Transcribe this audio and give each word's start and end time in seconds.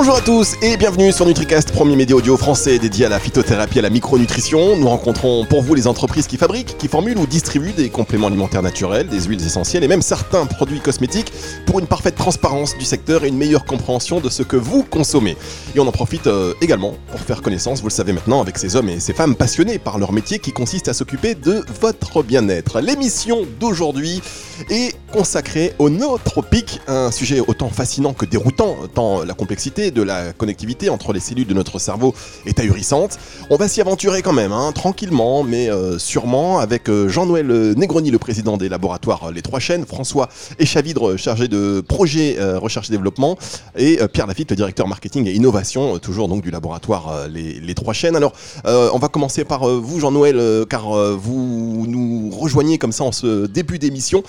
Bonjour 0.00 0.14
à 0.14 0.20
tous 0.20 0.54
et 0.62 0.76
bienvenue 0.76 1.10
sur 1.10 1.26
NutriCast, 1.26 1.72
premier 1.72 1.96
média 1.96 2.14
audio 2.14 2.36
français 2.36 2.78
dédié 2.78 3.06
à 3.06 3.08
la 3.08 3.18
phytothérapie 3.18 3.78
et 3.78 3.78
à 3.80 3.82
la 3.82 3.90
micronutrition. 3.90 4.76
Nous 4.76 4.88
rencontrons 4.88 5.44
pour 5.44 5.60
vous 5.60 5.74
les 5.74 5.88
entreprises 5.88 6.28
qui 6.28 6.36
fabriquent, 6.36 6.78
qui 6.78 6.86
formulent 6.86 7.18
ou 7.18 7.26
distribuent 7.26 7.72
des 7.72 7.90
compléments 7.90 8.28
alimentaires 8.28 8.62
naturels, 8.62 9.08
des 9.08 9.22
huiles 9.22 9.44
essentielles 9.44 9.82
et 9.82 9.88
même 9.88 10.00
certains 10.00 10.46
produits 10.46 10.78
cosmétiques 10.78 11.32
pour 11.66 11.80
une 11.80 11.88
parfaite 11.88 12.14
transparence 12.14 12.78
du 12.78 12.84
secteur 12.84 13.24
et 13.24 13.28
une 13.28 13.36
meilleure 13.36 13.64
compréhension 13.64 14.20
de 14.20 14.28
ce 14.28 14.44
que 14.44 14.54
vous 14.54 14.84
consommez. 14.84 15.36
Et 15.74 15.80
on 15.80 15.86
en 15.88 15.90
profite 15.90 16.28
euh, 16.28 16.54
également 16.60 16.94
pour 17.10 17.18
faire 17.18 17.42
connaissance, 17.42 17.80
vous 17.80 17.88
le 17.88 17.92
savez 17.92 18.12
maintenant, 18.12 18.40
avec 18.40 18.56
ces 18.56 18.76
hommes 18.76 18.90
et 18.90 19.00
ces 19.00 19.12
femmes 19.12 19.34
passionnés 19.34 19.80
par 19.80 19.98
leur 19.98 20.12
métier 20.12 20.38
qui 20.38 20.52
consiste 20.52 20.86
à 20.86 20.94
s'occuper 20.94 21.34
de 21.34 21.64
votre 21.80 22.22
bien-être. 22.22 22.80
L'émission 22.80 23.40
d'aujourd'hui 23.58 24.22
est 24.70 24.94
consacrée 25.12 25.72
au 25.80 25.90
nootropique, 25.90 26.80
un 26.86 27.10
sujet 27.10 27.40
autant 27.40 27.68
fascinant 27.68 28.12
que 28.12 28.26
déroutant, 28.26 28.76
tant 28.94 29.24
la 29.24 29.34
complexité 29.34 29.87
de 29.90 30.02
la 30.02 30.32
connectivité 30.32 30.90
entre 30.90 31.12
les 31.12 31.20
cellules 31.20 31.46
de 31.46 31.54
notre 31.54 31.78
cerveau 31.78 32.14
est 32.46 32.58
ahurissante. 32.60 33.18
On 33.50 33.56
va 33.56 33.68
s'y 33.68 33.80
aventurer 33.80 34.22
quand 34.22 34.32
même, 34.32 34.52
hein, 34.52 34.72
tranquillement, 34.72 35.42
mais 35.42 35.70
euh, 35.70 35.98
sûrement, 35.98 36.58
avec 36.58 36.88
euh, 36.88 37.08
Jean-Noël 37.08 37.46
Negroni, 37.46 38.10
le 38.10 38.18
président 38.18 38.56
des 38.56 38.68
laboratoires 38.68 39.32
Les 39.32 39.42
Trois 39.42 39.60
Chaînes, 39.60 39.84
François 39.86 40.28
Echavidre, 40.58 41.16
chargé 41.16 41.48
de 41.48 41.80
projet 41.80 42.36
euh, 42.38 42.58
recherche 42.58 42.88
et 42.88 42.92
développement, 42.92 43.38
et 43.76 43.98
Pierre 44.12 44.26
Lafitte, 44.26 44.50
le 44.50 44.56
directeur 44.56 44.88
marketing 44.88 45.26
et 45.26 45.32
innovation, 45.32 45.98
toujours 45.98 46.28
donc 46.28 46.42
du 46.42 46.50
laboratoire 46.50 47.28
les, 47.28 47.74
Trois 47.74 47.94
Chaînes. 47.94 48.16
Alors, 48.16 48.32
on 48.64 48.98
va 48.98 49.08
commencer 49.08 49.44
par 49.44 49.68
vous, 49.68 50.00
Jean-Noël, 50.00 50.66
car 50.68 50.90
vous 51.16 51.86
nous 51.88 52.30
rejoignez 52.30 52.78
comme 52.78 52.92
ça 52.92 53.04
en 53.04 53.12
ce 53.12 53.46
début 53.46 53.78
d'émission, 53.78 54.22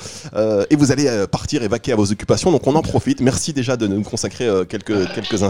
et 0.70 0.76
vous 0.76 0.91
allez 0.91 1.26
partir 1.32 1.63
et 1.63 1.68
vaquer 1.68 1.94
à 1.94 1.96
vos 1.96 2.12
occupations, 2.12 2.51
donc 2.51 2.68
on 2.68 2.76
en 2.76 2.82
profite. 2.82 3.21
Merci 3.21 3.54
déjà 3.54 3.76
de 3.76 3.88
nous 3.88 4.04
consacrer 4.04 4.48
quelques, 4.68 5.12
quelques 5.13 5.41
instants. 5.41 5.48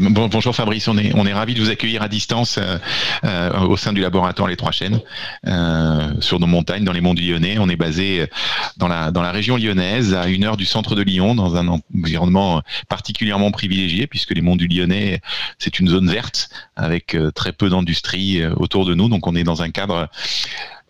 Bonjour 0.00 0.54
Fabrice, 0.54 0.86
on 0.88 0.96
est, 0.96 1.12
on 1.14 1.26
est 1.26 1.32
ravi 1.32 1.54
de 1.54 1.60
vous 1.60 1.70
accueillir 1.70 2.02
à 2.02 2.08
distance 2.08 2.58
euh, 2.58 2.78
euh, 3.24 3.60
au 3.60 3.76
sein 3.76 3.92
du 3.92 4.00
laboratoire 4.00 4.48
Les 4.48 4.56
Trois 4.56 4.70
Chaînes, 4.70 5.00
euh, 5.46 6.12
sur 6.20 6.38
nos 6.38 6.46
montagnes, 6.46 6.84
dans 6.84 6.92
les 6.92 7.00
monts 7.00 7.14
du 7.14 7.22
Lyonnais. 7.22 7.58
On 7.58 7.68
est 7.68 7.76
basé 7.76 8.28
dans 8.76 8.88
la, 8.88 9.10
dans 9.10 9.22
la 9.22 9.32
région 9.32 9.56
lyonnaise, 9.56 10.14
à 10.14 10.28
une 10.28 10.44
heure 10.44 10.56
du 10.56 10.66
centre 10.66 10.94
de 10.94 11.02
Lyon, 11.02 11.34
dans 11.34 11.56
un 11.56 11.68
environnement 11.68 12.62
particulièrement 12.88 13.50
privilégié, 13.50 14.06
puisque 14.06 14.30
les 14.30 14.42
monts 14.42 14.56
du 14.56 14.68
Lyonnais, 14.68 15.20
c'est 15.58 15.80
une 15.80 15.88
zone 15.88 16.08
verte, 16.08 16.50
avec 16.76 17.16
très 17.34 17.52
peu 17.52 17.68
d'industrie 17.68 18.46
autour 18.56 18.86
de 18.86 18.94
nous. 18.94 19.08
Donc 19.08 19.26
on 19.26 19.34
est 19.34 19.44
dans 19.44 19.62
un 19.62 19.70
cadre 19.70 20.08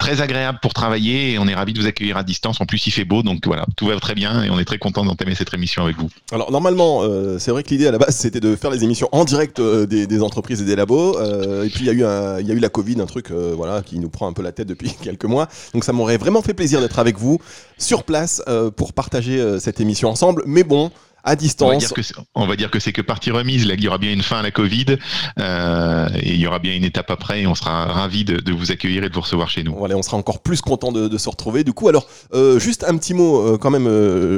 très 0.01 0.20
agréable 0.20 0.59
pour 0.61 0.75
travailler 0.75 1.33
et 1.33 1.39
on 1.39 1.47
est 1.47 1.55
ravi 1.55 1.73
de 1.73 1.81
vous 1.81 1.87
accueillir 1.87 2.17
à 2.17 2.25
distance. 2.25 2.61
En 2.61 2.67
plus, 2.67 2.84
il 2.87 2.91
fait 2.91 3.05
beau, 3.05 3.23
donc 3.23 3.47
voilà, 3.47 3.67
tout 3.77 3.87
va 3.87 4.01
très 4.01 4.15
bien 4.15 4.43
et 4.43 4.51
on 4.51 4.59
est 4.59 4.65
très 4.65 4.79
content 4.79 5.05
d'entamer 5.05 5.34
cette 5.37 5.53
émission 5.55 5.84
avec 5.84 5.97
vous. 5.98 6.09
Alors 6.33 6.51
normalement, 6.51 7.03
euh, 7.03 7.39
c'est 7.39 7.51
vrai 7.51 7.62
que 7.62 7.69
l'idée 7.69 7.87
à 7.87 7.93
la 7.93 7.98
base 7.98 8.17
c'était 8.17 8.41
de 8.41 8.56
faire 8.56 8.71
les 8.71 8.83
émissions 8.83 9.09
en 9.12 9.25
direct 9.25 9.61
euh, 9.61 9.87
des, 9.87 10.23
entreprises 10.23 10.62
et 10.62 10.65
des 10.65 10.75
labos. 10.75 11.19
Euh, 11.19 11.65
et 11.65 11.69
puis 11.69 11.81
il 11.81 11.87
y 11.87 11.91
a 11.91 11.93
eu 11.93 12.41
il 12.41 12.48
y 12.48 12.51
a 12.51 12.55
eu 12.55 12.59
la 12.59 12.71
Covid, 12.71 13.01
un 13.01 13.06
truc 13.06 13.31
voilà 13.31 13.83
qui 13.83 13.98
nous 13.98 14.09
prend 14.09 14.27
un 14.27 14.33
peu 14.33 14.43
la 14.43 14.53
tête 14.53 14.67
depuis 14.67 14.93
quelques 15.03 15.27
mois. 15.27 15.48
Donc 15.75 15.84
ça 15.84 15.93
m'aurait 15.93 16.17
vraiment 16.17 16.43
fait 16.43 16.55
plaisir 16.55 16.81
d'être 16.81 16.98
avec 16.98 17.19
vous 17.19 17.39
sur 17.78 18.05
place 18.05 18.43
pour 18.77 18.95
partager 18.95 19.61
cette 19.61 19.81
émission 19.81 20.09
ensemble. 20.09 20.43
Mais 20.47 20.65
bon 20.65 20.91
à 21.24 21.36
distance. 21.36 21.94
On 22.34 22.46
va 22.46 22.56
dire 22.56 22.70
que 22.70 22.78
c'est 22.78 22.92
que 22.92 23.02
partie 23.02 23.30
remise. 23.30 23.66
Là, 23.66 23.74
il 23.74 23.82
y 23.82 23.88
aura 23.88 23.98
bien 23.98 24.12
une 24.12 24.22
fin 24.22 24.38
à 24.38 24.42
la 24.42 24.50
Covid 24.50 24.96
euh, 25.38 26.08
et 26.14 26.34
il 26.34 26.40
y 26.40 26.46
aura 26.46 26.58
bien 26.58 26.74
une 26.74 26.84
étape 26.84 27.10
après. 27.10 27.42
Et 27.42 27.46
on 27.46 27.54
sera 27.54 27.86
ravi 27.86 28.24
de, 28.24 28.52
vous 28.52 28.72
accueillir 28.72 29.04
et 29.04 29.08
de 29.08 29.14
vous 29.14 29.20
recevoir 29.20 29.48
chez 29.48 29.62
nous. 29.62 29.74
Voilà, 29.76 29.96
on 29.96 30.02
sera 30.02 30.16
encore 30.16 30.41
plus 30.41 30.60
content 30.60 30.92
de, 30.92 31.18
se 31.18 31.28
retrouver. 31.28 31.64
Du 31.64 31.72
coup, 31.72 31.88
alors 31.88 32.06
euh, 32.32 32.58
juste 32.58 32.84
un 32.84 32.96
petit 32.96 33.14
mot 33.14 33.41
euh, 33.41 33.58
quand 33.58 33.70
même, 33.70 33.88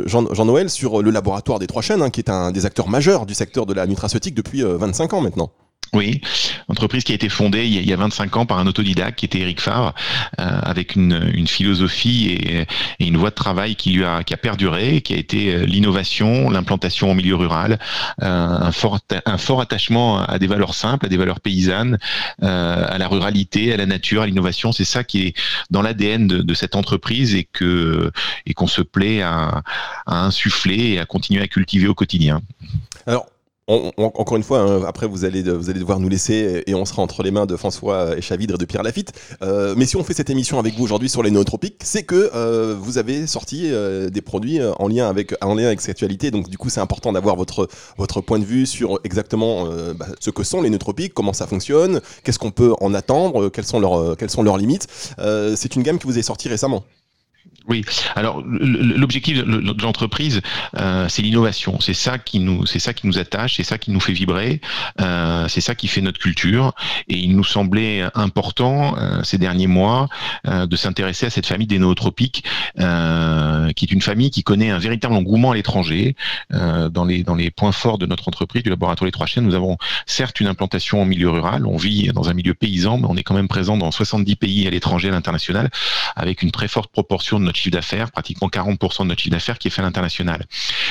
Jean-Noël, 0.07 0.69
sur 0.69 1.03
le 1.03 1.11
laboratoire 1.11 1.59
des 1.59 1.67
Trois 1.67 1.83
Chaînes, 1.83 2.03
hein, 2.03 2.11
qui 2.11 2.21
est 2.21 2.31
un 2.31 2.51
des 2.51 2.67
acteurs 2.67 2.89
majeurs 2.89 3.27
du 3.27 3.35
secteur 3.35 3.67
de 3.67 3.75
la 3.75 3.87
nutraceutique 3.87 4.35
depuis 4.35 4.63
25 4.63 5.13
ans 5.15 5.21
maintenant. 5.21 5.53
Oui, 5.95 6.23
entreprise 6.69 7.05
qui 7.05 7.13
a 7.13 7.15
été 7.15 7.29
fondée 7.29 7.67
il 7.67 7.87
y 7.87 7.93
a 7.93 7.97
25 7.97 8.35
ans 8.39 8.47
par 8.47 8.59
un 8.59 8.67
autodidacte 8.67 9.19
qui 9.19 9.27
était 9.27 9.41
Eric 9.41 9.61
Favre, 9.61 9.95
euh, 10.41 10.61
avec 10.63 10.97
une, 10.97 11.31
une 11.35 11.47
philosophie 11.47 12.31
et, 12.31 12.67
une 12.99 13.19
voie 13.19 13.29
de 13.29 13.35
travail 13.35 13.77
qui 13.77 13.91
lui 13.91 14.03
a, 14.03 14.25
qui 14.25 14.33
a 14.33 14.39
perduré, 14.39 15.03
qui 15.03 15.13
a 15.13 15.19
été 15.19 15.55
euh, 15.55 15.67
l'innovation, 15.67 16.49
l'implantation 16.49 17.11
au 17.11 17.15
milieu 17.15 17.35
rural, 17.35 17.79
euh, 18.23 18.27
un, 18.27 18.73
fort, 18.73 19.01
un 19.27 19.37
fort 19.37 19.61
attachement 19.61 20.23
à 20.23 20.39
des 20.39 20.47
valeurs 20.47 20.75
simples, 20.75 21.05
à 21.05 21.09
des 21.11 21.19
valeurs 21.19 21.41
paysannes, 21.41 21.99
euh, 22.43 22.87
à 22.89 22.97
la 22.97 23.07
ruralité, 23.07 23.75
à 23.75 23.77
la 23.77 23.85
nature, 23.85 24.23
à 24.23 24.27
l'innovation. 24.27 24.73
C'est 24.73 24.87
ça 24.87 25.05
qui 25.05 25.27
est 25.27 25.35
dans 25.71 25.83
l'ADN 25.83 26.27
de, 26.27 26.39
de, 26.39 26.55
cette 26.55 26.75
entreprise 26.75 27.35
et 27.35 27.45
que 27.45 28.11
et 28.47 28.55
qu'on 28.55 28.67
se 28.67 28.81
plaît 28.81 29.21
à, 29.21 29.63
à 30.07 30.25
insuffler 30.25 30.93
et 30.93 31.01
à 31.01 31.05
continuer 31.05 31.43
à 31.43 31.49
cultiver 31.49 31.87
au 31.87 31.95
quotidien. 31.95 32.41
Alors, 33.07 33.27
encore 33.97 34.37
une 34.37 34.43
fois, 34.43 34.61
hein, 34.61 34.83
après 34.87 35.07
vous 35.07 35.25
allez, 35.25 35.43
vous 35.43 35.71
allez 35.71 35.81
devoir 35.81 36.01
nous 36.01 36.09
laisser 36.09 36.63
et 36.67 36.75
on 36.75 36.85
sera 36.85 37.03
entre 37.03 37.23
les 37.23 37.31
mains 37.31 37.47
de 37.47 37.57
François 37.57 38.17
Echavidre 38.17 38.55
et 38.55 38.59
de 38.59 38.65
Pierre 38.65 38.83
Lafitte. 38.83 39.13
Euh, 39.43 39.75
mais 39.77 39.87
si 39.87 39.97
on 39.97 40.05
fait 40.05 40.15
cette 40.15 40.31
émission 40.31 40.59
avec 40.59 40.75
vous 40.75 40.85
aujourd'hui 40.85 41.09
sur 41.09 41.23
les 41.23 41.31
nootropiques, 41.31 41.81
c'est 41.83 42.03
que 42.03 42.31
euh, 42.35 42.77
vous 42.79 42.99
avez 42.99 43.27
sorti 43.27 43.69
euh, 43.71 44.11
des 44.11 44.21
produits 44.21 44.61
en 44.79 44.89
lien 44.89 45.09
avec 45.09 45.35
en 45.43 45.55
lien 45.55 45.67
avec 45.67 45.81
sexualité. 45.81 46.31
Donc 46.31 46.49
du 46.49 46.59
coup, 46.59 46.69
c'est 46.69 46.81
important 46.81 47.13
d'avoir 47.13 47.37
votre 47.37 47.69
votre 47.97 48.21
point 48.21 48.39
de 48.39 48.45
vue 48.45 48.67
sur 48.67 49.01
exactement 49.05 49.67
bah, 49.95 50.07
ce 50.21 50.31
que 50.31 50.43
sont 50.43 50.63
les 50.63 50.71
nootropiques, 50.71 51.15
comment 51.15 51.33
ça 51.33 51.47
fonctionne, 51.47 52.01
qu'est-ce 52.25 52.39
qu'on 52.39 52.51
peut 52.51 52.75
en 52.81 52.95
attendre, 52.95 53.49
quelles 53.49 53.65
sont 53.65 53.81
leurs 53.81 54.17
quelles 54.17 54.31
sont 54.31 54.43
leurs 54.43 54.57
limites. 54.57 54.87
c'est 55.57 55.77
une 55.77 55.83
gamme 55.83 55.99
que 55.99 56.07
vous 56.07 56.13
avez 56.13 56.23
sortie 56.23 56.49
récemment. 56.49 56.85
Oui. 57.69 57.85
Alors 58.17 58.43
l'objectif 58.45 59.45
de 59.45 59.83
l'entreprise, 59.83 60.41
euh, 60.79 61.07
c'est 61.09 61.23
l'innovation. 61.23 61.79
C'est 61.81 61.95
ça 61.95 62.19
qui 62.19 62.41
nous, 62.41 62.67
c'est 62.67 62.79
ça 62.79 62.93
qui 62.93 63.07
nous 63.07 63.19
attache, 63.19 63.57
c'est 63.57 63.63
ça 63.63 63.79
qui 63.79 63.91
nous 63.91 64.01
fait 64.01 64.13
vibrer, 64.13 64.61
euh, 65.01 65.47
c'est 65.49 65.61
ça 65.61 65.75
qui 65.75 65.87
fait 65.87 66.01
notre 66.01 66.19
culture. 66.19 66.73
Et 67.09 67.17
il 67.19 67.37
nous 67.37 67.45
semblait 67.45 68.03
important 68.15 68.97
euh, 68.99 69.23
ces 69.23 69.39
derniers 69.39 69.67
mois 69.67 70.09
de 70.45 70.77
s'intéresser 70.77 71.27
à 71.27 71.31
cette 71.31 71.47
famille 71.47 71.67
des 71.67 71.79
nootropiques, 71.79 72.45
qui 72.77 73.85
est 73.85 73.93
une 73.93 74.03
famille 74.03 74.31
qui 74.31 74.43
connaît 74.43 74.71
un 74.71 74.79
véritable 74.79 75.15
engouement 75.15 75.53
à 75.53 75.55
l'étranger. 75.55 76.17
dans 76.51 77.05
les 77.05 77.23
dans 77.23 77.35
les 77.35 77.51
points 77.51 77.73
forts 77.73 77.99
de 77.99 78.07
notre 78.07 78.29
entreprise, 78.29 78.63
du 78.63 78.71
laboratoire 78.71 79.07
Les 79.07 79.13
Trois 79.13 79.27
Chaînes, 79.27 79.45
nous 79.45 79.55
avons 79.55 79.77
certes 80.07 80.41
une 80.41 80.47
implantation 80.47 81.01
en 81.01 81.05
milieu 81.05 81.31
rural. 81.31 81.67
On 81.67 81.77
vit 81.77 82.09
dans 82.13 82.29
un 82.29 82.35
milieu 82.35 82.55
paysan, 82.55 82.99
mais 82.99 83.07
on 83.09 83.17
est 83.17 83.23
quand 83.23 83.35
même 83.35 83.49
présent 83.49 83.77
dans 83.77 83.91
70 83.91 84.37
pays 84.37 84.67
à 84.67 84.71
l'étranger, 84.71 85.09
à 85.09 85.13
l'international, 85.13 85.71
avec 86.17 86.43
une 86.43 86.51
très 86.51 86.69
forte 86.69 86.91
proportion 86.91 87.39
de 87.39 87.45
chiffre 87.57 87.73
d'affaires, 87.73 88.11
pratiquement 88.11 88.49
40% 88.49 89.03
de 89.03 89.09
notre 89.09 89.21
chiffre 89.21 89.33
d'affaires 89.33 89.59
qui 89.59 89.69
est 89.69 89.71
fait 89.71 89.83
à 89.83 89.85
l'international. 89.85 90.45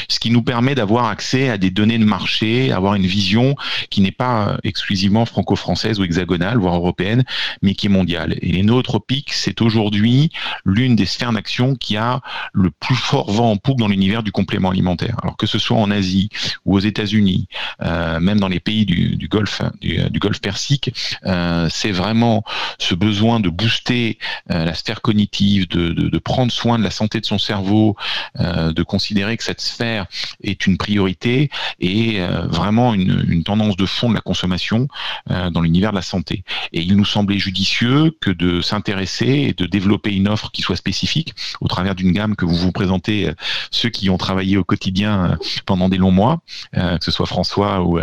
Ce 0.08 0.20
qui 0.20 0.32
nous 0.32 0.42
permet 0.42 0.76
d'avoir 0.76 1.06
accès 1.06 1.50
à 1.50 1.58
des 1.58 1.70
données 1.70 1.98
de 1.98 2.06
marché, 2.06 2.72
avoir 2.72 2.96
une 2.96 3.06
vision 3.06 3.56
qui 3.90 4.02
n'est 4.02 4.12
pas 4.12 4.58
exclusivement 4.64 5.26
franco-française 5.26 6.00
ou 6.00 6.04
hexagonale, 6.04 6.58
voire 6.58 6.76
européenne, 6.76 7.24
mais 7.62 7.76
qui 7.76 7.88
est 7.88 7.90
mondiale. 7.90 8.36
Et 8.42 8.52
les 8.52 8.64
nootropiques, 8.64 9.34
c'est 9.34 9.62
aujourd'hui 9.62 10.32
l'une 10.66 10.96
des 10.96 11.06
sphères 11.06 11.32
d'action 11.32 11.76
qui 11.76 11.98
a 11.98 12.22
le 12.54 12.72
plus 12.72 12.96
fort 12.96 13.32
vent 13.32 13.52
en 13.52 13.58
poupe 13.58 13.80
dans 13.80 13.88
l'univers 13.88 14.24
du 14.24 14.32
complément 14.32 14.70
alimentaire. 14.70 15.18
Alors 15.24 15.38
que 15.38 15.48
ce 15.48 15.60
soit 15.60 15.78
en 15.78 15.92
Asie 15.92 16.30
ou 16.66 16.76
aux 16.76 16.80
États-Unis, 16.80 17.48
euh, 17.82 18.20
même 18.20 18.40
dans 18.40 18.48
les 18.48 18.60
pays 18.60 18.86
du, 18.86 19.28
Golfe, 19.28 19.62
du, 19.80 19.98
du, 20.10 20.20
Golfe 20.20 20.42
Persique, 20.42 20.94
euh, 21.26 21.68
c'est 21.70 21.92
vraiment 21.92 22.44
ce 22.80 22.96
besoin 22.96 23.40
de 23.40 23.50
booster 23.50 24.18
euh, 24.52 24.66
la 24.66 24.74
sphère 24.74 25.02
cognitive, 25.02 25.68
de 25.68 26.18
prendre 26.20 26.51
soin 26.52 26.78
de 26.78 26.84
la 26.84 26.92
santé 26.92 27.20
de 27.20 27.26
son 27.26 27.40
cerveau, 27.40 27.96
euh, 28.40 28.72
de 28.72 28.84
considérer 28.84 29.38
que 29.38 29.44
cette 29.44 29.62
sphère 29.62 30.06
est 30.44 30.68
une 30.68 30.78
priorité 30.78 31.50
et 31.80 32.22
euh, 32.22 32.46
vraiment 32.48 32.94
une, 32.94 33.44
tendance 33.44 33.76
de 33.76 33.86
fond 33.86 34.10
de 34.10 34.14
la 34.14 34.22
consommation 34.22 34.88
euh, 35.32 35.50
dans 35.50 35.62
l'univers 35.62 35.92
de 35.92 35.96
la 35.96 36.02
santé. 36.04 36.44
Et 36.74 36.82
il 36.82 36.96
nous 36.96 37.06
semblait 37.06 37.40
judicieux 37.40 38.16
que 38.22 38.30
de 38.30 38.62
s'intéresser 38.62 39.26
et 39.26 39.54
de 39.54 39.66
développer 39.66 40.14
une 40.14 40.28
offre 40.28 40.52
qui 40.52 40.62
soit 40.62 40.76
spécifique 40.76 41.34
au 41.60 41.68
travers 41.68 41.96
d'une 41.96 42.12
gamme 42.12 42.36
que 42.36 42.46
vous 42.46 42.56
vous 42.56 42.72
présentez, 42.72 43.32
ceux 43.72 43.90
qui 43.90 44.10
ont 44.10 44.18
travaillé 44.18 44.58
au 44.58 44.64
quotidien 44.64 45.38
pendant 45.66 45.90
des 45.90 45.98
longs 45.98 46.12
mois, 46.12 46.42
que 46.74 47.04
ce 47.04 47.12
soit 47.12 47.26
François 47.26 47.82
ou, 47.82 48.00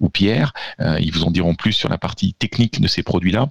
ou 0.00 0.08
Pierre. 0.08 0.52
ils 0.78 1.12
vous 1.12 1.24
en 1.24 1.30
diront 1.30 1.54
plus 1.54 1.72
sur 1.72 1.88
la 1.88 1.98
partie 1.98 2.34
technique 2.34 2.80
de 2.80 2.88
ces 2.88 3.02
produits-là. 3.02 3.50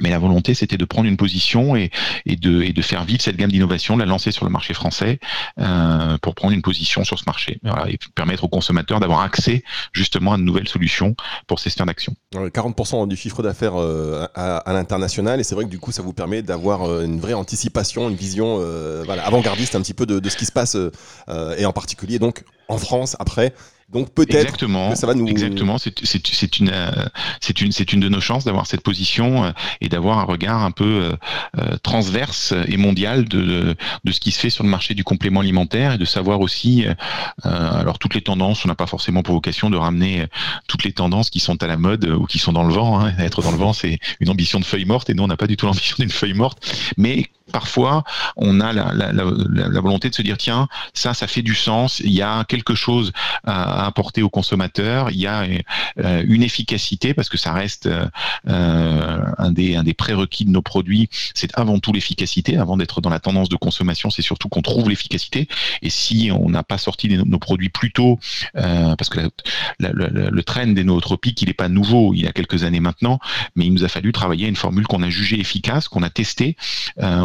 Mais 0.00 0.10
la 0.10 0.18
volonté, 0.18 0.54
c'était 0.54 0.76
de 0.76 0.84
prendre 0.84 1.08
une 1.08 1.16
position 1.16 1.76
et, 1.76 1.90
de, 2.26 2.82
faire 2.82 3.04
vivre 3.04 3.22
cette 3.22 3.36
gamme 3.36 3.50
d'innovation, 3.50 3.94
de 3.94 4.00
la 4.00 4.06
lancer 4.06 4.32
sur 4.32 4.44
le 4.44 4.50
marché 4.50 4.74
français 4.74 5.20
euh, 5.60 6.18
pour 6.18 6.34
prendre 6.34 6.52
une 6.52 6.62
position 6.62 7.04
sur 7.04 7.18
ce 7.18 7.24
marché 7.26 7.60
et 7.88 7.98
permettre 8.14 8.44
aux 8.44 8.48
consommateurs 8.48 9.00
d'avoir 9.00 9.20
accès 9.20 9.62
justement 9.92 10.32
à 10.32 10.36
de 10.36 10.42
nouvelles 10.42 10.68
solutions 10.68 11.14
pour 11.46 11.60
ces 11.60 11.70
sphères 11.70 11.86
d'action. 11.86 12.14
40% 12.34 13.06
du 13.08 13.16
chiffre 13.16 13.42
d'affaires 13.42 13.80
euh, 13.80 14.26
à, 14.34 14.72
l'international 14.72 15.40
et 15.40 15.44
c'est 15.44 15.54
vrai 15.54 15.64
que 15.64 15.70
du 15.70 15.78
coup, 15.78 15.92
ça 15.92 16.02
vous 16.02 16.12
permet 16.12 16.42
d'avoir 16.42 16.82
euh, 16.82 17.04
une 17.04 17.20
vraie 17.20 17.34
anticipation, 17.34 18.08
une 18.10 18.16
vision 18.16 18.60
avant-gardiste 19.08 19.76
un 19.76 19.80
petit 19.80 19.94
peu 19.94 20.06
de, 20.06 20.18
de, 20.18 20.28
ce 20.28 20.36
qui 20.36 20.46
se 20.46 20.52
passe 20.52 20.76
et 21.58 21.66
en 21.66 21.72
particulier 21.72 22.18
donc 22.18 22.44
en 22.68 22.78
France 22.78 23.16
après 23.18 23.52
Donc 23.94 24.12
peut-être 24.12 24.56
que 24.56 24.66
ça 24.96 25.06
va 25.06 25.14
nous. 25.14 25.28
Exactement, 25.28 25.78
c'est 25.78 26.58
une, 26.58 26.70
euh, 26.72 26.90
c'est 27.40 27.60
une, 27.60 27.70
c'est 27.70 27.92
une 27.92 28.00
de 28.00 28.08
nos 28.08 28.20
chances 28.20 28.44
d'avoir 28.44 28.66
cette 28.66 28.82
position 28.82 29.44
euh, 29.44 29.50
et 29.80 29.88
d'avoir 29.88 30.18
un 30.18 30.24
regard 30.24 30.64
un 30.64 30.72
peu 30.72 31.16
euh, 31.56 31.76
transverse 31.84 32.52
et 32.66 32.76
mondial 32.76 33.24
de, 33.24 33.76
de, 34.04 34.12
ce 34.12 34.18
qui 34.18 34.32
se 34.32 34.40
fait 34.40 34.50
sur 34.50 34.64
le 34.64 34.70
marché 34.70 34.94
du 34.94 35.04
complément 35.04 35.40
alimentaire 35.40 35.92
et 35.92 35.98
de 35.98 36.04
savoir 36.04 36.40
aussi, 36.40 36.86
alors 37.42 37.98
toutes 37.98 38.14
les 38.14 38.20
tendances, 38.20 38.64
on 38.64 38.68
n'a 38.68 38.74
pas 38.74 38.86
forcément 38.86 39.22
pour 39.22 39.34
vocation 39.34 39.70
de 39.70 39.76
ramener 39.76 40.26
toutes 40.66 40.84
les 40.84 40.92
tendances 40.92 41.30
qui 41.30 41.38
sont 41.38 41.62
à 41.62 41.66
la 41.66 41.76
mode 41.76 42.04
ou 42.04 42.26
qui 42.26 42.38
sont 42.38 42.52
dans 42.52 42.64
le 42.64 42.74
vent. 42.74 43.00
Hein. 43.00 43.12
Être 43.18 43.42
dans 43.42 43.52
le 43.52 43.58
vent, 43.58 43.72
c'est 43.72 43.98
une 44.18 44.30
ambition 44.30 44.58
de 44.58 44.64
feuille 44.64 44.84
morte 44.86 45.10
et 45.10 45.14
nous, 45.14 45.22
on 45.22 45.28
n'a 45.28 45.36
pas 45.36 45.46
du 45.46 45.56
tout 45.56 45.66
l'ambition 45.66 45.96
d'une 46.00 46.10
feuille 46.10 46.34
morte. 46.34 46.58
Mais 46.96 47.28
parfois, 47.52 48.04
on 48.36 48.60
a 48.60 48.72
la, 48.72 49.80
volonté 49.80 50.08
de 50.08 50.14
se 50.14 50.22
dire 50.22 50.38
tiens, 50.38 50.68
ça, 50.94 51.14
ça 51.14 51.26
fait 51.26 51.42
du 51.42 51.54
sens. 51.54 52.00
Il 52.00 52.12
y 52.12 52.22
a 52.22 52.44
quelque 52.44 52.74
chose 52.74 53.12
à 53.44 53.86
apporter 53.86 54.22
aux 54.22 54.30
consommateurs. 54.30 55.10
Il 55.10 55.18
y 55.18 55.26
a 55.26 55.46
euh, 55.98 56.24
une 56.26 56.42
efficacité 56.42 57.14
parce 57.14 57.28
que 57.28 57.36
ça 57.36 57.52
reste 57.52 57.86
euh, 57.86 59.18
un 59.38 59.52
des 59.52 59.76
un 59.76 59.82
des 59.82 59.94
prérequis 59.94 60.44
de 60.44 60.50
nos 60.50 60.62
produits. 60.62 61.08
C'est 61.34 61.50
avant 61.58 61.78
tout 61.78 61.92
l'efficacité. 61.92 62.56
Avant 62.56 62.76
d'être 62.76 63.00
dans 63.00 63.10
la 63.10 63.20
tendance 63.20 63.48
de 63.48 63.56
consommation, 63.56 64.10
c'est 64.10 64.22
surtout 64.22 64.48
qu'on 64.48 64.62
trouve 64.62 64.88
l'efficacité. 64.88 65.48
Et 65.82 65.90
si 65.90 66.30
on 66.32 66.48
n'a 66.48 66.62
pas 66.62 66.78
sorti 66.78 67.08
nos, 67.08 67.38
produits 67.38 67.68
plus 67.68 67.92
tôt, 67.92 68.18
euh, 68.56 68.96
parce 68.96 69.10
que 69.10 69.20
le 69.80 70.42
trend 70.42 70.68
des 70.68 70.84
nootropiques, 70.84 71.42
il 71.42 71.48
n'est 71.48 71.54
pas 71.54 71.68
nouveau. 71.68 72.14
Il 72.14 72.22
y 72.22 72.26
a 72.26 72.32
quelques 72.32 72.64
années 72.64 72.80
maintenant, 72.80 73.18
mais 73.54 73.66
il 73.66 73.72
nous 73.72 73.84
a 73.84 73.88
fallu 73.88 74.12
travailler 74.12 74.48
une 74.48 74.56
formule 74.56 74.86
qu'on 74.86 75.02
a 75.02 75.10
jugée 75.10 75.38
efficace, 75.38 75.88
qu'on 75.88 76.02
a 76.02 76.10
testée. 76.10 76.56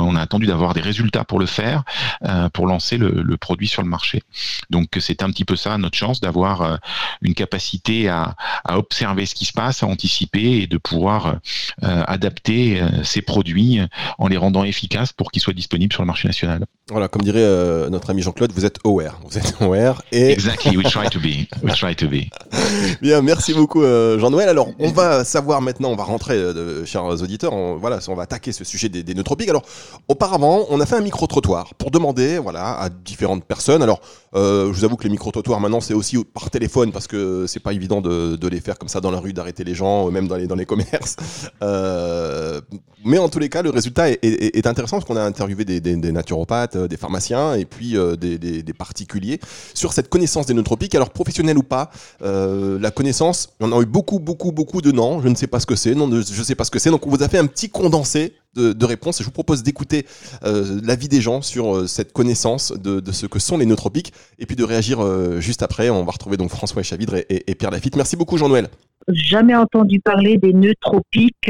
On 0.09 0.15
a 0.15 0.21
attendu 0.21 0.47
d'avoir 0.47 0.73
des 0.73 0.81
résultats 0.81 1.23
pour 1.23 1.39
le 1.39 1.45
faire, 1.45 1.83
euh, 2.25 2.49
pour 2.49 2.65
lancer 2.65 2.97
le, 2.97 3.37
produit 3.37 3.67
sur 3.67 3.83
le 3.83 3.87
marché. 3.87 4.23
Donc 4.69 4.97
c'est 4.99 5.23
un 5.23 5.29
petit 5.29 5.45
peu 5.45 5.55
ça 5.55 5.77
notre 5.77 5.95
chance 5.95 6.19
d'avoir 6.19 6.61
euh, 6.61 6.75
une 7.21 7.35
capacité 7.35 8.09
à, 8.09 8.35
observer 8.67 9.25
ce 9.25 9.35
qui 9.35 9.45
se 9.45 9.53
passe, 9.53 9.83
à 9.83 9.87
anticiper 9.87 10.61
et 10.61 10.67
de 10.67 10.77
pouvoir 10.77 11.37
euh, 11.83 12.03
adapter 12.07 12.81
ces 13.03 13.21
produits 13.21 13.79
en 14.17 14.27
les 14.27 14.37
rendant 14.37 14.63
efficaces 14.63 15.13
pour 15.13 15.31
qu'ils 15.31 15.41
soient 15.41 15.53
disponibles 15.53 15.93
sur 15.93 16.03
le 16.03 16.07
marché 16.07 16.27
national. 16.27 16.65
Voilà, 16.89 17.07
comme 17.07 17.21
dirait 17.21 17.89
notre 17.89 18.09
ami 18.09 18.21
Jean-Claude, 18.21 18.51
vous 18.51 18.65
êtes 18.65 18.79
aware. 18.85 19.19
Vous 19.23 19.37
êtes 19.37 19.55
aware 19.61 20.01
et. 20.11 20.31
Exactly, 20.31 20.75
we 20.75 20.85
try 20.89 21.07
to 21.09 21.19
be. 21.19 21.47
We 21.63 21.73
try 21.75 21.95
to 21.95 22.07
be. 22.07 22.29
Bien, 23.01 23.21
merci 23.21 23.53
beaucoup 23.53 23.83
Jean-Noël. 23.83 24.49
Alors, 24.49 24.69
on 24.79 24.91
va 24.91 25.23
savoir 25.23 25.61
maintenant, 25.61 25.89
on 25.89 25.95
va 25.95 26.03
rentrer, 26.03 26.39
chers 26.85 27.05
auditeurs, 27.05 27.53
on, 27.53 27.77
voilà, 27.77 27.99
on 28.07 28.15
va 28.15 28.23
attaquer 28.23 28.51
ce 28.51 28.63
sujet 28.63 28.89
des, 28.89 29.03
des 29.03 29.13
nootropiques. 29.13 29.49
Alors, 29.49 29.63
Auparavant, 30.07 30.65
on 30.69 30.79
a 30.79 30.85
fait 30.85 30.95
un 30.95 31.01
micro-trottoir 31.01 31.75
pour 31.75 31.91
demander 31.91 32.39
à 32.55 32.89
différentes 32.89 33.43
personnes. 33.43 33.83
Alors, 33.83 34.01
euh, 34.35 34.67
je 34.67 34.79
vous 34.79 34.85
avoue 34.85 34.95
que 34.95 35.03
les 35.03 35.09
micro-trottoirs, 35.09 35.59
maintenant, 35.59 35.81
c'est 35.81 35.93
aussi 35.93 36.23
par 36.23 36.49
téléphone 36.49 36.91
parce 36.91 37.07
que 37.07 37.45
c'est 37.47 37.59
pas 37.59 37.73
évident 37.73 38.01
de, 38.01 38.47
les 38.47 38.59
faire 38.59 38.77
comme 38.79 38.89
ça 38.89 39.01
dans 39.01 39.11
la 39.11 39.19
rue, 39.19 39.33
d'arrêter 39.33 39.63
les 39.63 39.75
gens, 39.75 40.07
euh, 40.07 40.11
même 40.11 40.27
dans 40.27 40.35
les, 40.35 40.47
dans 40.47 40.55
les 40.55 40.65
commerces. 40.65 41.15
Euh, 41.61 42.61
mais 43.09 43.17
en 43.17 43.27
tous 43.27 43.39
les 43.39 43.49
cas, 43.49 43.61
le 43.61 43.69
résultat 43.69 44.09
est, 44.09 44.67
intéressant 44.67 44.97
parce 44.97 45.05
qu'on 45.05 45.15
a 45.17 45.23
interviewé 45.23 45.65
des, 45.65 46.11
naturopathes, 46.11 46.75
euh, 46.75 46.87
des 46.87 46.97
pharmaciens 46.97 47.55
et 47.55 47.65
puis 47.65 47.97
euh, 47.97 48.15
des, 48.15 48.73
particuliers 48.77 49.39
sur 49.73 49.93
cette 49.93 50.09
connaissance 50.09 50.45
des 50.45 50.53
nootropiques. 50.53 50.95
Alors, 50.95 51.09
professionnel 51.09 51.57
ou 51.57 51.63
pas, 51.63 51.89
la 52.21 52.91
connaissance, 52.91 53.49
on 53.59 53.71
a 53.71 53.81
eu 53.81 53.85
beaucoup, 53.85 54.19
beaucoup, 54.19 54.51
beaucoup 54.51 54.81
de 54.81 54.91
noms. 54.91 55.21
Je 55.21 55.27
ne 55.27 55.35
sais 55.35 55.47
pas 55.47 55.59
ce 55.59 55.65
que 55.65 55.75
c'est, 55.75 55.95
non, 55.95 56.09
je 56.09 56.17
ne 56.17 56.43
sais 56.43 56.55
pas 56.55 56.63
ce 56.63 56.71
que 56.71 56.79
c'est. 56.79 56.91
Donc, 56.91 57.05
on 57.05 57.09
vous 57.09 57.23
a 57.23 57.27
fait 57.27 57.39
un 57.39 57.47
petit 57.47 57.69
condensé 57.69 58.33
de, 58.55 58.85
réponses 58.85 59.19
et 59.19 59.23
je 59.23 59.25
vous 59.25 59.33
propose 59.33 59.63
d'écouter 59.63 60.05
euh, 60.43 60.79
l'avis 60.83 61.07
des 61.07 61.21
gens 61.21 61.41
sur 61.41 61.75
euh, 61.75 61.87
cette 61.87 62.13
connaissance 62.13 62.73
de, 62.73 63.11
ce 63.11 63.25
que 63.25 63.39
sont 63.39 63.57
les 63.57 63.65
nootropiques 63.65 64.13
et 64.39 64.45
puis 64.45 64.55
de 64.55 64.63
réagir 64.63 65.01
euh, 65.01 65.39
juste 65.39 65.61
après. 65.61 65.89
On 65.89 66.03
va 66.03 66.11
retrouver 66.11 66.37
donc 66.37 66.49
François 66.49 66.83
Chavidre 66.83 67.15
et, 67.15 67.25
et, 67.29 67.51
et 67.51 67.55
Pierre 67.55 67.71
Lafitte. 67.71 67.95
Merci 67.95 68.15
beaucoup 68.15 68.37
Jean-Noël. 68.37 68.67
Jamais 69.07 69.55
entendu 69.55 69.99
parler 69.99 70.37
des 70.37 70.53
nootropiques. 70.53 71.49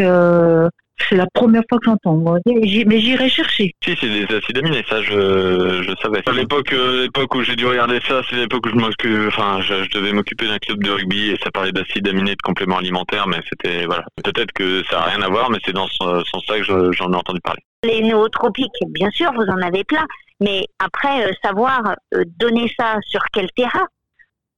C'est 1.07 1.15
la 1.15 1.27
première 1.33 1.63
fois 1.69 1.79
que 1.79 1.85
j'entends. 1.85 2.23
Mais 2.45 2.99
j'irai 2.99 3.29
chercher. 3.29 3.73
Si, 3.83 3.95
c'est 3.99 4.09
des 4.09 4.35
acides 4.35 4.57
aminés, 4.57 4.83
ça 4.89 5.01
je, 5.01 5.81
je 5.83 5.93
savais. 6.01 6.21
À 6.25 6.31
l'époque, 6.31 6.73
euh, 6.73 7.03
l'époque 7.03 7.35
où 7.35 7.43
j'ai 7.43 7.55
dû 7.55 7.65
regarder 7.65 7.99
ça, 8.07 8.21
c'est 8.29 8.35
l'époque 8.35 8.65
où 8.65 8.69
je 8.69 8.75
m'occupe, 8.75 9.27
enfin, 9.27 9.61
je, 9.61 9.83
je, 9.83 9.89
devais 9.97 10.11
m'occuper 10.11 10.47
d'un 10.47 10.57
club 10.57 10.83
de 10.83 10.91
rugby 10.91 11.29
et 11.29 11.37
ça 11.43 11.51
parlait 11.51 11.71
d'acides 11.71 12.07
aminés, 12.07 12.31
de 12.31 12.41
compléments 12.43 12.77
alimentaires, 12.77 13.27
mais 13.27 13.39
c'était, 13.49 13.85
voilà. 13.85 14.05
Peut-être 14.23 14.51
que 14.51 14.83
ça 14.89 14.99
n'a 14.99 15.05
rien 15.05 15.21
à 15.21 15.29
voir, 15.29 15.49
mais 15.49 15.57
c'est 15.65 15.73
dans 15.73 15.87
ce 15.87 16.23
sens-là 16.31 16.59
que 16.59 16.91
j'en 16.91 17.13
ai 17.13 17.15
entendu 17.15 17.39
parler. 17.41 17.61
Les 17.83 18.01
nootropiques, 18.01 18.83
bien 18.89 19.09
sûr, 19.11 19.31
vous 19.33 19.49
en 19.51 19.61
avez 19.61 19.83
plein. 19.83 20.05
Mais 20.41 20.65
après, 20.79 21.27
euh, 21.27 21.31
savoir 21.43 21.95
euh, 22.13 22.23
donner 22.37 22.71
ça 22.79 22.97
sur 23.05 23.21
quel 23.33 23.49
terrain, 23.51 23.85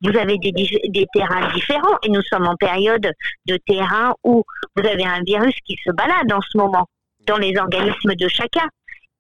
vous 0.02 0.18
avez 0.18 0.38
des, 0.38 1.08
terrains 1.14 1.54
différents 1.54 1.98
et 2.04 2.10
nous 2.10 2.22
sommes 2.24 2.48
en 2.48 2.56
période 2.56 3.12
de 3.46 3.58
terrain 3.68 4.14
où 4.24 4.44
vous 4.76 4.88
avez 4.88 5.06
un 5.06 5.22
virus 5.26 5.56
qui 5.66 5.78
se 5.86 5.92
balade 5.92 6.32
en 6.32 6.42
ce 6.42 6.58
moment 6.58 6.88
dans 7.28 7.38
les 7.38 7.56
organismes 7.58 8.16
de 8.16 8.28
chacun, 8.28 8.68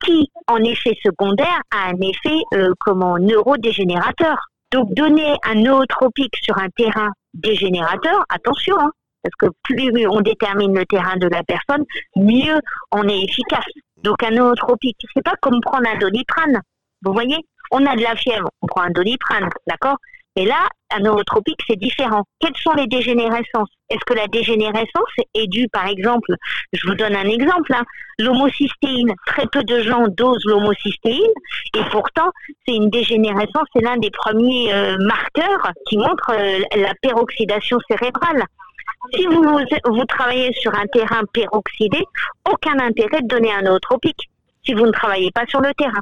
qui, 0.03 0.29
en 0.47 0.63
effet 0.63 0.97
secondaire, 1.03 1.61
a 1.71 1.89
un 1.89 2.01
effet 2.01 2.39
euh, 2.55 2.73
comment 2.79 3.17
neurodégénérateur. 3.19 4.37
Donc 4.71 4.93
donner 4.93 5.35
un 5.43 5.55
nootropique 5.55 6.35
sur 6.41 6.57
un 6.57 6.69
terrain 6.69 7.09
dégénérateur, 7.33 8.23
attention, 8.29 8.75
hein, 8.79 8.91
parce 9.21 9.35
que 9.37 9.55
plus 9.63 10.07
on 10.07 10.21
détermine 10.21 10.73
le 10.73 10.85
terrain 10.85 11.17
de 11.17 11.27
la 11.27 11.43
personne, 11.43 11.85
mieux 12.15 12.59
on 12.91 13.07
est 13.07 13.23
efficace. 13.23 13.65
Donc 13.97 14.23
un 14.23 14.31
nootropique, 14.31 14.97
c'est 15.13 15.23
pas 15.23 15.35
comme 15.41 15.59
prendre 15.61 15.87
un 15.87 15.97
doliprane. 15.97 16.61
Vous 17.03 17.13
voyez, 17.13 17.37
on 17.71 17.85
a 17.85 17.95
de 17.95 18.01
la 18.01 18.15
fièvre, 18.15 18.49
on 18.61 18.67
prend 18.67 18.81
un 18.81 18.91
doliprane, 18.91 19.49
d'accord? 19.67 19.97
Et 20.37 20.45
là, 20.45 20.67
un 20.95 20.99
neurotropique, 20.99 21.59
c'est 21.67 21.75
différent. 21.75 22.23
Quelles 22.39 22.55
sont 22.55 22.71
les 22.73 22.87
dégénérescences? 22.87 23.69
Est-ce 23.89 24.05
que 24.05 24.13
la 24.13 24.27
dégénérescence 24.27 25.11
est 25.33 25.47
due, 25.47 25.67
par 25.67 25.87
exemple, 25.87 26.33
je 26.71 26.87
vous 26.87 26.95
donne 26.95 27.15
un 27.15 27.27
exemple, 27.27 27.73
hein, 27.73 27.83
l'homocystéine. 28.17 29.13
Très 29.27 29.45
peu 29.47 29.63
de 29.63 29.81
gens 29.81 30.07
dosent 30.07 30.45
l'homocystéine, 30.45 31.33
et 31.75 31.83
pourtant, 31.91 32.31
c'est 32.65 32.75
une 32.75 32.89
dégénérescence, 32.89 33.67
c'est 33.75 33.81
l'un 33.81 33.97
des 33.97 34.11
premiers 34.11 34.73
euh, 34.73 34.97
marqueurs 35.01 35.71
qui 35.89 35.97
montre 35.97 36.31
euh, 36.31 36.59
la 36.77 36.93
peroxydation 37.01 37.77
cérébrale. 37.89 38.43
Si 39.13 39.25
vous, 39.25 39.59
vous 39.85 40.05
travaillez 40.05 40.53
sur 40.53 40.73
un 40.75 40.85
terrain 40.93 41.23
peroxydé, 41.33 42.05
aucun 42.49 42.79
intérêt 42.79 43.21
de 43.21 43.27
donner 43.27 43.51
un 43.51 43.63
nootropique 43.63 44.29
si 44.63 44.73
vous 44.73 44.85
ne 44.85 44.91
travaillez 44.91 45.31
pas 45.31 45.45
sur 45.47 45.59
le 45.59 45.73
terrain. 45.73 46.01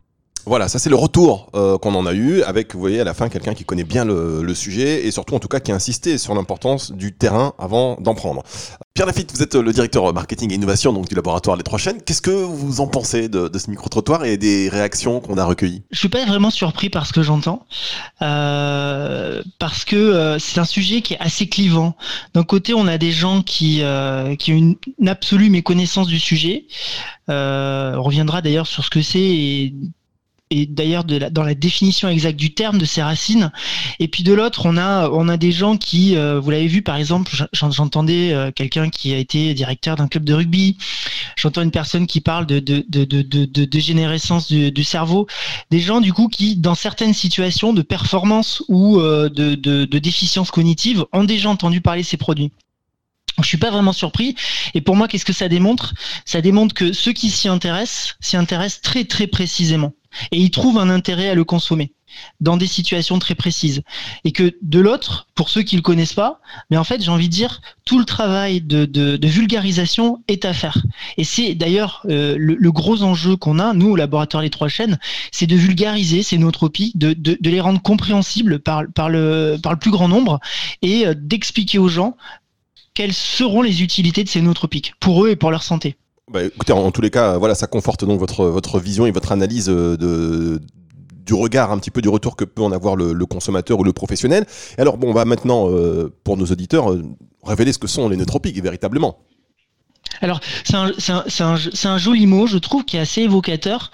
Voilà, 0.50 0.68
ça 0.68 0.80
c'est 0.80 0.90
le 0.90 0.96
retour 0.96 1.52
euh, 1.54 1.78
qu'on 1.78 1.94
en 1.94 2.08
a 2.08 2.14
eu 2.14 2.42
avec, 2.42 2.74
vous 2.74 2.80
voyez, 2.80 3.00
à 3.00 3.04
la 3.04 3.14
fin, 3.14 3.30
quelqu'un 3.30 3.54
qui 3.54 3.66
connaît 3.66 3.84
bien 3.84 4.04
le, 4.04 4.56
sujet 4.56 5.06
et 5.06 5.12
surtout, 5.12 5.36
en 5.36 5.40
tout 5.40 5.48
cas, 5.48 5.60
qui 5.60 5.72
a 5.72 5.76
insisté 5.76 6.18
sur 6.18 6.34
l'importance 6.34 6.92
du 6.92 7.14
terrain 7.16 7.54
avant 7.60 7.98
d'en 8.02 8.16
prendre. 8.16 8.42
Pierre 8.96 9.06
Lafitte, 9.06 9.32
vous 9.32 9.44
êtes 9.44 9.54
le 9.54 9.72
directeur 9.72 10.12
marketing 10.12 10.52
et 10.52 10.56
innovation 10.56 10.92
donc, 10.92 11.08
du 11.08 11.14
laboratoire 11.14 11.56
Les 11.56 11.62
Trois 11.62 11.78
Chaînes. 11.78 12.02
Qu'est-ce 12.04 12.24
que 12.24 12.32
vous 12.32 12.82
en 12.82 12.88
pensez 12.88 13.30
de, 13.30 13.48
ce 13.60 13.70
micro-trottoir 13.70 14.26
et 14.26 14.38
des 14.38 14.70
réactions 14.70 15.20
qu'on 15.20 15.38
a 15.38 15.46
recueillies? 15.46 15.84
Je 15.92 16.00
suis 16.00 16.10
pas 16.10 16.26
vraiment 16.26 16.50
surpris 16.50 16.90
par 16.90 17.06
ce 17.06 17.14
que 17.14 17.22
j'entends, 17.22 17.68
euh, 18.24 19.44
parce 19.60 19.86
que 19.86 19.96
euh, 19.96 20.40
c'est 20.40 20.60
un 20.60 20.66
sujet 20.66 21.04
qui 21.04 21.14
est 21.14 21.20
assez 21.20 21.48
clivant. 21.48 21.96
D'un 22.34 22.44
côté, 22.44 22.74
on 22.74 22.88
a 22.88 22.98
des 22.98 23.12
gens 23.12 23.44
qui, 23.44 23.84
euh, 23.84 24.36
qui 24.36 24.52
ont 24.54 24.58
une, 24.58 24.76
une, 25.00 25.10
absolue 25.10 25.52
méconnaissance 25.52 26.08
du 26.08 26.18
sujet. 26.18 26.66
Euh, 27.30 27.94
on 27.96 28.02
reviendra 28.02 28.42
d'ailleurs 28.42 28.66
sur 28.66 28.84
ce 28.84 28.90
que 28.90 29.04
c'est 29.04 29.20
et 29.20 29.74
et 30.52 30.66
d'ailleurs 30.66 31.04
dans 31.04 31.44
la 31.44 31.54
définition 31.54 32.10
exacte 32.10 32.40
du 32.40 32.54
terme 32.54 32.80
de 32.80 32.86
ces 32.86 33.04
racines. 33.04 33.52
Et 34.00 34.08
puis 34.08 34.24
de 34.24 34.34
l'autre, 34.34 34.66
on 34.66 34.78
a 34.78 35.10
on 35.10 35.28
a 35.30 35.38
des 35.38 35.52
gens 35.52 35.78
qui, 35.78 36.16
euh, 36.16 36.40
vous 36.40 36.50
l'avez 36.50 36.68
vu 36.68 36.82
par 36.82 36.96
exemple, 36.96 37.32
j'entendais 37.54 38.34
euh, 38.34 38.52
quelqu'un 38.52 38.90
qui 38.90 39.14
a 39.14 39.18
été 39.18 39.54
directeur 39.54 39.96
d'un 39.96 40.08
club 40.08 40.24
de 40.24 40.34
rugby. 40.34 40.78
J'entends 41.36 41.62
une 41.62 41.72
personne 41.72 42.08
qui 42.08 42.22
parle 42.22 42.48
de 42.48 42.60
de 42.60 42.84
de 42.88 43.04
de, 43.04 43.46
de 43.46 43.66
dégénérescence 43.66 44.48
du, 44.48 44.72
du, 44.72 44.84
cerveau. 44.84 45.28
Des 45.70 45.80
gens 45.80 46.02
du 46.02 46.14
coup 46.14 46.28
qui, 46.28 46.56
dans 46.56 46.76
certaines 46.76 47.14
situations 47.14 47.74
de 47.74 47.82
performance 47.84 48.64
ou 48.68 49.00
euh, 49.00 49.30
de, 49.30 49.86
déficience 50.00 50.50
cognitive, 50.50 51.06
ont 51.12 51.26
déjà 51.26 51.50
entendu 51.50 51.82
parler 51.82 52.04
ces 52.04 52.18
produits. 52.18 52.52
Je 53.42 53.48
suis 53.48 53.58
pas 53.58 53.70
vraiment 53.70 53.94
surpris. 53.94 54.36
Et 54.74 54.82
pour 54.82 54.96
moi, 54.96 55.08
qu'est-ce 55.08 55.26
que 55.26 55.34
ça 55.34 55.48
démontre? 55.48 55.94
Ça 56.26 56.42
démontre 56.42 56.74
que 56.74 56.92
ceux 56.94 57.14
qui 57.14 57.30
s'y 57.30 57.48
intéressent 57.48 58.16
s'y 58.20 58.36
intéressent 58.36 58.82
très 58.82 59.06
très 59.06 59.28
précisément 59.28 59.94
et 60.32 60.38
ils 60.38 60.52
trouvent 60.52 60.78
un 60.78 60.90
intérêt 60.90 61.30
à 61.30 61.36
le 61.36 61.44
consommer 61.44 61.94
dans 62.40 62.58
des 62.58 62.68
situations 62.68 63.20
très 63.20 63.36
précises. 63.36 63.82
Et 64.24 64.32
que 64.32 64.56
de 64.62 64.80
l'autre, 64.80 65.28
pour 65.36 65.50
ceux 65.50 65.62
qui 65.62 65.76
le 65.76 65.82
connaissent 65.82 66.14
pas, 66.14 66.40
mais 66.70 66.78
en 66.78 66.84
fait, 66.84 67.02
j'ai 67.02 67.12
envie 67.12 67.30
de 67.30 67.34
dire, 67.34 67.62
tout 67.86 68.00
le 68.00 68.06
travail 68.06 68.62
de, 68.62 69.28
vulgarisation 69.28 70.24
est 70.28 70.46
à 70.46 70.54
faire. 70.54 70.78
Et 71.18 71.24
c'est 71.24 71.56
d'ailleurs 71.56 72.04
euh, 72.10 72.36
le, 72.38 72.72
gros 72.72 73.04
enjeu 73.04 73.36
qu'on 73.36 73.60
a, 73.60 73.74
nous, 73.74 73.92
au 73.92 73.96
laboratoire 73.96 74.44
Les 74.44 74.50
Trois 74.50 74.68
Chaînes, 74.68 74.98
c'est 75.32 75.48
de 75.48 75.56
vulgariser 75.56 76.24
ces 76.24 76.38
nootropiques, 76.38 76.98
de, 76.98 77.14
de, 77.14 77.38
les 77.50 77.62
rendre 77.62 77.82
compréhensibles 77.82 78.60
par, 78.60 78.84
par, 78.94 79.10
le, 79.10 79.58
par 79.62 79.74
le 79.74 79.80
plus 79.80 79.92
grand 79.92 80.08
nombre 80.08 80.40
et 80.82 81.06
euh, 81.06 81.14
d'expliquer 81.16 81.78
aux 81.78 81.88
gens 81.90 82.18
quelles 82.94 83.14
seront 83.14 83.62
les 83.62 83.82
utilités 83.82 84.24
de 84.24 84.30
ces 84.30 84.42
nootropiques 84.42 84.94
pour 85.00 85.26
eux 85.26 85.30
et 85.30 85.36
pour 85.36 85.52
leur 85.52 85.64
santé. 85.64 85.96
Bah, 86.32 86.42
en, 86.70 86.92
tous 86.92 87.02
les 87.02 87.10
cas, 87.10 87.38
voilà, 87.38 87.56
ça 87.56 87.68
conforte 87.68 88.06
donc 88.06 88.20
votre, 88.20 88.46
votre 88.46 88.80
vision 88.80 89.06
et 89.06 89.12
votre 89.12 89.32
analyse 89.32 89.68
euh, 89.70 90.60
du 91.26 91.34
regard, 91.34 91.72
un 91.72 91.78
petit 91.80 91.92
peu 91.92 92.02
du 92.02 92.10
retour 92.10 92.36
que 92.36 92.46
peut 92.46 92.62
en 92.62 92.72
avoir 92.72 92.96
le, 92.96 93.26
consommateur 93.26 93.80
ou 93.80 93.84
le 93.84 93.94
professionnel. 93.94 94.46
alors, 94.78 94.98
bon, 94.98 95.10
on 95.10 95.14
va 95.14 95.26
maintenant, 95.26 95.70
pour 96.24 96.38
nos 96.38 96.46
auditeurs, 96.46 96.96
révéler 97.44 97.74
ce 97.74 97.80
que 97.80 97.88
sont 97.88 98.10
les 98.10 98.18
nootropiques, 98.18 98.62
véritablement. 98.62 99.18
Alors, 100.22 100.42
c'est 100.64 100.76
un, 100.76 101.56
un, 101.86 101.98
joli 101.98 102.26
mot, 102.26 102.46
je 102.46 102.58
trouve, 102.58 102.84
qui 102.84 102.98
est 102.98 103.00
assez 103.00 103.22
évocateur. 103.22 103.92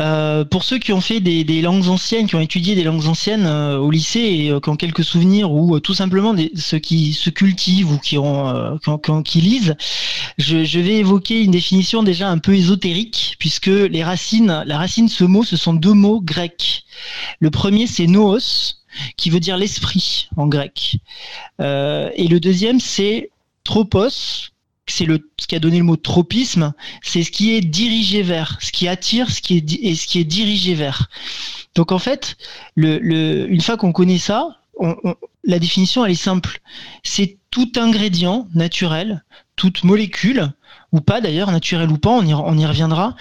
Euh, 0.00 0.44
pour 0.44 0.64
ceux 0.64 0.78
qui 0.78 0.92
ont 0.92 1.00
fait 1.00 1.20
des, 1.20 1.62
langues 1.62 1.88
anciennes, 1.88 2.26
qui 2.26 2.34
ont 2.34 2.40
étudié 2.40 2.74
des 2.74 2.82
langues 2.82 3.06
anciennes 3.06 3.46
euh, 3.46 3.78
au 3.78 3.90
lycée 3.90 4.20
et 4.20 4.50
euh, 4.50 4.60
qui 4.60 4.68
ont 4.70 4.76
quelques 4.76 5.04
souvenirs, 5.04 5.52
ou 5.52 5.78
tout 5.80 5.94
simplement 5.94 6.34
des, 6.34 6.50
ceux 6.56 6.78
qui 6.78 7.12
se 7.12 7.30
cultivent 7.30 7.92
ou 7.92 7.98
qui, 7.98 8.18
ont, 8.18 8.78
qui, 9.24 9.40
lisent, 9.40 9.76
je, 10.36 10.64
je, 10.64 10.80
vais 10.80 10.96
évoquer 10.96 11.42
une 11.42 11.52
définition 11.52 12.02
déjà 12.02 12.28
un 12.28 12.38
peu 12.38 12.54
ésotérique, 12.54 13.36
puisque 13.38 13.66
les 13.66 14.02
racines, 14.02 14.64
la 14.66 14.78
racine 14.78 15.06
de 15.06 15.10
ce 15.10 15.24
mot, 15.24 15.44
ce 15.44 15.56
sont 15.56 15.74
deux 15.74 15.94
mots 15.94 16.20
grecs. 16.20 16.84
Le 17.40 17.50
premier, 17.50 17.86
c'est 17.86 18.06
noos, 18.06 18.74
qui 19.16 19.30
veut 19.30 19.40
dire 19.40 19.56
l'esprit 19.56 20.28
en 20.36 20.48
grec. 20.48 20.96
et 21.60 22.28
le 22.28 22.38
deuxième, 22.38 22.80
c'est 22.80 23.30
tropos, 23.62 24.50
c'est 24.92 25.04
le 25.04 25.30
ce 25.38 25.46
qui 25.46 25.54
a 25.54 25.60
donné 25.60 25.78
le 25.78 25.84
mot 25.84 25.96
tropisme, 25.96 26.72
c'est 27.02 27.22
ce 27.22 27.30
qui 27.30 27.54
est 27.54 27.60
dirigé 27.60 28.22
vers, 28.22 28.58
ce 28.60 28.72
qui 28.72 28.88
attire, 28.88 29.30
ce 29.30 29.40
qui 29.40 29.56
est 29.56 29.72
et 29.82 29.94
ce 29.94 30.06
qui 30.06 30.18
est 30.18 30.24
dirigé 30.24 30.74
vers. 30.74 31.08
Donc 31.74 31.92
en 31.92 31.98
fait, 31.98 32.36
une 32.76 33.60
fois 33.60 33.76
qu'on 33.76 33.92
connaît 33.92 34.18
ça, 34.18 34.60
la 35.44 35.58
définition 35.58 36.04
elle 36.04 36.12
est 36.12 36.14
simple. 36.14 36.60
C'est 37.02 37.38
tout 37.50 37.72
ingrédient 37.76 38.48
naturel, 38.54 39.24
toute 39.56 39.84
molécule 39.84 40.52
ou 40.92 41.00
pas 41.00 41.20
d'ailleurs, 41.20 41.50
naturel 41.50 41.90
ou 41.90 41.98
pas, 41.98 42.10
on 42.10 42.58
y 42.58 42.66
reviendra, 42.66 43.14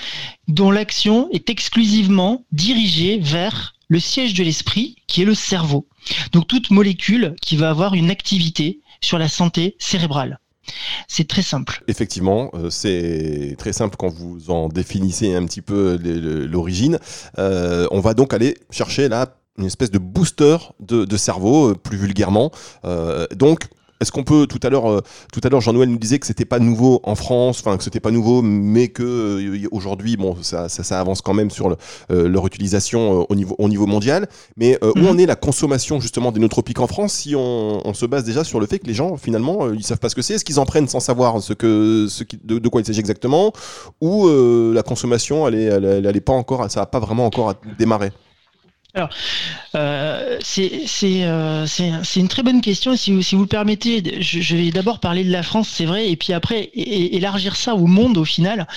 dont 0.47 0.71
l'action 0.71 1.29
est 1.31 1.50
exclusivement 1.50 2.45
dirigée 2.51 3.19
vers 3.19 3.74
le 3.89 4.00
siège 4.00 4.33
de 4.33 4.43
l'esprit, 4.43 4.97
qui 5.07 5.21
est 5.21 5.25
le 5.25 5.33
cerveau. 5.33 5.88
Donc 6.31 6.47
toute 6.47 6.71
molécule 6.71 7.36
qui 7.41 7.57
va 7.57 7.69
avoir 7.69 7.93
une 7.93 8.09
activité 8.09 8.81
sur 9.01 9.17
la 9.17 9.27
santé 9.27 9.75
cérébrale. 9.79 10.39
C'est 11.07 11.27
très 11.27 11.41
simple. 11.41 11.83
Effectivement, 11.88 12.51
euh, 12.53 12.69
c'est 12.69 13.55
très 13.57 13.74
simple 13.74 13.95
quand 13.97 14.09
vous 14.09 14.50
en 14.50 14.69
définissez 14.69 15.33
un 15.33 15.45
petit 15.45 15.62
peu 15.62 15.97
l'origine. 16.50 17.00
Euh, 17.39 17.88
on 17.91 18.00
va 18.00 18.13
donc 18.13 18.33
aller 18.33 18.57
chercher 18.69 19.09
là 19.09 19.38
une 19.57 19.65
espèce 19.65 19.89
de 19.89 19.97
booster 19.97 20.57
de, 20.79 21.17
cerveau, 21.17 21.71
euh, 21.71 21.75
plus 21.75 21.97
vulgairement. 21.97 22.51
donc, 23.36 23.62
est-ce 24.00 24.12
qu'on 24.12 24.24
peut 24.24 24.48
tout 24.48 24.60
à 24.63 24.70
l'heure, 24.70 24.89
euh, 24.89 25.01
tout 25.34 25.42
à 25.44 25.50
l'heure, 25.50 25.62
Jean-Noël 25.62 25.89
nous 25.89 25.98
disait 25.98 26.20
que 26.20 26.27
c'était 26.27 26.46
pas 26.46 26.60
nouveau 26.60 27.00
en 27.04 27.16
France, 27.16 27.60
enfin 27.60 27.77
que 27.77 27.84
c'était 27.84 28.00
pas 28.00 28.12
nouveau, 28.12 28.42
mais 28.42 28.89
que 28.89 29.04
euh, 29.04 29.68
aujourd'hui, 29.72 30.18
bon, 30.18 30.38
ça, 30.42 30.70
ça, 30.70 31.00
avance 31.00 31.22
quand 31.22 31.34
même 31.34 31.50
sur 31.50 31.75
euh, 32.12 32.27
leur 32.27 32.46
utilisation 32.46 33.25
au 33.30 33.36
niveau, 33.36 33.56
au 33.58 33.70
niveau 33.70 33.88
mondial. 33.88 34.27
Mais 34.56 34.77
où 34.84 35.00
mhm. 35.00 35.08
en 35.08 35.18
est 35.18 35.25
la 35.25 35.36
consommation 35.36 36.00
justement 36.00 36.32
des 36.32 36.39
nootropiques 36.39 36.80
en 36.80 36.88
France 36.88 37.13
si 37.13 37.36
on, 37.36 37.94
se 37.94 38.06
base 38.06 38.24
déjà 38.24 38.44
sur 38.44 38.60
le 38.60 38.68
fait 38.68 38.80
que 38.80 38.86
les 38.86 38.94
gens 38.94 39.18
finalement 39.18 39.72
ils 39.72 39.84
savent 39.84 39.98
pas 39.98 40.10
ce 40.10 40.16
que 40.16 40.22
c'est, 40.22 40.36
est-ce 40.36 40.46
qu'ils 40.46 40.60
en 40.60 40.66
prennent 40.66 40.88
sans 40.88 41.00
savoir 41.00 41.42
ce 41.42 41.54
que, 41.54 42.06
ce 42.10 42.24
qui, 42.24 42.38
de, 42.44 42.70
quoi 42.70 42.82
il 42.82 42.86
s'agit 42.86 43.00
exactement, 43.00 43.54
ou 44.01 44.27
la 44.72 44.84
consommation 44.84 45.48
elle 45.48 45.56
est, 45.56 45.63
elle, 45.63 46.06
elle 46.06 46.18
est 46.18 46.22
pas 46.22 46.34
encore, 46.34 46.70
ça 46.70 46.82
a 46.82 46.86
pas 46.86 47.00
vraiment 47.00 47.25
encore 47.25 47.56
démarré? 47.80 48.12
Alors, 48.98 49.10
euh, 49.75 50.39
euh, 50.39 51.66
c'est 51.68 52.20
une 52.20 52.27
très 52.27 52.42
bonne 52.42 52.62
question. 52.62 52.96
Si 52.96 53.12
vous, 53.12 53.22
si 53.22 53.36
vous 53.36 53.42
le 53.42 53.48
permettez, 53.48 54.22
je, 54.22 54.56
vais 54.56 54.72
d'abord 54.72 55.00
parler 55.00 55.24
de 55.24 55.32
la 55.32 55.44
France, 55.44 55.70
c'est 55.70 55.86
vrai, 55.86 56.10
et 56.10 56.16
puis 56.16 56.34
après 56.34 56.72
élargir 56.74 57.56
ça 57.56 57.75
au 57.75 57.86
monde 57.86 58.18
au 58.18 58.25
final. 58.25 58.68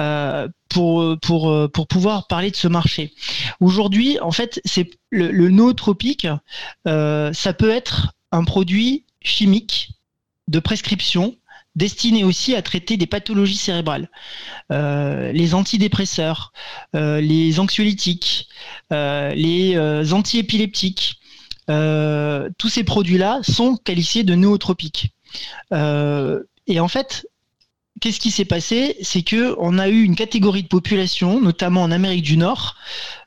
Euh, 0.00 0.48
pour, 0.68 1.18
pour, 1.20 1.54
pour 1.70 1.86
pouvoir 1.86 2.26
parler 2.26 2.50
de 2.50 2.56
ce 2.56 2.66
marché. 2.66 3.12
Aujourd'hui, 3.60 4.18
en 4.20 4.30
fait, 4.30 4.58
c'est 4.64 4.88
le, 5.10 5.30
le 5.30 5.50
nootropique, 5.50 6.26
ça 6.86 7.52
peut 7.52 7.70
être 7.70 8.14
un 8.32 8.42
produit 8.44 9.04
chimique 9.20 9.90
de 10.48 10.60
prescription 10.60 11.36
destiné 11.76 12.24
aussi 12.24 12.54
à 12.54 12.62
traiter 12.62 12.96
des 12.96 13.06
pathologies 13.06 13.56
cérébrales. 13.56 14.10
Euh, 14.70 15.32
les 15.32 15.54
antidépresseurs, 15.54 16.52
euh, 16.94 17.20
les 17.20 17.60
anxiolytiques, 17.60 18.48
euh, 18.92 19.34
les 19.34 20.12
antiépileptiques, 20.12 21.18
tous 22.58 22.68
ces 22.68 22.84
produits-là 22.84 23.40
sont 23.42 23.76
qualifiés 23.76 24.24
de 24.24 24.34
nootropiques. 24.34 25.14
et 25.72 26.80
en 26.80 26.88
fait, 26.88 27.26
qu'est-ce 28.00 28.20
qui 28.20 28.30
s'est 28.30 28.44
passé? 28.44 28.96
C'est 29.00 29.22
que 29.22 29.54
on 29.58 29.78
a 29.78 29.88
eu 29.88 30.02
une 30.02 30.16
catégorie 30.16 30.64
de 30.64 30.68
population, 30.68 31.40
notamment 31.40 31.82
en 31.82 31.90
Amérique 31.90 32.24
du 32.24 32.36
Nord, 32.36 32.76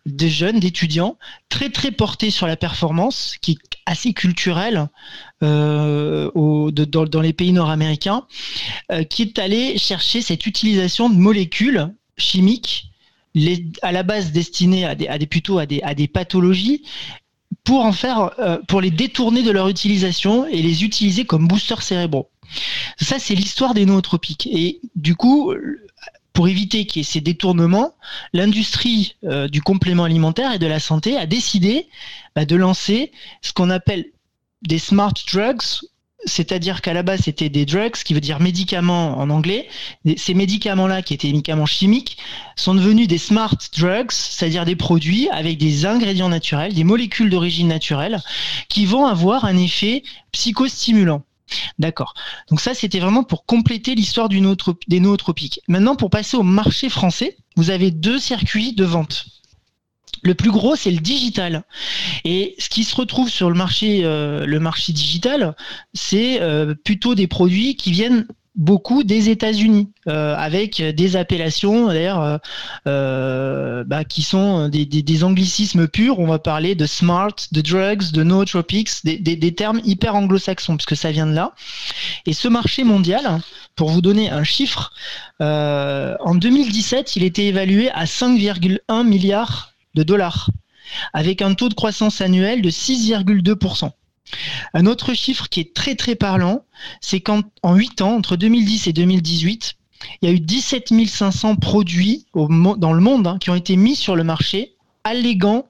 des 0.06 0.30
jeunes, 0.30 0.60
d'étudiants, 0.60 1.18
très 1.50 1.72
très 1.72 1.92
portés 1.92 2.30
sur 2.30 2.46
la 2.46 2.56
performance, 2.56 3.36
qui 3.42 3.58
assez 3.86 4.14
culturelle 4.14 4.90
euh, 5.44 6.32
dans, 6.34 7.22
les 7.22 7.34
pays 7.34 7.52
nord-américains, 7.52 8.26
euh, 8.92 9.04
qui 9.04 9.22
est 9.22 9.40
allé 9.40 9.78
chercher 9.78 10.22
cette 10.22 10.46
utilisation 10.46 11.10
de 11.10 11.16
molécules 11.16 11.94
chimiques 12.18 12.92
à 13.82 13.92
la 13.92 14.04
base 14.04 14.32
destinées 14.32 14.86
à 14.86 14.96
des, 14.96 15.28
plutôt 15.28 15.60
à 15.60 15.66
des, 15.66 15.82
à 15.82 15.94
des 15.94 16.08
pathologies 16.08 16.84
pour 17.64 17.84
en 17.84 17.92
faire, 17.92 18.32
euh, 18.40 18.58
pour 18.68 18.80
les 18.80 18.92
détourner 18.92 19.44
de 19.44 19.52
leur 19.52 19.68
utilisation 19.68 20.46
et 20.48 20.62
les 20.62 20.84
utiliser 20.84 21.26
comme 21.26 21.48
boosters 21.48 21.82
cérébraux. 21.82 22.30
Ça, 22.98 23.20
c'est 23.20 23.36
l'histoire 23.36 23.74
des 23.74 23.86
nootropiques. 23.86 24.48
Et 24.52 24.80
du 24.96 25.16
coup, 25.16 25.54
pour 26.36 26.50
éviter 26.50 26.86
qu'il 26.86 27.06
ces 27.06 27.22
détournements, 27.22 27.96
l'industrie 28.34 29.16
euh, 29.24 29.48
du 29.48 29.62
complément 29.62 30.04
alimentaire 30.04 30.52
et 30.52 30.60
de 30.60 30.68
la 30.68 30.80
santé 30.80 31.18
a 31.18 31.26
décidé 31.26 31.88
bah, 32.36 32.46
de 32.46 32.58
lancer 32.58 33.12
ce 33.42 33.54
qu'on 33.54 33.70
appelle 33.70 34.06
des 34.62 34.78
smart 34.78 35.14
drugs, 35.32 35.88
c'est-à-dire 36.26 36.82
qu'à 36.82 36.94
la 36.94 37.04
base 37.04 37.22
c'était 37.22 37.48
des 37.48 37.66
drugs, 37.66 37.94
qui 37.94 38.14
veut 38.14 38.20
dire 38.20 38.42
médicaments 38.42 39.18
en 39.18 39.30
anglais. 39.30 39.70
Ces 40.18 40.34
médicaments-là, 40.34 41.04
qui 41.04 41.14
étaient 41.14 41.30
médicaments 41.30 41.66
chimiques, 41.66 42.18
sont 42.58 42.76
devenus 42.76 43.08
des 43.08 43.18
smart 43.18 43.56
drugs, 43.78 44.12
c'est-à-dire 44.12 44.66
des 44.66 44.76
produits 44.76 45.30
avec 45.30 45.58
des 45.58 45.86
ingrédients 45.86 46.30
naturels, 46.30 46.74
des 46.74 46.84
molécules 46.84 47.30
d'origine 47.30 47.70
naturelle, 47.70 48.22
qui 48.68 48.86
vont 48.86 49.06
avoir 49.06 49.46
un 49.46 49.56
effet 49.56 50.04
psychostimulant. 50.34 51.24
D'accord. 51.80 52.14
Donc 52.50 52.62
ça, 52.62 52.74
c'était 52.74 53.00
vraiment 53.00 53.24
pour 53.24 53.46
compléter 53.46 53.96
l'histoire 53.96 54.30
des 54.30 55.00
nootropiques. 55.00 55.60
Maintenant, 55.68 55.96
pour 55.96 56.10
passer 56.10 56.38
au 56.38 56.44
marché 56.44 56.90
français, 56.90 57.38
vous 57.56 57.70
avez 57.70 57.92
deux 57.92 58.20
circuits 58.20 58.74
de 58.74 58.86
vente. 58.86 59.28
Le 60.24 60.34
plus 60.34 60.50
gros, 60.50 60.76
c'est 60.76 60.92
le 60.92 61.00
digital. 61.00 61.64
Et 62.24 62.56
ce 62.58 62.70
qui 62.70 62.84
se 62.84 62.96
retrouve 62.96 63.30
sur 63.30 63.50
le 63.50 63.56
marché, 63.56 64.02
euh, 64.04 64.46
le 64.46 64.60
marché 64.60 64.92
digital, 64.92 65.56
c'est 65.94 66.42
euh, 66.42 66.74
plutôt 66.74 67.14
des 67.14 67.28
produits 67.28 67.76
qui 67.76 67.92
viennent 67.92 68.28
beaucoup 68.56 69.04
des 69.04 69.30
États-Unis, 69.30 69.92
euh, 70.08 70.36
avec 70.36 70.82
des 70.82 71.16
appellations 71.16 71.88
d'ailleurs 71.88 72.22
euh, 72.22 72.38
euh, 72.88 73.84
bah, 73.86 74.04
qui 74.04 74.22
sont 74.22 74.70
des, 74.70 75.24
anglicismes 75.24 75.88
purs. 75.88 76.20
On 76.20 76.28
va 76.28 76.40
parler 76.40 76.76
de 76.76 76.86
smart, 76.86 77.36
de 77.52 77.62
drugs, 77.62 78.12
de 78.12 78.24
nootropics, 78.24 79.04
des, 79.04 79.18
des, 79.18 79.56
termes 79.56 79.82
hyper 79.84 80.16
anglo-saxons, 80.16 80.78
puisque 80.78 80.96
ça 80.96 81.12
vient 81.12 81.28
de 81.28 81.34
là. 81.34 81.54
Et 82.26 82.34
ce 82.34 82.48
marché 82.48 82.84
mondial, 82.84 83.42
pour 83.76 83.90
vous 83.90 84.02
donner 84.02 84.30
un 84.30 84.44
chiffre, 84.44 84.94
en 85.40 86.36
2017, 86.36 87.16
il 87.16 87.24
était 87.24 87.46
évalué 87.46 87.90
à 87.92 88.06
5,1 88.06 89.06
milliards 89.06 89.74
de 89.96 90.04
dollars, 90.04 90.50
avec 91.14 91.42
un 91.42 91.54
taux 91.54 91.70
de 91.70 91.74
croissance 91.74 92.22
annuel 92.22 92.62
de 92.62 92.70
6,2%. 92.70 93.92
Un 94.74 94.86
autre 94.86 95.14
chiffre 95.14 95.48
qui 95.50 95.60
est 95.60 95.74
très 95.74 95.96
très 95.96 96.16
parlant, 96.16 96.66
c'est 97.02 97.22
qu'en 97.22 97.44
8 97.64 98.02
ans, 98.02 98.16
entre 98.16 98.36
2010 98.36 98.88
et 98.88 98.94
2018, 98.94 99.76
il 100.22 100.30
y 100.30 100.32
a 100.32 100.36
eu 100.36 100.40
17 100.40 101.08
500 101.08 101.56
produits 101.56 102.26
dans 102.34 102.94
le 102.94 103.02
monde 103.02 103.28
hein, 103.28 103.38
qui 103.40 103.50
ont 103.50 103.56
été 103.56 103.76
mis 103.76 103.96
sur 103.96 104.16
le 104.16 104.24
marché 104.24 104.76
alléguant 105.04 105.68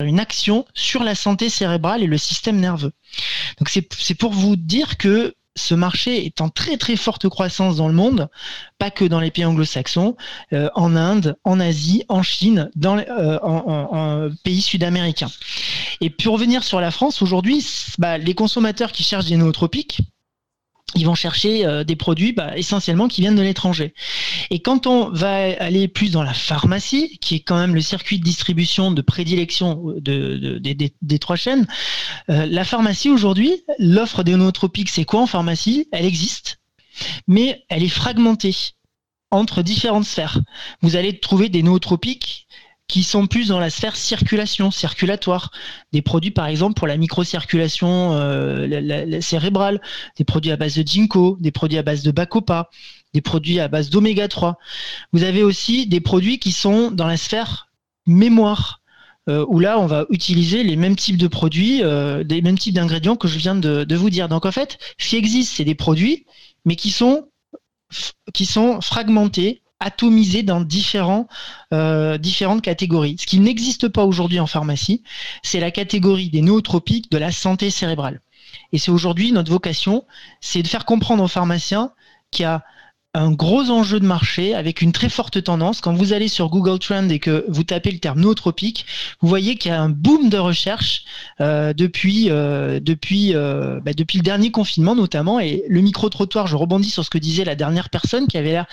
une 0.00 0.20
action 0.20 0.66
sur 0.74 1.02
la 1.02 1.14
santé 1.14 1.48
cérébrale 1.48 2.02
et 2.02 2.06
le 2.06 2.18
système 2.18 2.60
nerveux. 2.60 2.92
Donc 3.58 3.68
c'est 3.70 4.14
pour 4.14 4.32
vous 4.32 4.56
dire 4.56 4.98
que 4.98 5.34
ce 5.56 5.74
marché 5.74 6.24
est 6.26 6.40
en 6.40 6.48
très 6.48 6.76
très 6.76 6.96
forte 6.96 7.28
croissance 7.28 7.76
dans 7.76 7.88
le 7.88 7.94
monde, 7.94 8.28
pas 8.78 8.90
que 8.90 9.04
dans 9.04 9.20
les 9.20 9.30
pays 9.30 9.44
anglo-saxons, 9.44 10.16
euh, 10.52 10.68
en 10.74 10.94
Inde, 10.94 11.36
en 11.44 11.58
Asie, 11.58 12.04
en 12.08 12.22
Chine, 12.22 12.70
dans 12.76 12.98
euh, 12.98 13.38
en, 13.42 14.28
pays 14.44 14.60
sud-américains. 14.60 15.30
Et 16.00 16.10
pour 16.10 16.34
revenir 16.34 16.62
sur 16.62 16.80
la 16.80 16.90
France, 16.90 17.22
aujourd'hui, 17.22 17.66
bah, 17.98 18.18
les 18.18 18.34
consommateurs 18.34 18.92
qui 18.92 19.02
cherchent 19.02 19.26
des 19.26 19.36
nootropiques, 19.36 20.02
ils 20.94 21.04
vont 21.04 21.14
chercher 21.14 21.66
euh, 21.66 21.84
des 21.84 21.96
produits 21.96 22.32
bah, 22.32 22.56
essentiellement 22.56 23.08
qui 23.08 23.20
viennent 23.20 23.36
de 23.36 23.42
l'étranger. 23.42 23.92
Et 24.50 24.60
quand 24.60 24.86
on 24.86 25.10
va 25.10 25.34
aller 25.60 25.88
plus 25.88 26.10
dans 26.10 26.22
la 26.22 26.32
pharmacie, 26.32 27.18
qui 27.20 27.34
est 27.34 27.40
quand 27.40 27.58
même 27.58 27.74
le 27.74 27.80
circuit 27.80 28.18
de 28.18 28.24
distribution 28.24 28.92
de 28.92 29.02
prédilection 29.02 29.94
de, 29.96 30.58
des 30.58 31.18
trois 31.18 31.36
chaînes, 31.36 31.66
euh, 32.30 32.46
la 32.46 32.64
pharmacie 32.64 33.10
aujourd'hui, 33.10 33.64
l'offre 33.78 34.22
des 34.22 34.36
nootropiques, 34.36 34.90
c'est 34.90 35.04
quoi 35.04 35.20
en 35.20 35.26
pharmacie? 35.26 35.88
Elle 35.92 36.06
existe, 36.06 36.60
mais 37.26 37.64
elle 37.68 37.82
est 37.82 37.88
fragmentée 37.88 38.54
entre 39.30 39.62
différentes 39.62 40.04
sphères. 40.04 40.40
Vous 40.82 40.96
allez 40.96 41.18
trouver 41.18 41.48
des 41.48 41.62
nootropiques 41.62 42.46
qui 42.88 43.02
sont 43.02 43.26
plus 43.26 43.48
dans 43.48 43.58
la 43.58 43.70
sphère 43.70 43.96
circulation, 43.96 44.70
circulatoire. 44.70 45.50
Des 45.92 46.02
produits, 46.02 46.30
par 46.30 46.46
exemple, 46.46 46.74
pour 46.74 46.86
la 46.86 46.96
microcirculation 46.96 48.12
euh, 48.12 49.20
cérébrale, 49.20 49.80
des 50.16 50.24
produits 50.24 50.52
à 50.52 50.56
base 50.56 50.76
de 50.76 50.86
ginkgo, 50.86 51.36
des 51.40 51.50
produits 51.50 51.78
à 51.78 51.82
base 51.82 52.02
de 52.02 52.10
bacopa, 52.10 52.70
des 53.12 53.20
produits 53.20 53.60
à 53.60 53.68
base 53.68 53.90
d'oméga 53.90 54.28
3. 54.28 54.58
Vous 55.12 55.24
avez 55.24 55.42
aussi 55.42 55.86
des 55.86 56.00
produits 56.00 56.38
qui 56.38 56.52
sont 56.52 56.90
dans 56.90 57.06
la 57.06 57.16
sphère 57.16 57.68
mémoire. 58.06 58.80
Euh, 59.28 59.44
où 59.48 59.58
là, 59.58 59.80
on 59.80 59.86
va 59.86 60.06
utiliser 60.10 60.62
les 60.62 60.76
mêmes 60.76 60.94
types 60.94 61.16
de 61.16 61.26
produits, 61.26 61.82
euh, 61.82 62.22
des 62.22 62.42
mêmes 62.42 62.56
types 62.56 62.74
d'ingrédients 62.74 63.16
que 63.16 63.26
je 63.26 63.38
viens 63.38 63.56
de, 63.56 63.82
de, 63.82 63.96
vous 63.96 64.08
dire. 64.08 64.28
Donc 64.28 64.46
en 64.46 64.52
fait, 64.52 64.78
ce 64.98 65.08
qui 65.08 65.16
existe, 65.16 65.56
c'est 65.56 65.64
des 65.64 65.74
produits, 65.74 66.26
mais 66.64 66.76
qui 66.76 66.92
sont, 66.92 67.26
qui 68.32 68.46
sont 68.46 68.80
fragmentés, 68.80 69.62
atomisés 69.80 70.42
dans 70.42 70.60
différents, 70.60 71.28
euh, 71.72 72.18
différentes 72.18 72.62
catégories. 72.62 73.16
Ce 73.18 73.26
qui 73.26 73.38
n'existe 73.40 73.88
pas 73.88 74.04
aujourd'hui 74.04 74.40
en 74.40 74.46
pharmacie, 74.46 75.02
c'est 75.42 75.60
la 75.60 75.70
catégorie 75.70 76.30
des 76.30 76.42
nootropiques 76.42 77.10
de 77.10 77.18
la 77.18 77.32
santé 77.32 77.70
cérébrale. 77.70 78.20
Et 78.72 78.78
c'est 78.78 78.90
aujourd'hui 78.90 79.32
notre 79.32 79.50
vocation, 79.50 80.04
c'est 80.40 80.62
de 80.62 80.68
faire 80.68 80.84
comprendre 80.84 81.22
aux 81.22 81.28
pharmaciens 81.28 81.92
qu'il 82.30 82.44
y 82.44 82.46
a 82.46 82.64
un 83.16 83.32
gros 83.32 83.70
enjeu 83.70 83.98
de 83.98 84.06
marché 84.06 84.54
avec 84.54 84.82
une 84.82 84.92
très 84.92 85.08
forte 85.08 85.42
tendance. 85.42 85.80
Quand 85.80 85.94
vous 85.94 86.12
allez 86.12 86.28
sur 86.28 86.50
Google 86.50 86.78
Trend 86.78 87.08
et 87.08 87.18
que 87.18 87.46
vous 87.48 87.64
tapez 87.64 87.90
le 87.90 87.98
terme 87.98 88.20
nootropique, 88.20 88.84
vous 89.22 89.28
voyez 89.28 89.56
qu'il 89.56 89.70
y 89.70 89.74
a 89.74 89.80
un 89.80 89.88
boom 89.88 90.28
de 90.28 90.36
recherche 90.36 91.04
euh, 91.40 91.72
depuis, 91.72 92.30
euh, 92.30 92.78
depuis, 92.78 93.34
euh, 93.34 93.80
bah, 93.80 93.92
depuis 93.94 94.18
le 94.18 94.22
dernier 94.22 94.50
confinement 94.50 94.94
notamment. 94.94 95.40
Et 95.40 95.64
le 95.66 95.80
micro-trottoir, 95.80 96.46
je 96.46 96.56
rebondis 96.56 96.90
sur 96.90 97.04
ce 97.04 97.10
que 97.10 97.18
disait 97.18 97.44
la 97.44 97.54
dernière 97.54 97.88
personne 97.88 98.26
qui 98.26 98.36
avait 98.36 98.50
l'air 98.50 98.66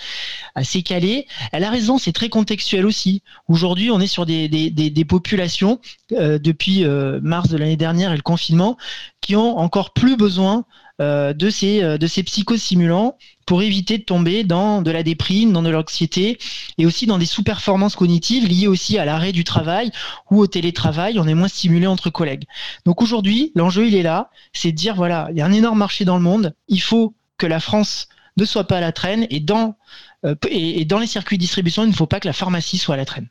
assez 0.54 0.82
calée. 0.82 1.26
Elle 1.52 1.64
a 1.64 1.70
raison, 1.70 1.96
c'est 1.96 2.12
très 2.12 2.28
contextuel 2.28 2.84
aussi. 2.84 3.22
Aujourd'hui, 3.48 3.90
on 3.90 4.00
est 4.00 4.06
sur 4.06 4.26
des, 4.26 5.06
populations 5.08 5.80
depuis 6.10 6.84
mars 7.22 7.48
de 7.48 7.56
l'année 7.56 7.76
dernière 7.76 8.12
et 8.12 8.16
le 8.16 8.22
confinement 8.22 8.76
qui 9.20 9.36
ont 9.36 9.58
encore 9.58 9.92
plus 9.92 10.16
besoin 10.16 10.64
de 11.00 11.50
ces, 11.50 11.98
de 11.98 12.06
ces 12.06 12.22
psychostimulants 12.22 13.18
pour 13.46 13.62
éviter 13.62 13.98
de 13.98 14.04
tomber 14.04 14.44
dans 14.44 14.82
de 14.82 14.90
la 14.90 15.02
déprime, 15.02 15.52
dans 15.52 15.62
de 15.62 15.68
l'anxiété 15.68 16.38
et 16.78 16.86
aussi 16.86 17.06
dans 17.06 17.18
des 17.18 17.26
sous-performances 17.26 17.96
cognitives 17.96 18.46
liées 18.46 18.68
aussi 18.68 18.98
à 18.98 19.04
l'arrêt 19.04 19.32
du 19.32 19.44
travail 19.44 19.90
ou 20.30 20.38
au 20.38 20.46
télétravail. 20.46 21.18
On 21.18 21.26
est 21.26 21.34
moins 21.34 21.48
stimulé 21.48 21.86
entre 21.86 22.10
collègues. 22.10 22.44
Donc 22.86 23.02
aujourd'hui, 23.02 23.52
l'enjeu, 23.54 23.86
il 23.86 23.94
est 23.94 24.02
là. 24.02 24.30
C'est 24.52 24.72
de 24.72 24.76
dire, 24.76 24.94
voilà, 24.94 25.28
il 25.30 25.38
y 25.38 25.40
a 25.40 25.46
un 25.46 25.52
énorme 25.52 25.78
marché 25.78 26.04
dans 26.04 26.16
le 26.16 26.22
monde. 26.22 26.54
Il 26.68 26.80
faut 26.80 27.14
que 27.38 27.46
la 27.46 27.60
France 27.60 28.08
ne 28.36 28.44
soit 28.44 28.64
pas 28.64 28.78
à 28.78 28.80
la 28.80 28.92
traîne 28.92 29.26
et 29.30 29.40
dans, 29.40 29.76
euh, 30.24 30.34
et 30.48 30.84
dans 30.84 30.98
les 30.98 31.06
circuits 31.06 31.38
de 31.38 31.42
distribution, 31.42 31.84
il 31.84 31.90
ne 31.90 31.94
faut 31.94 32.06
pas 32.06 32.20
que 32.20 32.26
la 32.26 32.32
pharmacie 32.32 32.78
soit 32.78 32.94
à 32.94 32.98
la 32.98 33.04
traîne. 33.04 33.28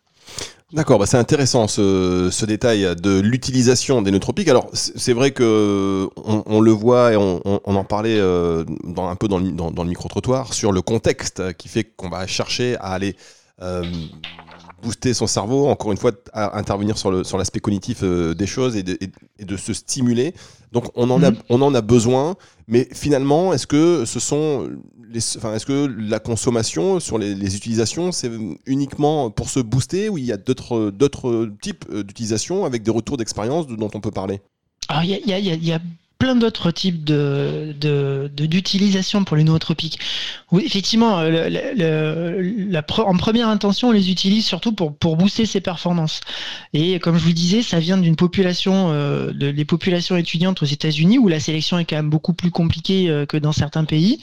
D'accord, 0.73 0.97
bah 0.97 1.05
c'est 1.05 1.17
intéressant 1.17 1.67
ce, 1.67 2.45
détail 2.45 2.95
de 2.95 3.19
l'utilisation 3.19 4.01
des 4.01 4.09
nootropiques. 4.09 4.47
Alors 4.47 4.71
c'est 4.73 5.13
vrai 5.13 5.29
que 5.29 6.09
on, 6.15 6.61
le 6.61 6.71
voit 6.71 7.13
et 7.13 7.15
on, 7.15 7.61
en 7.63 7.83
parlait 7.83 8.17
euh, 8.17 8.65
un 8.97 9.15
peu 9.15 9.27
dans 9.27 9.37
le, 9.37 9.83
micro-trottoir 9.83 10.51
sur 10.53 10.71
le 10.71 10.81
contexte 10.81 11.53
qui 11.57 11.67
fait 11.67 11.83
qu'on 11.83 12.09
va 12.09 12.25
chercher 12.25 12.75
à 12.77 12.87
aller 12.87 13.15
euh, 13.61 13.83
booster 14.81 15.13
son 15.13 15.27
cerveau, 15.27 15.67
encore 15.67 15.91
une 15.91 15.97
fois, 15.97 16.11
à 16.33 16.57
intervenir 16.57 16.97
sur 16.97 17.37
l'aspect 17.37 17.59
cognitif 17.59 17.99
euh, 18.03 18.33
des 18.33 18.47
choses 18.47 18.75
et, 18.75 18.83
de, 18.83 19.57
se 19.57 19.73
stimuler. 19.73 20.33
Donc 20.73 20.85
on 20.95 21.09
en, 21.11 21.21
a, 21.21 21.31
mmh. 21.31 21.37
on 21.49 21.61
en 21.61 21.73
a 21.75 21.81
besoin, 21.81 22.35
mais 22.67 22.89
finalement, 22.91 23.53
est-ce 23.53 23.67
que 23.67 24.05
ce 24.05 24.19
sont 24.19 24.69
est-ce 25.15 25.65
que 25.65 25.85
la 25.99 26.19
consommation 26.19 26.99
sur 26.99 27.19
les, 27.19 27.55
utilisations, 27.55 28.11
c'est 28.11 28.31
uniquement 28.65 29.29
pour 29.29 29.49
se 29.49 29.59
booster 29.59 30.09
ou 30.09 30.17
il 30.17 30.25
y 30.25 30.31
a 30.31 30.37
d'autres 30.37 31.51
types 31.61 31.85
euh, 31.91 32.03
d'utilisation 32.03 32.65
avec 32.65 32.81
des 32.81 32.89
retours 32.89 33.17
d'expérience 33.17 33.67
dont 33.67 33.91
on 33.93 33.99
peut 33.99 34.11
parler? 34.11 34.41
Il 35.03 35.09
y 35.09 35.71
a, 35.71 35.79
plein 36.23 36.37
d'autres 36.37 36.71
types 36.71 37.03
de, 37.03 37.75
d'utilisation 38.29 39.25
pour 39.25 39.35
les 39.35 39.43
nootropiques. 39.43 39.99
Oui, 40.53 40.63
effectivement, 40.65 41.17
en 41.17 43.17
première 43.17 43.49
intention, 43.49 43.89
on 43.89 43.91
les 43.91 44.09
utilise 44.09 44.45
surtout 44.45 44.71
pour, 44.71 44.95
pour 44.95 45.17
booster 45.17 45.45
ses 45.45 45.59
performances. 45.59 46.21
Et 46.71 46.97
comme 46.99 47.17
je 47.17 47.23
vous 47.23 47.27
le 47.27 47.33
disais, 47.33 47.61
ça 47.61 47.81
vient 47.81 47.97
d'une 47.97 48.15
population, 48.15 48.93
euh, 48.93 49.33
de, 49.33 49.51
des 49.51 49.65
populations 49.65 50.15
étudiantes 50.15 50.63
aux 50.63 50.65
États-Unis 50.65 51.17
où 51.17 51.27
la 51.27 51.41
sélection 51.41 51.77
est 51.77 51.83
quand 51.83 51.97
même 51.97 52.09
beaucoup 52.09 52.33
plus 52.33 52.51
compliquée 52.51 53.09
euh, 53.09 53.25
que 53.25 53.35
dans 53.35 53.51
certains 53.51 53.83
pays. 53.83 54.21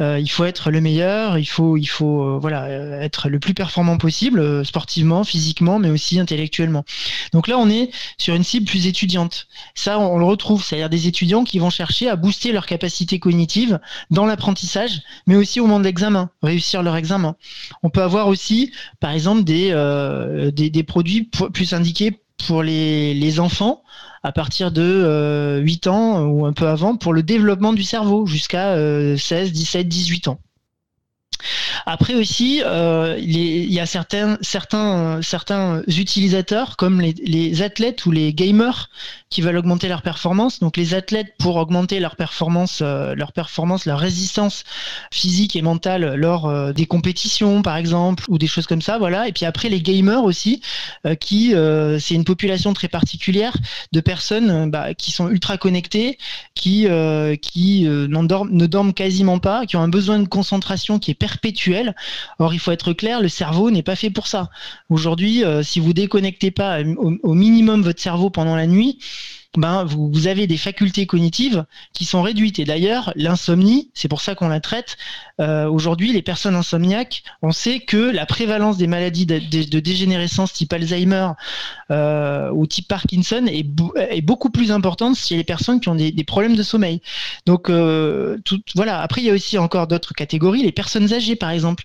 Euh, 0.00 0.20
il 0.20 0.30
faut 0.30 0.44
être 0.44 0.70
le 0.70 0.80
meilleur, 0.80 1.38
il 1.38 1.46
faut, 1.46 1.76
il 1.76 1.86
faut 1.86 2.38
voilà, 2.38 2.68
être 3.02 3.28
le 3.28 3.40
plus 3.40 3.54
performant 3.54 3.96
possible, 3.96 4.64
sportivement, 4.64 5.24
physiquement, 5.24 5.80
mais 5.80 5.90
aussi 5.90 6.20
intellectuellement. 6.20 6.84
Donc 7.32 7.48
là, 7.48 7.58
on 7.58 7.68
est 7.68 7.90
sur 8.16 8.36
une 8.36 8.44
cible 8.44 8.66
plus 8.66 8.86
étudiante. 8.86 9.48
Ça, 9.74 9.98
on 9.98 10.18
le 10.18 10.24
retrouve, 10.24 10.64
c'est-à-dire 10.64 10.88
des 10.88 11.08
étudiants 11.08 11.31
qui 11.44 11.58
vont 11.58 11.70
chercher 11.70 12.08
à 12.08 12.16
booster 12.16 12.52
leur 12.52 12.66
capacité 12.66 13.18
cognitive 13.18 13.80
dans 14.10 14.26
l'apprentissage, 14.26 15.00
mais 15.26 15.36
aussi 15.36 15.60
au 15.60 15.66
moment 15.66 15.80
de 15.80 15.84
l'examen, 15.84 16.30
réussir 16.42 16.82
leur 16.82 16.96
examen. 16.96 17.36
On 17.82 17.90
peut 17.90 18.02
avoir 18.02 18.28
aussi, 18.28 18.72
par 19.00 19.12
exemple, 19.12 19.44
des, 19.44 19.70
euh, 19.72 20.50
des, 20.50 20.82
produits 20.82 21.30
plus 21.52 21.72
indiqués 21.72 22.20
pour 22.46 22.62
les, 22.62 23.14
les, 23.14 23.40
enfants 23.40 23.82
à 24.22 24.32
partir 24.32 24.70
de 24.70 25.60
8 25.62 25.86
euh, 25.86 25.90
ans 25.90 26.22
ou 26.24 26.44
un 26.44 26.52
peu 26.52 26.68
avant 26.68 26.96
pour 26.96 27.12
le 27.12 27.22
développement 27.22 27.72
du 27.72 27.82
cerveau 27.82 28.26
jusqu'à 28.26 28.76
16, 29.16 29.52
17, 29.52 29.88
18 29.88 30.28
ans. 30.28 30.38
Après 31.86 32.14
aussi, 32.14 32.62
euh, 32.64 33.16
il 33.18 33.72
y 33.72 33.80
a 33.80 33.86
certains, 33.86 34.38
certains, 34.40 35.20
certains 35.22 35.82
utilisateurs 35.86 36.76
comme 36.76 37.00
les, 37.00 37.62
athlètes 37.62 38.06
ou 38.06 38.10
les 38.10 38.32
gamers 38.32 38.88
qui 39.30 39.40
veulent 39.40 39.56
augmenter 39.56 39.88
leur 39.88 40.02
performance. 40.02 40.60
Donc 40.60 40.76
les 40.76 40.94
athlètes 40.94 41.34
pour 41.38 41.56
augmenter 41.56 42.00
leur 42.00 42.16
performance, 42.16 42.80
euh, 42.82 43.14
leur 43.14 43.32
performance, 43.32 43.86
leur 43.86 43.98
résistance 43.98 44.64
physique 45.10 45.56
et 45.56 45.62
mentale 45.62 46.14
lors 46.14 46.48
euh, 46.48 46.72
des 46.72 46.86
compétitions 46.86 47.62
par 47.62 47.76
exemple 47.76 48.24
ou 48.28 48.38
des 48.38 48.46
choses 48.46 48.66
comme 48.66 48.82
ça. 48.82 48.98
Voilà. 48.98 49.28
Et 49.28 49.32
puis 49.32 49.44
après 49.44 49.68
les 49.68 49.80
gamers 49.80 50.24
aussi, 50.24 50.60
qui 51.20 51.54
c'est 51.98 52.14
une 52.14 52.24
population 52.24 52.72
très 52.72 52.88
particulière 52.88 53.56
de 53.92 54.00
personnes 54.00 54.70
bah, 54.70 54.94
qui 54.94 55.10
sont 55.10 55.28
ultra 55.28 55.56
connectées, 55.56 56.18
qui 56.54 56.86
qui 57.40 57.84
ne 57.84 58.66
dorment 58.66 58.94
quasiment 58.94 59.38
pas, 59.38 59.66
qui 59.66 59.76
ont 59.76 59.82
un 59.82 59.88
besoin 59.88 60.18
de 60.18 60.28
concentration 60.28 60.98
qui 60.98 61.10
est 61.10 61.14
Or 62.38 62.54
il 62.54 62.60
faut 62.60 62.70
être 62.72 62.92
clair, 62.92 63.20
le 63.20 63.28
cerveau 63.28 63.70
n'est 63.70 63.82
pas 63.82 63.96
fait 63.96 64.10
pour 64.10 64.26
ça. 64.26 64.50
Aujourd'hui, 64.90 65.42
si 65.62 65.80
vous 65.80 65.92
déconnectez 65.92 66.50
pas 66.50 66.80
au 66.80 67.34
minimum 67.34 67.82
votre 67.82 68.00
cerveau 68.00 68.30
pendant 68.30 68.56
la 68.56 68.66
nuit, 68.66 68.98
ben, 69.58 69.84
vous, 69.84 70.26
avez 70.28 70.46
des 70.46 70.56
facultés 70.56 71.06
cognitives 71.06 71.66
qui 71.92 72.06
sont 72.06 72.22
réduites. 72.22 72.58
Et 72.58 72.64
d'ailleurs, 72.64 73.12
l'insomnie, 73.16 73.90
c'est 73.92 74.08
pour 74.08 74.22
ça 74.22 74.34
qu'on 74.34 74.48
la 74.48 74.60
traite. 74.60 74.96
Euh, 75.40 75.68
aujourd'hui, 75.68 76.12
les 76.12 76.22
personnes 76.22 76.54
insomniaques, 76.54 77.22
on 77.42 77.52
sait 77.52 77.80
que 77.80 77.96
la 77.96 78.24
prévalence 78.24 78.78
des 78.78 78.86
maladies 78.86 79.26
de, 79.26 79.78
dégénérescence 79.80 80.54
type 80.54 80.72
Alzheimer 80.72 81.28
euh, 81.90 82.50
ou 82.50 82.66
type 82.66 82.88
Parkinson 82.88 83.44
est, 83.46 83.62
beaucoup 84.22 84.50
plus 84.50 84.72
importante 84.72 85.16
chez 85.16 85.36
les 85.36 85.44
personnes 85.44 85.80
qui 85.80 85.90
ont 85.90 85.96
des, 85.96 86.24
problèmes 86.24 86.56
de 86.56 86.62
sommeil. 86.62 87.02
Donc, 87.44 87.68
euh, 87.68 88.38
voilà. 88.74 89.02
Après, 89.02 89.20
il 89.20 89.26
y 89.26 89.30
a 89.30 89.34
aussi 89.34 89.58
encore 89.58 89.86
d'autres 89.86 90.14
catégories, 90.14 90.62
les 90.62 90.72
personnes 90.72 91.12
âgées, 91.12 91.36
par 91.36 91.50
exemple. 91.50 91.84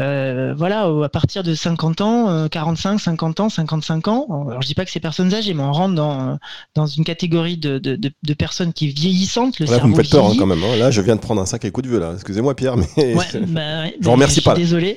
Euh, 0.00 0.54
voilà, 0.56 0.88
à 1.04 1.08
partir 1.10 1.42
de 1.42 1.54
50 1.54 2.00
ans, 2.00 2.48
45, 2.48 2.98
50 2.98 3.40
ans, 3.40 3.48
55 3.50 4.08
ans, 4.08 4.26
alors 4.48 4.62
je 4.62 4.66
dis 4.66 4.74
pas 4.74 4.86
que 4.86 4.90
c'est 4.90 5.00
personnes 5.00 5.34
âgées, 5.34 5.52
mais 5.52 5.62
on 5.62 5.70
rentre 5.70 5.94
dans, 5.94 6.38
dans 6.74 6.86
une 6.86 7.04
catégorie 7.04 7.58
de, 7.58 7.76
de, 7.78 7.96
de, 7.96 8.34
personnes 8.34 8.72
qui 8.72 8.88
vieillissantes. 8.88 9.60
Le 9.60 9.66
vous 9.66 9.88
me 9.88 9.94
faites 9.94 10.10
peur 10.10 10.26
hein, 10.26 10.32
quand 10.38 10.46
même. 10.46 10.62
Hein. 10.64 10.76
Là, 10.76 10.90
je 10.90 11.02
viens 11.02 11.14
de 11.14 11.20
prendre 11.20 11.42
un 11.42 11.46
sacré 11.46 11.70
coup 11.70 11.82
de 11.82 11.88
vieux 11.88 12.00
là. 12.00 12.12
Excusez-moi 12.14 12.56
Pierre, 12.56 12.78
mais 12.78 12.86
ouais, 12.96 13.26
bah, 13.48 13.86
je 13.88 14.04
vous 14.04 14.12
remercie 14.12 14.40
pas. 14.40 14.54
Désolé. 14.54 14.96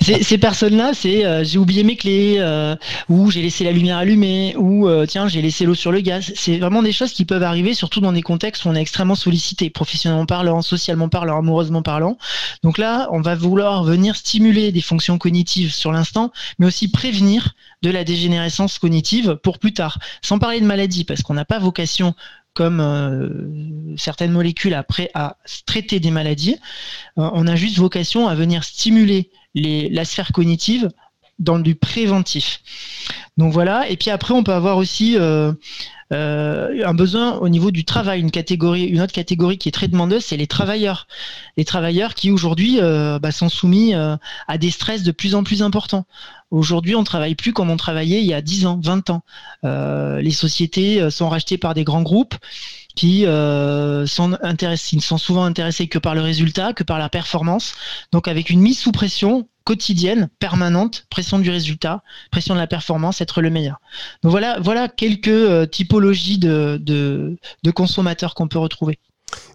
ces 0.00 0.38
personnes-là, 0.38 0.92
c'est 0.94 1.26
euh, 1.26 1.42
j'ai 1.42 1.58
oublié 1.58 1.82
mes 1.82 1.96
clés, 1.96 2.36
euh, 2.38 2.76
ou 3.08 3.32
j'ai 3.32 3.42
laissé 3.42 3.64
la 3.64 3.72
lumière 3.72 3.98
allumée, 3.98 4.54
ou 4.56 4.88
tiens 5.08 5.26
j'ai 5.26 5.42
laissé 5.42 5.64
l'eau 5.64 5.74
sur 5.74 5.90
le 5.90 6.00
gaz. 6.00 6.32
C'est 6.36 6.58
vraiment 6.58 6.84
des 6.84 6.92
choses 6.92 7.12
qui 7.12 7.24
peuvent 7.24 7.42
arriver, 7.42 7.74
surtout 7.74 8.00
dans 8.00 8.12
des 8.12 8.22
contextes 8.22 8.64
où 8.64 8.68
on 8.68 8.76
est 8.76 8.80
extrêmement 8.80 9.16
sollicité, 9.16 9.70
professionnellement 9.70 10.26
parlant, 10.26 10.62
socialement 10.62 11.08
parlant, 11.08 11.36
amoureusement 11.40 11.82
parlant. 11.82 12.16
Donc 12.62 12.78
là, 12.78 13.08
on 13.10 13.20
va 13.20 13.34
vouloir 13.34 13.82
venir 13.82 14.14
stimuler 14.14 14.35
stimuler 14.36 14.70
des 14.70 14.82
fonctions 14.82 15.16
cognitives 15.16 15.72
sur 15.72 15.92
l'instant, 15.92 16.30
mais 16.58 16.66
aussi 16.66 16.88
prévenir 16.88 17.54
de 17.80 17.88
la 17.88 18.04
dégénérescence 18.04 18.78
cognitive 18.78 19.38
pour 19.42 19.58
plus 19.58 19.72
tard. 19.72 19.98
Sans 20.20 20.38
parler 20.38 20.60
de 20.60 20.66
maladie, 20.66 21.04
parce 21.04 21.22
qu'on 21.22 21.32
n'a 21.32 21.46
pas 21.46 21.58
vocation 21.58 22.14
comme 22.52 22.80
euh, 22.80 23.96
certaines 23.96 24.32
molécules 24.32 24.74
après 24.74 25.10
à 25.14 25.38
traiter 25.64 26.00
des 26.00 26.10
maladies, 26.10 26.56
euh, 27.18 27.30
on 27.32 27.46
a 27.46 27.56
juste 27.56 27.78
vocation 27.78 28.28
à 28.28 28.34
venir 28.34 28.62
stimuler 28.62 29.30
la 29.54 30.04
sphère 30.04 30.32
cognitive 30.32 30.90
dans 31.38 31.58
du 31.58 31.74
préventif. 31.74 32.60
Donc 33.36 33.52
voilà. 33.52 33.88
Et 33.88 33.96
puis 33.96 34.10
après, 34.10 34.32
on 34.32 34.42
peut 34.42 34.52
avoir 34.52 34.78
aussi 34.78 35.16
euh, 35.18 35.52
euh, 36.12 36.86
un 36.86 36.94
besoin 36.94 37.34
au 37.38 37.48
niveau 37.48 37.70
du 37.70 37.84
travail, 37.84 38.20
une 38.20 38.30
catégorie, 38.30 38.84
une 38.84 39.00
autre 39.02 39.12
catégorie 39.12 39.58
qui 39.58 39.68
est 39.68 39.72
très 39.72 39.88
demandeuse, 39.88 40.24
c'est 40.24 40.38
les 40.38 40.46
travailleurs. 40.46 41.06
Les 41.56 41.64
travailleurs 41.64 42.14
qui 42.14 42.30
aujourd'hui 42.30 42.78
euh, 42.80 43.18
bah, 43.18 43.32
sont 43.32 43.50
soumis 43.50 43.92
à 43.94 44.58
des 44.58 44.70
stress 44.70 45.02
de 45.02 45.12
plus 45.12 45.34
en 45.34 45.44
plus 45.44 45.62
importants. 45.62 46.06
Aujourd'hui, 46.50 46.94
on 46.94 47.04
travaille 47.04 47.34
plus 47.34 47.52
comme 47.52 47.70
on 47.70 47.76
travaillait 47.76 48.20
il 48.20 48.26
y 48.26 48.34
a 48.34 48.40
10 48.40 48.66
ans, 48.66 48.80
20 48.82 49.10
ans. 49.10 49.22
les 49.62 50.30
sociétés 50.30 51.10
sont 51.10 51.28
rachetées 51.28 51.58
par 51.58 51.74
des 51.74 51.84
grands 51.84 52.02
groupes 52.02 52.36
qui 52.94 53.24
sont 54.06 54.38
intéressés, 54.42 54.94
ils 54.94 54.98
ne 54.98 55.02
sont 55.02 55.18
souvent 55.18 55.44
intéressés 55.44 55.88
que 55.88 55.98
par 55.98 56.14
le 56.14 56.22
résultat, 56.22 56.72
que 56.72 56.84
par 56.84 56.98
la 56.98 57.10
performance. 57.10 57.74
Donc 58.12 58.28
avec 58.28 58.48
une 58.48 58.60
mise 58.60 58.78
sous 58.78 58.92
pression 58.92 59.46
quotidienne, 59.66 60.30
permanente, 60.38 61.06
pression 61.10 61.40
du 61.40 61.50
résultat, 61.50 62.02
pression 62.30 62.54
de 62.54 62.60
la 62.60 62.68
performance, 62.68 63.20
être 63.20 63.42
le 63.42 63.50
meilleur. 63.50 63.80
Donc 64.22 64.30
voilà, 64.30 64.60
voilà 64.60 64.88
quelques 64.88 65.28
euh, 65.28 65.66
typologies 65.66 66.38
de, 66.38 66.78
de, 66.80 67.70
consommateurs 67.72 68.34
qu'on 68.34 68.46
peut 68.46 68.60
retrouver. 68.60 68.98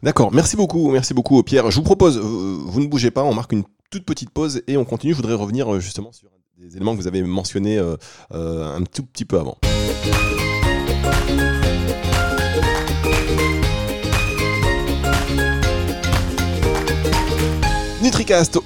D'accord, 0.04 0.34
merci 0.34 0.58
beaucoup, 0.58 0.92
merci 0.92 1.14
beaucoup 1.14 1.42
Pierre. 1.44 1.72
Je 1.72 1.78
vous 1.78 1.84
propose, 1.84 2.20
vous, 2.20 2.82
ne 2.82 2.88
bougez 2.88 3.10
pas, 3.10 3.24
on 3.24 3.34
marque 3.34 3.54
une 3.54 3.64
toute 3.90 4.04
petite 4.04 4.30
pause 4.32 4.62
et 4.68 4.76
on 4.76 4.84
continue. 4.84 5.14
Je 5.14 5.18
voudrais 5.18 5.34
revenir 5.34 5.74
euh, 5.74 5.80
justement 5.80 6.12
sur 6.12 6.28
des 6.58 6.76
éléments 6.76 6.94
que 6.94 7.02
vous 7.02 7.08
avez 7.08 7.24
mentionnés 7.24 7.78
euh, 7.80 7.96
un 8.32 8.84
tout 8.84 9.04
petit 9.04 9.26
peu 9.26 9.40
avant. 9.40 9.58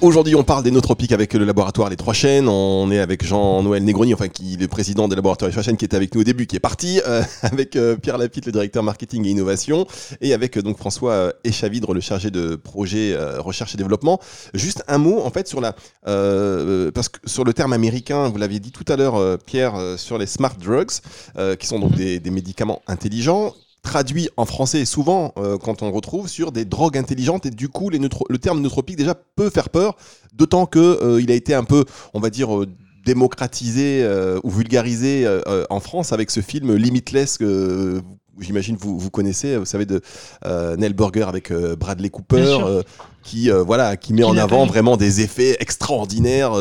Aujourd'hui 0.02 0.34
on 0.34 0.44
parle 0.44 0.62
des 0.64 0.70
nootropiques 0.70 1.12
avec 1.12 1.32
le 1.32 1.44
laboratoire 1.46 1.88
Les 1.88 1.96
Trois 1.96 2.12
Chaînes. 2.12 2.46
On 2.46 2.90
est 2.90 2.98
avec 2.98 3.24
Jean-Noël 3.24 3.82
Negroni, 3.82 4.12
enfin 4.12 4.28
qui 4.28 4.54
est 4.54 4.60
le 4.60 4.68
président 4.68 5.08
des 5.08 5.16
laboratoires 5.16 5.48
Les 5.48 5.52
Trois 5.52 5.62
Chaînes 5.62 5.78
qui 5.78 5.86
était 5.86 5.96
avec 5.96 6.14
nous 6.14 6.20
au 6.20 6.24
début, 6.24 6.46
qui 6.46 6.56
est 6.56 6.60
parti, 6.60 7.00
euh, 7.06 7.22
avec 7.42 7.74
euh, 7.74 7.96
Pierre 7.96 8.18
Lapitte, 8.18 8.44
le 8.44 8.52
directeur 8.52 8.82
marketing 8.82 9.24
et 9.24 9.30
innovation, 9.30 9.86
et 10.20 10.34
avec 10.34 10.58
euh, 10.58 10.62
donc 10.62 10.76
François 10.76 11.32
Échavidre, 11.42 11.94
le 11.94 12.00
chargé 12.00 12.30
de 12.30 12.56
projet 12.56 13.16
recherche 13.38 13.74
et 13.74 13.78
développement. 13.78 14.20
Juste 14.52 14.84
un 14.88 14.98
mot 14.98 15.22
en 15.24 15.30
fait 15.30 15.48
sur 15.48 15.62
la, 15.62 15.74
parce 16.02 17.08
que 17.08 17.18
sur 17.24 17.44
le 17.44 17.54
terme 17.54 17.72
américain, 17.72 18.28
vous 18.28 18.36
l'aviez 18.36 18.60
dit 18.60 18.72
tout 18.72 18.84
à 18.92 18.96
l'heure, 18.96 19.38
Pierre, 19.38 19.74
sur 19.96 20.18
les 20.18 20.26
smart 20.26 20.54
drugs, 20.60 21.00
qui 21.58 21.66
sont 21.66 21.78
donc 21.78 21.92
mhm. 21.92 21.96
des, 21.96 22.20
des 22.20 22.30
médicaments 22.30 22.82
intelligents 22.88 23.54
traduit 23.86 24.28
en 24.36 24.46
français 24.46 24.84
souvent 24.84 25.32
euh, 25.38 25.58
quand 25.58 25.82
on 25.82 25.92
retrouve 25.92 26.28
sur 26.28 26.50
des 26.50 26.64
drogues 26.64 26.98
intelligentes. 26.98 27.46
Et 27.46 27.50
du 27.50 27.68
coup 27.68 27.88
les 27.88 27.98
le 27.98 28.38
terme 28.38 28.60
nootropique 28.60 28.96
déjà 28.96 29.14
peut 29.14 29.48
faire 29.48 29.70
peur, 29.70 29.96
d'autant 30.34 30.66
que 30.66 30.78
euh, 30.78 31.22
il 31.22 31.30
a 31.30 31.34
été 31.34 31.54
un 31.54 31.64
peu, 31.64 31.84
on 32.12 32.20
va 32.20 32.28
dire, 32.28 32.54
euh, 32.54 32.66
démocratisé 33.06 34.04
ou 34.42 34.50
vulgarisé 34.50 35.28
en 35.70 35.78
France 35.78 36.12
avec 36.12 36.28
ce 36.32 36.40
film 36.40 36.74
Limitless 36.74 37.38
que 37.38 38.02
j'imagine 38.40 38.76
vous, 38.76 38.98
vous 38.98 39.10
connaissez, 39.10 39.56
vous 39.56 39.64
savez 39.64 39.86
de 39.86 40.00
Neil 40.44 40.92
Burger 40.92 41.24
avec 41.28 41.52
Bradley 41.52 42.10
Cooper 42.10 42.82
qui 43.22 43.50
voilà 43.50 43.96
qui 43.96 44.12
met 44.12 44.24
en 44.24 44.36
avant 44.36 44.66
vraiment 44.66 44.96
des 44.96 45.20
effets 45.20 45.56
extraordinaires 45.60 46.52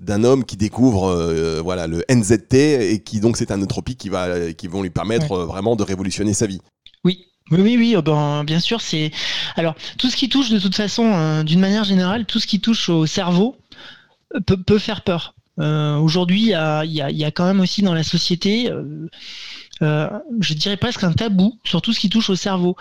d'un 0.00 0.24
homme 0.24 0.44
qui 0.44 0.56
découvre 0.56 1.60
voilà 1.62 1.86
le 1.86 2.04
NZT 2.08 2.54
et 2.54 3.02
qui 3.04 3.20
donc 3.20 3.36
c'est 3.36 3.50
un 3.50 3.56
nootropique 3.56 3.98
qui 3.98 4.08
va 4.08 4.52
qui 4.52 4.68
vont 4.68 4.82
lui 4.82 4.90
permettre 4.90 5.38
vraiment 5.38 5.76
de 5.76 5.82
révolutionner 5.82 6.34
sa 6.34 6.46
vie. 6.46 6.60
Oui, 7.50 7.60
oui, 7.60 7.76
oui, 7.76 7.94
oh, 7.96 8.02
ben, 8.02 8.44
bien 8.44 8.60
sûr, 8.60 8.80
c'est. 8.80 9.10
Alors, 9.56 9.74
tout 9.98 10.08
ce 10.08 10.16
qui 10.16 10.28
touche, 10.28 10.50
de 10.50 10.58
toute 10.58 10.74
façon, 10.74 11.12
euh, 11.12 11.42
d'une 11.42 11.60
manière 11.60 11.84
générale, 11.84 12.24
tout 12.24 12.38
ce 12.38 12.46
qui 12.46 12.60
touche 12.60 12.88
au 12.88 13.06
cerveau 13.06 13.56
euh, 14.34 14.40
peut, 14.40 14.78
faire 14.78 15.02
peur. 15.02 15.34
Euh, 15.58 15.96
aujourd'hui, 15.96 16.52
il 16.52 16.52
y 16.52 17.24
a, 17.24 17.30
quand 17.30 17.44
même 17.44 17.60
aussi 17.60 17.82
dans 17.82 17.94
la 17.94 18.04
société 18.04 18.70
euh, 18.70 19.08
je 19.82 20.54
dirais 20.54 20.76
presque 20.76 21.04
un 21.04 21.12
tabou 21.12 21.58
sur 21.64 21.82
tout 21.82 21.92
ce 21.92 22.00
qui 22.00 22.08
touche 22.08 22.30
au 22.30 22.36
cerveau. 22.36 22.76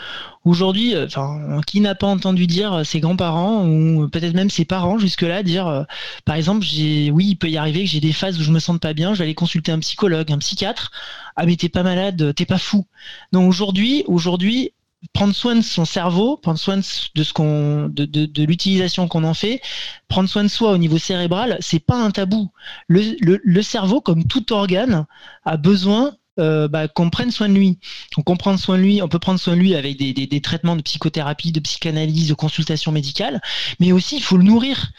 Aujourd'hui, 0.45 0.95
euh, 0.95 1.05
enfin, 1.05 1.61
qui 1.65 1.79
n'a 1.81 1.95
pas 1.95 2.07
entendu 2.07 2.47
dire 2.47 2.73
euh, 2.73 2.83
ses 2.83 2.99
grands-parents 2.99 3.67
ou 3.67 4.07
peut-être 4.09 4.33
même 4.33 4.49
ses 4.49 4.65
parents 4.65 4.97
jusque-là 4.97 5.43
dire, 5.43 5.85
par 6.25 6.35
exemple, 6.35 6.65
j'ai, 6.65 7.11
oui, 7.11 7.27
il 7.29 7.35
peut 7.35 7.49
y 7.49 7.57
arriver 7.57 7.83
que 7.83 7.89
j'ai 7.89 7.99
des 7.99 8.13
phases 8.13 8.39
où 8.39 8.43
je 8.43 8.51
me 8.51 8.59
sens 8.59 8.79
pas 8.79 8.93
bien, 8.93 9.13
je 9.13 9.19
vais 9.19 9.25
aller 9.25 9.35
consulter 9.35 9.71
un 9.71 9.79
psychologue, 9.79 10.31
un 10.31 10.37
psychiatre. 10.37 10.91
Ah 11.35 11.45
mais 11.45 11.55
t'es 11.55 11.69
pas 11.69 11.83
malade, 11.83 12.33
t'es 12.35 12.45
pas 12.45 12.57
fou. 12.57 12.85
Donc 13.31 13.47
aujourd'hui, 13.49 14.03
aujourd'hui, 14.07 14.73
prendre 15.13 15.33
soin 15.33 15.55
de 15.55 15.61
son 15.61 15.85
cerveau, 15.85 16.37
prendre 16.37 16.59
soin 16.59 16.77
de 16.77 17.23
ce 17.23 17.33
qu'on, 17.33 17.89
de, 17.89 18.05
de, 18.05 18.43
l'utilisation 18.43 19.07
qu'on 19.07 19.23
en 19.23 19.33
fait, 19.33 19.61
prendre 20.07 20.29
soin 20.29 20.43
de 20.43 20.49
soi 20.49 20.71
au 20.71 20.77
niveau 20.77 20.97
cérébral, 20.97 21.57
c'est 21.59 21.79
pas 21.79 21.97
un 21.97 22.11
tabou. 22.11 22.51
Le, 22.87 23.15
le, 23.43 23.61
cerveau, 23.61 24.01
comme 24.01 24.25
tout 24.25 24.53
organe, 24.53 25.05
a 25.45 25.57
besoin 25.57 26.15
euh, 26.39 26.67
bah, 26.69 26.87
qu'on 26.87 27.09
prenne 27.09 27.29
soin 27.29 27.49
de 27.49 27.53
lui. 27.53 27.77
On 28.17 28.21
peut 28.21 28.35
prendre 28.35 28.59
soin 28.59 28.77
de 28.77 28.81
lui, 29.61 29.75
avec 29.75 29.97
des, 29.97 30.41
traitements 30.41 30.75
de 30.75 30.81
psychothérapie, 30.81 31.51
de 31.51 31.59
psychanalyse, 31.59 32.29
de 32.29 32.33
consultation 32.33 32.91
médicale, 32.91 33.41
mais 33.79 33.91
aussi 33.91 34.17
il 34.17 34.23
faut 34.23 34.37
le 34.37 34.43
nourrir. 34.43 34.91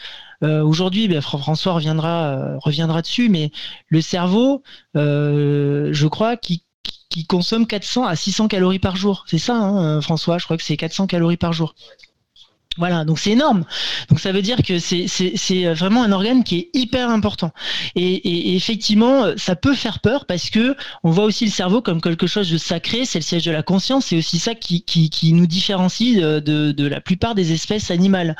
Euh, 0.43 0.63
aujourd'hui, 0.63 1.07
ben, 1.07 1.21
François 1.21 1.73
reviendra, 1.73 2.25
euh, 2.25 2.57
reviendra 2.59 3.01
dessus, 3.01 3.29
mais 3.29 3.51
le 3.87 4.01
cerveau, 4.01 4.63
je 4.93 6.07
crois 6.07 6.37
qu'il 6.37 6.59
consomme 7.27 7.65
400 7.65 8.05
à 8.05 8.15
600 8.15 8.47
calories 8.47 8.79
par 8.79 8.95
jour. 8.95 9.25
C'est 9.27 9.39
ça, 9.39 9.55
hein, 9.55 10.01
François 10.01 10.37
Je 10.37 10.45
crois 10.45 10.57
que 10.57 10.63
c'est 10.63 10.77
400 10.77 11.07
calories 11.07 11.37
par 11.37 11.53
jour. 11.53 11.73
Voilà, 12.77 13.05
donc 13.05 13.19
c'est 13.19 13.31
énorme. 13.31 13.65
Donc 14.09 14.19
ça 14.19 14.31
veut 14.31 14.41
dire 14.41 14.57
que 14.63 14.79
c'est 14.79 15.73
vraiment 15.73 16.03
un 16.03 16.11
organe 16.11 16.43
qui 16.43 16.57
est 16.57 16.69
hyper 16.73 17.09
important. 17.09 17.51
Et, 17.95 18.55
effectivement, 18.55 19.25
ça 19.37 19.55
peut 19.55 19.75
faire 19.75 19.99
peur 19.99 20.25
parce 20.25 20.49
que 20.49 20.75
on 21.03 21.11
voit 21.11 21.25
aussi 21.25 21.45
le 21.45 21.51
cerveau 21.51 21.81
comme 21.81 22.01
quelque 22.01 22.27
chose 22.27 22.49
de 22.49 22.57
sacré, 22.57 23.05
c'est 23.05 23.19
le 23.19 23.23
siège 23.23 23.45
de 23.45 23.51
la 23.51 23.63
conscience, 23.63 24.07
c'est 24.07 24.17
aussi 24.17 24.39
ça 24.39 24.55
qui, 24.55 24.83
nous 25.33 25.47
différencie 25.47 26.17
de, 26.17 26.39
de 26.39 26.87
la 26.87 27.01
plupart 27.01 27.35
des 27.35 27.53
espèces 27.53 27.91
animales. 27.91 28.35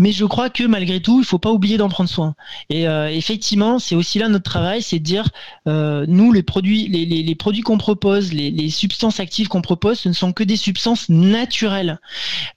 Mais 0.00 0.12
je 0.12 0.24
crois 0.24 0.48
que 0.48 0.64
malgré 0.64 1.00
tout, 1.00 1.20
il 1.20 1.26
faut 1.26 1.38
pas 1.38 1.52
oublier 1.52 1.76
d'en 1.76 1.90
prendre 1.90 2.08
soin. 2.08 2.34
Et 2.70 2.88
euh, 2.88 3.10
effectivement, 3.10 3.78
c'est 3.78 3.94
aussi 3.94 4.18
là 4.18 4.30
notre 4.30 4.50
travail, 4.50 4.80
c'est 4.80 4.98
de 4.98 5.04
dire, 5.04 5.28
euh, 5.68 6.06
nous, 6.08 6.32
les 6.32 6.42
produits, 6.42 6.88
les, 6.88 7.34
produits 7.34 7.60
qu'on 7.60 7.76
propose, 7.76 8.32
les, 8.32 8.70
substances 8.70 9.20
actives 9.20 9.48
qu'on 9.48 9.60
propose, 9.60 10.00
ce 10.00 10.08
ne 10.08 10.14
sont 10.14 10.32
que 10.32 10.42
des 10.42 10.56
substances 10.56 11.10
naturelles. 11.10 12.00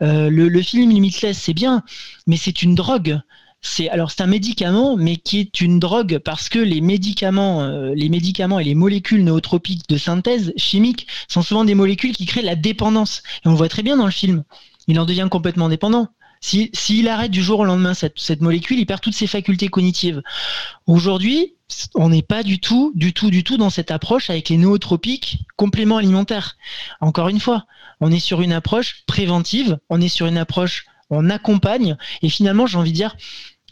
Euh, 0.01 0.29
le, 0.29 0.61
film 0.61 0.89
Limitless, 0.89 1.37
c'est 1.37 1.53
bien, 1.53 1.83
mais 2.27 2.37
c'est 2.37 2.63
une 2.63 2.75
drogue 2.75 3.19
c'est 3.65 3.87
alors 3.89 4.11
c'est 4.11 4.21
un 4.21 4.27
médicament, 4.27 4.97
mais 4.97 5.15
qui 5.15 5.39
est 5.39 5.61
une 5.61 5.79
drogue 5.79 6.19
parce 6.19 6.49
que 6.49 6.59
les 6.59 6.81
médicaments, 6.81 7.65
les 7.95 8.09
médicaments 8.09 8.59
et 8.59 8.65
les 8.65 8.75
molécules 8.75 9.23
nootropiques 9.23 9.87
de 9.87 9.95
synthèse 9.95 10.51
chimique 10.57 11.07
sont 11.29 11.41
souvent 11.41 11.63
des 11.63 11.73
molécules 11.73 12.11
qui 12.11 12.25
créent 12.25 12.41
la 12.41 12.57
dépendance. 12.57 13.23
Et 13.45 13.47
on 13.47 13.53
voit 13.53 13.69
très 13.69 13.81
bien 13.81 13.95
dans 13.95 14.05
le 14.05 14.11
film. 14.11 14.43
Il 14.87 14.99
en 14.99 15.05
devient 15.05 15.29
complètement 15.31 15.69
dépendant. 15.69 16.09
S'il 16.43 17.07
arrête 17.07 17.31
du 17.31 17.41
jour 17.41 17.61
au 17.61 17.63
lendemain 17.63 17.93
cette, 17.93 18.41
molécule, 18.41 18.77
il 18.77 18.85
perd 18.85 18.99
toutes 18.99 19.15
ses 19.15 19.27
facultés 19.27 19.69
cognitives. 19.69 20.21
Aujourd'hui, 20.87 21.53
on 21.95 22.09
n'est 22.09 22.21
pas 22.21 22.43
du 22.43 22.59
tout, 22.59 22.91
du 22.95 23.13
tout, 23.13 23.29
du 23.29 23.45
tout 23.45 23.55
dans 23.55 23.69
cette 23.69 23.91
approche 23.91 24.29
avec 24.29 24.49
les 24.49 24.57
nootropiques 24.57 25.39
compléments 25.55 25.97
alimentaires. 25.97 26.57
Encore 26.99 27.29
une 27.29 27.39
fois, 27.39 27.65
on 28.01 28.11
est 28.11 28.19
sur 28.19 28.41
une 28.41 28.51
approche 28.51 29.03
préventive, 29.07 29.79
on 29.89 30.01
est 30.01 30.09
sur 30.09 30.25
une 30.25 30.37
approche, 30.37 30.85
on 31.09 31.29
accompagne, 31.29 31.95
et 32.21 32.29
finalement, 32.29 32.67
j'ai 32.67 32.77
envie 32.77 32.91
de 32.91 32.97
dire, 32.97 33.15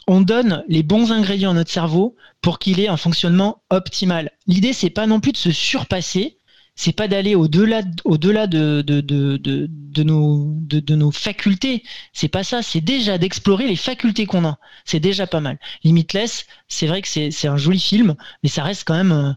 on 0.06 0.22
donne 0.22 0.64
les 0.66 0.82
bons 0.82 1.12
ingrédients 1.12 1.50
à 1.50 1.54
notre 1.54 1.70
cerveau 1.70 2.16
pour 2.40 2.58
qu'il 2.58 2.80
ait 2.80 2.88
un 2.88 2.96
fonctionnement 2.96 3.62
optimal. 3.68 4.30
L'idée, 4.46 4.72
c'est 4.72 4.90
pas 4.90 5.06
non 5.06 5.20
plus 5.20 5.32
de 5.32 5.36
se 5.36 5.52
surpasser, 5.52 6.38
c'est 6.74 6.92
pas 6.92 7.08
d'aller 7.08 7.34
au-delà 7.34 7.82
au-delà 8.04 8.46
de, 8.46 8.82
de, 8.82 9.00
de, 9.00 9.36
de, 9.38 10.02
nos, 10.02 10.54
de, 10.62 10.94
nos 10.94 11.10
facultés. 11.10 11.82
C'est 12.12 12.28
pas 12.28 12.44
ça. 12.44 12.62
C'est 12.62 12.80
déjà 12.80 13.18
d'explorer 13.18 13.66
les 13.66 13.76
facultés 13.76 14.26
qu'on 14.26 14.44
a. 14.44 14.58
C'est 14.84 15.00
déjà 15.00 15.26
pas 15.26 15.40
mal. 15.40 15.58
Limitless, 15.84 16.46
c'est 16.68 16.86
vrai 16.86 17.02
que 17.02 17.08
c'est 17.08 17.48
un 17.48 17.56
joli 17.56 17.80
film, 17.80 18.14
mais 18.42 18.48
ça 18.48 18.62
reste 18.62 18.84
quand 18.86 18.94
même 18.94 19.12
euh, 19.12 19.32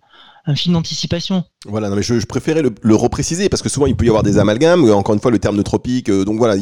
un 0.45 0.56
film 0.56 0.74
d'anticipation. 0.76 1.43
Voilà, 1.65 1.89
non, 1.89 1.95
mais 1.95 2.04
je, 2.04 2.26
préférais 2.26 2.62
le, 2.62 2.74
le, 2.82 2.95
repréciser 2.95 3.50
parce 3.50 3.62
que 3.62 3.69
souvent 3.69 3.88
il 3.88 3.95
peut 3.95 4.06
y 4.06 4.10
avoir 4.10 4.24
des 4.24 4.38
amalgames. 4.38 4.89
Encore 4.91 5.13
une 5.13 5.21
fois, 5.21 5.32
le 5.32 5.39
terme 5.39 5.58
de 5.58 5.63
tropique. 5.63 6.10
Euh, 6.10 6.24
donc 6.24 6.38
voilà, 6.38 6.56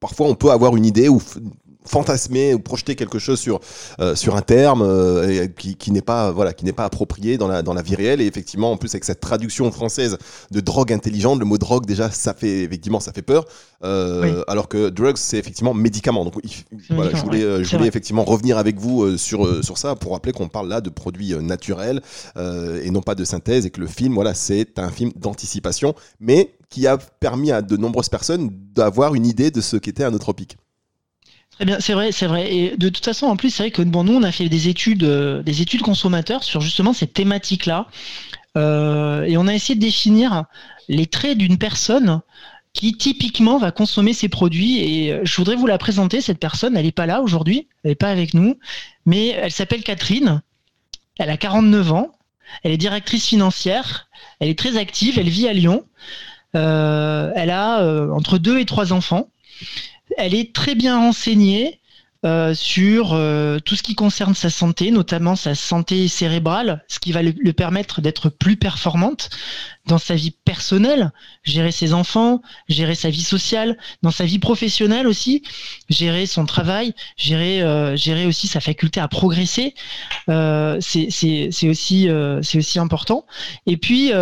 parfois 0.00 0.28
on 0.28 0.34
peut 0.34 0.50
avoir 0.50 0.76
une 0.76 0.84
idée 0.84 1.08
ou 1.08 1.20
fantasmer 1.86 2.54
ou 2.54 2.58
projeter 2.58 2.96
quelque 2.96 3.18
chose 3.18 3.38
sur 3.38 3.60
euh, 4.00 4.14
sur 4.14 4.36
un 4.36 4.42
terme 4.42 4.82
euh, 4.82 5.46
qui, 5.46 5.76
qui 5.76 5.90
n'est 5.90 6.02
pas 6.02 6.30
voilà 6.30 6.52
qui 6.52 6.64
n'est 6.64 6.72
pas 6.72 6.84
approprié 6.84 7.36
dans 7.38 7.48
la 7.48 7.62
dans 7.62 7.74
la 7.74 7.82
vie 7.82 7.94
réelle. 7.94 8.20
Et 8.20 8.26
effectivement 8.26 8.72
en 8.72 8.76
plus 8.76 8.94
avec 8.94 9.04
cette 9.04 9.20
traduction 9.20 9.70
française 9.70 10.18
de 10.50 10.60
drogue 10.60 10.92
intelligente 10.92 11.38
le 11.38 11.44
mot 11.44 11.58
drogue 11.58 11.86
déjà 11.86 12.10
ça 12.10 12.34
fait 12.34 12.62
effectivement 12.62 13.00
ça 13.00 13.12
fait 13.12 13.22
peur. 13.22 13.44
Euh, 13.84 14.42
alors 14.48 14.68
que 14.68 14.88
drugs 14.88 15.16
c'est 15.16 15.38
effectivement 15.38 15.74
médicament. 15.74 16.24
Donc 16.24 16.34
voilà, 16.90 17.14
je 17.14 17.22
voulais 17.22 17.64
je 17.64 17.76
voulais 17.76 17.88
effectivement 17.88 18.24
revenir 18.24 18.58
avec 18.58 18.78
vous 18.78 19.16
sur 19.18 19.64
sur 19.64 19.78
ça 19.78 19.94
pour 19.94 20.12
rappeler 20.12 20.32
qu'on 20.32 20.48
parle 20.48 20.68
là 20.68 20.80
de 20.80 20.90
produits 20.90 21.34
naturels 21.36 22.00
et 22.36 22.90
non 22.90 23.02
pas 23.02 23.14
de 23.14 23.24
synthèse 23.24 23.66
et 23.66 23.70
que 23.70 23.80
le 23.80 23.86
film 23.86 24.14
voilà 24.14 24.34
c'est 24.34 24.78
un 24.78 24.90
film 24.90 25.12
d'anticipation 25.16 25.94
mais 26.20 26.54
qui 26.70 26.86
a 26.86 26.96
permis 26.96 27.52
à 27.52 27.62
de 27.62 27.76
nombreuses 27.76 28.08
personnes 28.08 28.50
d'avoir 28.74 29.14
une 29.14 29.26
idée 29.26 29.50
de 29.50 29.60
ce 29.60 29.76
qu'était 29.76 30.04
un 30.04 30.10
nootropique 30.10 30.56
Très 31.56 31.64
bien, 31.64 31.78
c'est 31.80 31.94
vrai, 31.94 32.12
c'est 32.12 32.26
vrai. 32.26 32.52
Et 32.52 32.76
de 32.76 32.88
toute 32.88 33.04
façon, 33.04 33.26
en 33.26 33.36
plus, 33.36 33.50
c'est 33.50 33.64
vrai 33.64 33.70
que 33.70 33.82
bon, 33.82 34.04
nous, 34.04 34.14
on 34.14 34.22
a 34.22 34.32
fait 34.32 34.48
des 34.48 34.68
études, 34.68 35.04
des 35.04 35.62
études 35.62 35.82
consommateurs 35.82 36.42
sur 36.42 36.60
justement 36.60 36.92
cette 36.92 37.14
thématique-là, 37.14 37.86
et 38.56 39.36
on 39.36 39.46
a 39.46 39.54
essayé 39.54 39.74
de 39.74 39.80
définir 39.80 40.44
les 40.88 41.06
traits 41.06 41.38
d'une 41.38 41.58
personne 41.58 42.22
qui 42.74 42.92
typiquement 42.94 43.58
va 43.58 43.70
consommer 43.70 44.12
ces 44.12 44.28
produits. 44.28 44.80
Et 44.80 45.12
euh, 45.12 45.20
je 45.24 45.36
voudrais 45.36 45.56
vous 45.56 45.66
la 45.66 45.78
présenter, 45.78 46.20
cette 46.20 46.38
personne. 46.38 46.76
Elle 46.76 46.84
n'est 46.84 46.92
pas 46.92 47.06
là 47.06 47.22
aujourd'hui, 47.22 47.68
elle 47.82 47.92
n'est 47.92 47.94
pas 47.94 48.10
avec 48.10 48.34
nous, 48.34 48.58
mais 49.06 49.28
elle 49.28 49.52
s'appelle 49.52 49.82
Catherine. 49.82 50.42
Elle 51.18 51.30
a 51.30 51.36
49 51.36 51.92
ans. 51.92 52.10
Elle 52.62 52.72
est 52.72 52.76
directrice 52.76 53.26
financière. 53.26 54.08
Elle 54.40 54.48
est 54.48 54.58
très 54.58 54.76
active. 54.76 55.18
Elle 55.18 55.28
vit 55.28 55.48
à 55.48 55.52
Lyon. 55.52 55.84
Euh, 56.56 57.32
elle 57.34 57.50
a 57.50 57.80
euh, 57.82 58.10
entre 58.10 58.38
deux 58.38 58.58
et 58.58 58.64
trois 58.64 58.92
enfants. 58.92 59.28
Elle 60.16 60.34
est 60.34 60.54
très 60.54 60.74
bien 60.74 60.98
renseignée 60.98 61.80
euh, 62.24 62.54
sur 62.54 63.12
euh, 63.12 63.58
tout 63.58 63.76
ce 63.76 63.82
qui 63.82 63.94
concerne 63.94 64.34
sa 64.34 64.48
santé, 64.48 64.90
notamment 64.90 65.36
sa 65.36 65.54
santé 65.54 66.08
cérébrale, 66.08 66.82
ce 66.88 66.98
qui 66.98 67.12
va 67.12 67.20
le, 67.22 67.52
permettre 67.52 68.00
d'être 68.00 68.30
plus 68.30 68.56
performante 68.56 69.28
dans 69.84 69.98
sa 69.98 70.14
vie 70.14 70.30
personnelle, 70.30 71.12
gérer 71.42 71.70
ses 71.70 71.92
enfants, 71.92 72.40
gérer 72.66 72.94
sa 72.94 73.10
vie 73.10 73.22
sociale, 73.22 73.76
dans 74.02 74.10
sa 74.10 74.24
vie 74.24 74.38
professionnelle 74.38 75.06
aussi, 75.06 75.42
gérer 75.90 76.24
son 76.24 76.46
travail, 76.46 76.94
gérer, 77.18 77.60
euh, 77.60 77.94
gérer 77.94 78.24
aussi 78.24 78.46
sa 78.46 78.60
faculté 78.60 79.00
à 79.00 79.08
progresser. 79.08 79.74
c'est 80.26 81.68
aussi, 81.68 82.08
c'est 82.40 82.58
aussi 82.58 82.78
important. 82.78 83.26
Et 83.66 83.76
puis, 83.76 84.12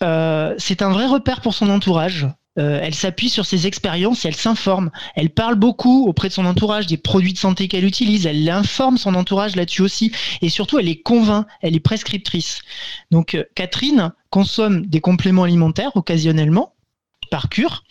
c'est 0.00 0.82
un 0.82 0.90
vrai 0.90 1.06
repère 1.06 1.42
pour 1.42 1.52
son 1.52 1.68
entourage. 1.68 2.26
Euh, 2.58 2.80
elle 2.82 2.94
s'appuie 2.94 3.30
sur 3.30 3.46
ses 3.46 3.66
expériences 3.66 4.26
elle 4.26 4.36
s'informe. 4.36 4.90
Elle 5.14 5.30
parle 5.30 5.54
beaucoup 5.54 6.06
auprès 6.06 6.28
de 6.28 6.34
son 6.34 6.44
entourage 6.44 6.86
des 6.86 6.98
produits 6.98 7.32
de 7.32 7.38
santé 7.38 7.66
qu'elle 7.66 7.84
utilise. 7.84 8.26
Elle 8.26 8.48
informe 8.50 8.98
son 8.98 9.14
entourage 9.14 9.56
là-dessus 9.56 9.82
aussi. 9.82 10.12
Et 10.42 10.50
surtout, 10.50 10.78
elle 10.78 10.88
est 10.88 11.00
convainc, 11.00 11.46
elle 11.62 11.74
est 11.74 11.80
prescriptrice. 11.80 12.60
Donc, 13.10 13.34
euh, 13.34 13.44
Catherine 13.54 14.12
consomme 14.30 14.86
des 14.86 15.00
compléments 15.00 15.44
alimentaires 15.44 15.96
occasionnellement, 15.96 16.74
par 17.30 17.48
cure. 17.48 17.84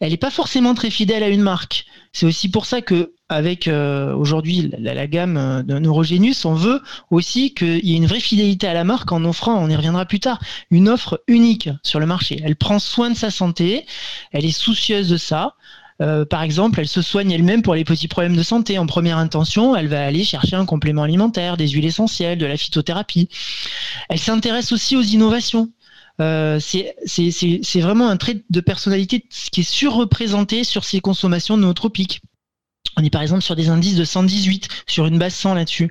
Elle 0.00 0.10
n'est 0.10 0.18
pas 0.18 0.30
forcément 0.30 0.74
très 0.74 0.90
fidèle 0.90 1.22
à 1.22 1.28
une 1.28 1.40
marque. 1.40 1.86
C'est 2.12 2.26
aussi 2.26 2.50
pour 2.50 2.66
ça 2.66 2.82
que 2.82 3.14
avec 3.28 3.66
euh, 3.66 4.14
aujourd'hui 4.14 4.70
la, 4.78 5.06
gamme 5.06 5.36
euh, 5.36 5.62
de 5.62 5.78
Neurogenius, 5.78 6.44
on 6.44 6.54
veut 6.54 6.80
aussi 7.10 7.54
qu'il 7.54 7.84
y 7.84 7.94
ait 7.94 7.96
une 7.96 8.06
vraie 8.06 8.20
fidélité 8.20 8.68
à 8.68 8.74
la 8.74 8.84
marque 8.84 9.10
en 9.10 9.24
offrant, 9.24 9.58
on 9.58 9.68
y 9.68 9.74
reviendra 9.74 10.06
plus 10.06 10.20
tard, 10.20 10.38
une 10.70 10.88
offre 10.88 11.22
unique 11.26 11.68
sur 11.82 11.98
le 11.98 12.06
marché. 12.06 12.40
Elle 12.44 12.56
prend 12.56 12.78
soin 12.78 13.10
de 13.10 13.16
sa 13.16 13.30
santé, 13.30 13.84
elle 14.32 14.44
est 14.44 14.52
soucieuse 14.52 15.08
de 15.08 15.16
ça. 15.16 15.54
Euh, 16.02 16.26
par 16.26 16.42
exemple, 16.42 16.78
elle 16.78 16.88
se 16.88 17.00
soigne 17.00 17.30
elle-même 17.32 17.62
pour 17.62 17.74
les 17.74 17.84
petits 17.84 18.06
problèmes 18.06 18.36
de 18.36 18.42
santé. 18.42 18.78
En 18.78 18.86
première 18.86 19.16
intention, 19.16 19.74
elle 19.74 19.88
va 19.88 20.04
aller 20.04 20.24
chercher 20.24 20.54
un 20.54 20.66
complément 20.66 21.02
alimentaire, 21.02 21.56
des 21.56 21.68
huiles 21.68 21.86
essentielles, 21.86 22.38
de 22.38 22.46
la 22.46 22.58
phytothérapie. 22.58 23.28
Elle 24.10 24.18
s'intéresse 24.18 24.72
aussi 24.72 24.94
aux 24.94 25.02
innovations. 25.02 25.70
C'est 26.18 27.80
vraiment 27.80 28.08
un 28.08 28.16
trait 28.18 28.42
de 28.50 28.60
personnalité 28.60 29.24
qui 29.50 29.60
est 29.60 29.70
surreprésenté 29.70 30.64
sur 30.64 30.84
ses 30.84 31.00
consommations 31.00 31.56
nootropiques. 31.56 32.20
On 32.96 33.04
est 33.04 33.10
par 33.10 33.22
exemple 33.22 33.42
sur 33.42 33.56
des 33.56 33.68
indices 33.68 33.96
de 33.96 34.04
118, 34.04 34.68
sur 34.86 35.06
une 35.06 35.18
base 35.18 35.34
100 35.34 35.54
là-dessus. 35.54 35.90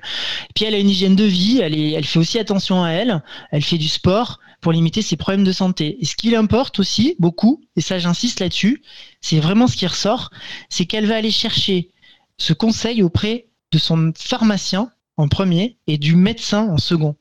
Puis 0.54 0.64
elle 0.64 0.74
a 0.74 0.78
une 0.78 0.90
hygiène 0.90 1.14
de 1.14 1.24
vie, 1.24 1.60
elle, 1.60 2.04
fait 2.04 2.18
aussi 2.18 2.38
attention 2.38 2.82
à 2.82 2.90
elle, 2.90 3.22
elle 3.52 3.62
fait 3.62 3.78
du 3.78 3.88
sport 3.88 4.40
pour 4.60 4.72
limiter 4.72 5.02
ses 5.02 5.16
problèmes 5.16 5.44
de 5.44 5.52
santé. 5.52 5.98
Et 6.00 6.04
ce 6.04 6.16
qui 6.16 6.30
l'importe 6.30 6.80
aussi 6.80 7.14
beaucoup, 7.20 7.62
et 7.76 7.80
ça 7.80 7.98
j'insiste 7.98 8.40
là-dessus, 8.40 8.82
c'est 9.20 9.38
vraiment 9.38 9.68
ce 9.68 9.76
qui 9.76 9.86
ressort, 9.86 10.30
c'est 10.68 10.86
qu'elle 10.86 11.06
va 11.06 11.16
aller 11.16 11.30
chercher 11.30 11.90
ce 12.38 12.52
conseil 12.52 13.02
auprès 13.02 13.46
de 13.70 13.78
son 13.78 14.12
pharmacien 14.16 14.90
en 15.16 15.28
premier 15.28 15.78
et 15.86 15.98
du 15.98 16.16
médecin 16.16 16.68
en 16.68 16.78
second. 16.78 17.16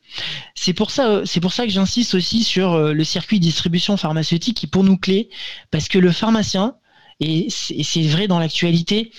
C'est 0.54 0.74
pour 0.74 0.92
ça, 0.92 1.22
c'est 1.26 1.40
pour 1.40 1.54
ça 1.54 1.66
que 1.66 1.72
j'insiste 1.72 2.16
aussi 2.16 2.44
sur 2.44 2.74
euh, 2.74 2.94
le 2.94 3.04
circuit 3.04 3.40
distribution 3.40 3.98
pharmaceutique 3.98 4.58
qui 4.58 4.66
est 4.66 4.70
pour 4.70 4.84
nous 4.84 4.98
clé, 4.98 5.30
parce 5.72 5.88
que 5.88 5.98
le 5.98 6.12
pharmacien, 6.12 6.76
et 7.22 7.48
c'est 7.50 8.02
vrai 8.02 8.28
dans 8.28 8.40
l'actualité, 8.40 9.12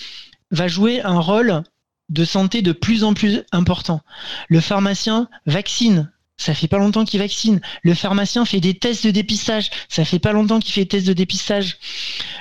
va 0.51 0.67
jouer 0.67 1.01
un 1.01 1.19
rôle 1.19 1.63
de 2.09 2.25
santé 2.25 2.61
de 2.61 2.71
plus 2.71 3.03
en 3.03 3.13
plus 3.13 3.43
important. 3.51 4.01
Le 4.47 4.61
pharmacien 4.61 5.29
vaccine. 5.45 6.11
Ça 6.39 6.53
fait 6.53 6.67
pas 6.67 6.77
longtemps 6.77 7.03
qu'il 7.03 7.19
vaccine. 7.19 7.61
Le 7.81 7.95
pharmacien 7.95 8.45
fait 8.45 8.59
des 8.59 8.75
tests 8.75 9.05
de 9.05 9.11
dépistage. 9.11 9.71
Ça 9.89 10.05
fait 10.05 10.19
pas 10.19 10.33
longtemps 10.33 10.59
qu'il 10.59 10.71
fait 10.71 10.81
des 10.81 10.87
tests 10.87 11.07
de 11.07 11.13
dépistage. 11.13 11.77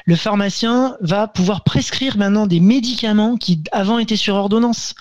Le 0.05 0.16
pharmacien 0.16 0.97
va 1.01 1.27
pouvoir 1.29 1.64
prescrire 1.64 2.19
maintenant 2.19 2.47
des 2.47 2.61
médicaments 2.61 3.37
qui 3.37 3.62
avant 3.73 3.99
étaient 3.99 4.16
sur 4.16 4.35
ordonnance. 4.35 4.95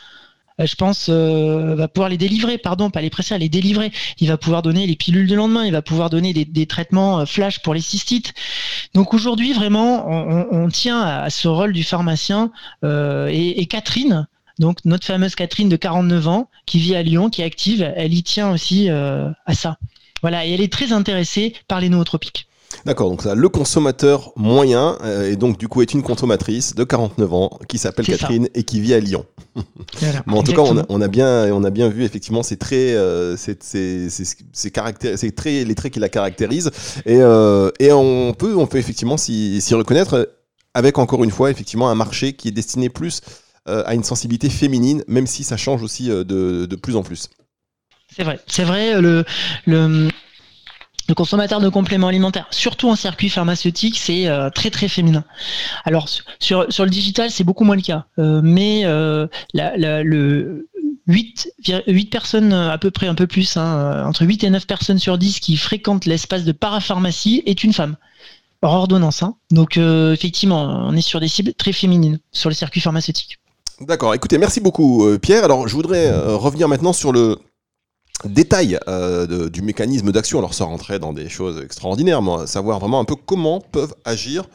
Euh, 0.61 0.65
je 0.65 0.75
pense, 0.75 1.07
euh, 1.09 1.75
va 1.75 1.87
pouvoir 1.87 2.09
les 2.09 2.17
délivrer, 2.17 2.57
pardon, 2.57 2.89
pas 2.89 3.01
les 3.01 3.09
presser, 3.09 3.37
les 3.37 3.49
délivrer. 3.49 3.91
Il 4.19 4.27
va 4.27 4.37
pouvoir 4.37 4.61
donner 4.61 4.87
les 4.87 4.95
pilules 4.95 5.27
de 5.27 5.35
lendemain, 5.35 5.65
il 5.65 5.71
va 5.71 5.81
pouvoir 5.81 6.09
donner 6.09 6.33
des, 6.33 6.65
traitements 6.65 7.19
euh, 7.19 7.25
flash 7.25 7.59
pour 7.59 7.73
les 7.73 7.81
cystites. 7.81 8.33
Donc 8.93 9.13
aujourd'hui, 9.13 9.53
vraiment, 9.53 10.07
on, 10.07 10.69
tient 10.69 11.01
à, 11.01 11.29
ce 11.29 11.47
rôle 11.47 11.73
du 11.73 11.83
pharmacien. 11.83 12.51
et, 12.83 13.65
Catherine, 13.69 14.27
donc 14.59 14.79
notre 14.85 15.05
fameuse 15.05 15.35
Catherine 15.35 15.69
de 15.69 15.75
49 15.75 16.27
ans, 16.27 16.49
qui 16.65 16.79
vit 16.79 16.95
à 16.95 17.03
Lyon, 17.03 17.29
qui 17.29 17.41
est 17.41 17.45
active, 17.45 17.81
elle 17.95 18.13
y 18.13 18.23
tient 18.23 18.51
aussi 18.51 18.89
à 18.89 19.53
ça. 19.53 19.77
Voilà, 20.21 20.45
et 20.45 20.53
elle 20.53 20.61
est 20.61 20.71
très 20.71 20.93
intéressée 20.93 21.53
par 21.67 21.81
les 21.81 21.89
nootropiques. 21.89 22.47
D'accord, 22.85 23.09
donc 23.09 23.23
ça, 23.23 23.33
le 23.33 23.49
consommateur 23.49 24.31
moyen, 24.35 24.99
euh, 25.03 25.31
et 25.31 25.35
donc 25.35 25.57
du 25.57 25.67
coup 25.67 25.81
est 25.81 25.91
une 25.93 26.03
consommatrice 26.03 26.75
de 26.75 26.83
49 26.83 27.33
ans 27.33 27.59
qui 27.67 27.79
s'appelle 27.79 28.05
Catherine 28.05 28.47
et 28.53 28.61
qui 28.61 28.79
vit 28.79 28.93
à 28.93 28.99
Lyon. 28.99 29.25
Mais 30.27 30.37
en 30.37 30.43
tout 30.43 30.53
cas, 30.53 30.61
on 30.61 31.01
a, 31.01 31.07
bien, 31.07 31.51
on 31.51 31.63
a 31.63 31.71
bien 31.71 31.89
vu 31.89 32.03
effectivement 32.03 32.43
ces 32.43 32.57
traits, 32.57 32.95
euh, 32.95 33.35
ces, 33.37 33.55
traits, 35.31 35.67
les 35.67 35.75
traits 35.75 35.93
qui 35.93 35.99
la 35.99 36.09
caractérisent, 36.09 36.69
et, 37.07 37.21
euh, 37.21 37.71
et 37.79 37.91
on 37.91 38.33
peut, 38.33 38.55
on 38.55 38.67
peut 38.67 38.77
effectivement 38.77 39.17
s'y 39.17 39.73
reconnaître 39.73 40.35
avec 40.75 40.99
encore 40.99 41.23
une 41.23 41.31
fois 41.31 41.49
effectivement 41.49 41.89
un 41.89 41.95
marché 41.95 42.33
qui 42.33 42.49
est 42.49 42.51
destiné 42.51 42.89
plus 42.89 43.21
à 43.65 43.95
une 43.95 44.03
sensibilité 44.03 44.47
féminine, 44.47 45.03
même 45.07 45.25
si 45.25 45.43
ça 45.43 45.57
change 45.57 45.81
aussi 45.81 46.09
de, 46.09 46.23
de 46.23 46.75
plus 46.75 46.95
en 46.95 47.01
plus. 47.01 47.29
C'est 48.15 48.23
vrai, 48.23 48.39
c'est 48.45 48.63
vrai. 48.63 49.01
Le, 49.01 49.25
le, 49.65 50.09
le 51.07 51.13
consommateur 51.13 51.59
de 51.59 51.69
compléments 51.69 52.07
alimentaires, 52.07 52.47
surtout 52.51 52.89
en 52.89 52.95
circuit 52.95 53.29
pharmaceutique, 53.29 53.97
c'est 53.97 54.27
euh, 54.27 54.49
très 54.49 54.69
très 54.69 54.87
féminin. 54.87 55.23
Alors 55.83 56.09
sur, 56.39 56.65
le 56.67 56.89
digital, 56.89 57.29
c'est 57.29 57.43
beaucoup 57.43 57.63
moins 57.63 57.75
le 57.75 57.81
cas, 57.81 58.05
euh, 58.17 58.41
mais 58.43 58.81
euh, 58.85 59.27
le 59.53 60.67
8, 61.07 61.49
8 61.87 62.05
personnes 62.07 62.53
à 62.53 62.77
peu 62.77 62.89
près, 62.89 63.07
un 63.07 63.15
peu 63.15 63.27
plus, 63.27 63.57
hein, 63.57 64.03
entre 64.05 64.25
8 64.25 64.43
et 64.43 64.49
9 64.49 64.65
personnes 64.65 64.99
sur 64.99 65.17
10 65.17 65.39
qui 65.39 65.57
fréquentent 65.57 66.05
l'espace 66.05 66.43
de 66.43 66.51
parapharmacie 66.51 67.43
est 67.45 67.63
une 67.63 67.73
femme. 67.73 67.95
Hors 68.61 68.73
ordonnance. 68.73 69.21
Hein. 69.21 69.35
Donc 69.51 69.77
effectivement, 69.77 70.87
on 70.87 70.95
est 70.95 71.01
sur 71.01 71.19
des 71.19 71.27
cibles 71.27 71.53
très 71.53 71.71
féminines 71.71 72.19
sur 72.31 72.49
le 72.49 72.55
circuit 72.55 72.81
pharmaceutique. 72.81 73.37
D'accord, 73.79 74.15
écoutez, 74.15 74.39
merci 74.39 74.59
beaucoup 74.59 75.05
Pierre. 75.21 75.43
Alors 75.43 75.67
je 75.67 75.75
voudrais 75.75 76.09
revenir 76.09 76.67
maintenant 76.67 76.93
sur 76.93 77.11
le, 77.11 77.37
détail 78.25 78.79
euh, 78.87 79.49
du 79.49 79.61
mécanisme 79.61 80.11
d'action. 80.11 80.39
Alors 80.39 80.53
ça 80.53 80.65
rentrait 80.65 80.99
dans 80.99 81.13
des 81.13 81.29
choses 81.29 81.61
extraordinaires, 81.61 82.21
savoir 82.47 82.79
vraiment 82.79 82.99
un 82.99 83.05
peu 83.05 83.15
comment 83.15 83.59
peuvent 83.59 83.95
agir 84.05 84.45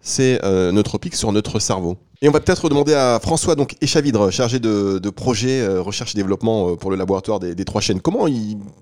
ces 0.00 0.38
euh, 0.44 0.82
sur 1.12 1.32
notre 1.32 1.58
cerveau. 1.58 1.96
Et 2.22 2.28
on 2.28 2.32
va 2.32 2.40
peut-être 2.40 2.68
demander 2.68 2.94
à 2.94 3.18
François 3.20 3.54
donc 3.54 3.76
Échavidre, 3.80 4.30
chargé 4.30 4.58
de, 4.58 4.98
de 4.98 5.10
projet 5.10 5.60
euh, 5.60 5.80
recherche 5.80 6.14
et 6.14 6.18
développement 6.18 6.76
pour 6.76 6.90
le 6.90 6.96
laboratoire 6.96 7.40
des, 7.40 7.64
trois 7.64 7.80
chaînes. 7.80 8.00
Comment 8.00 8.26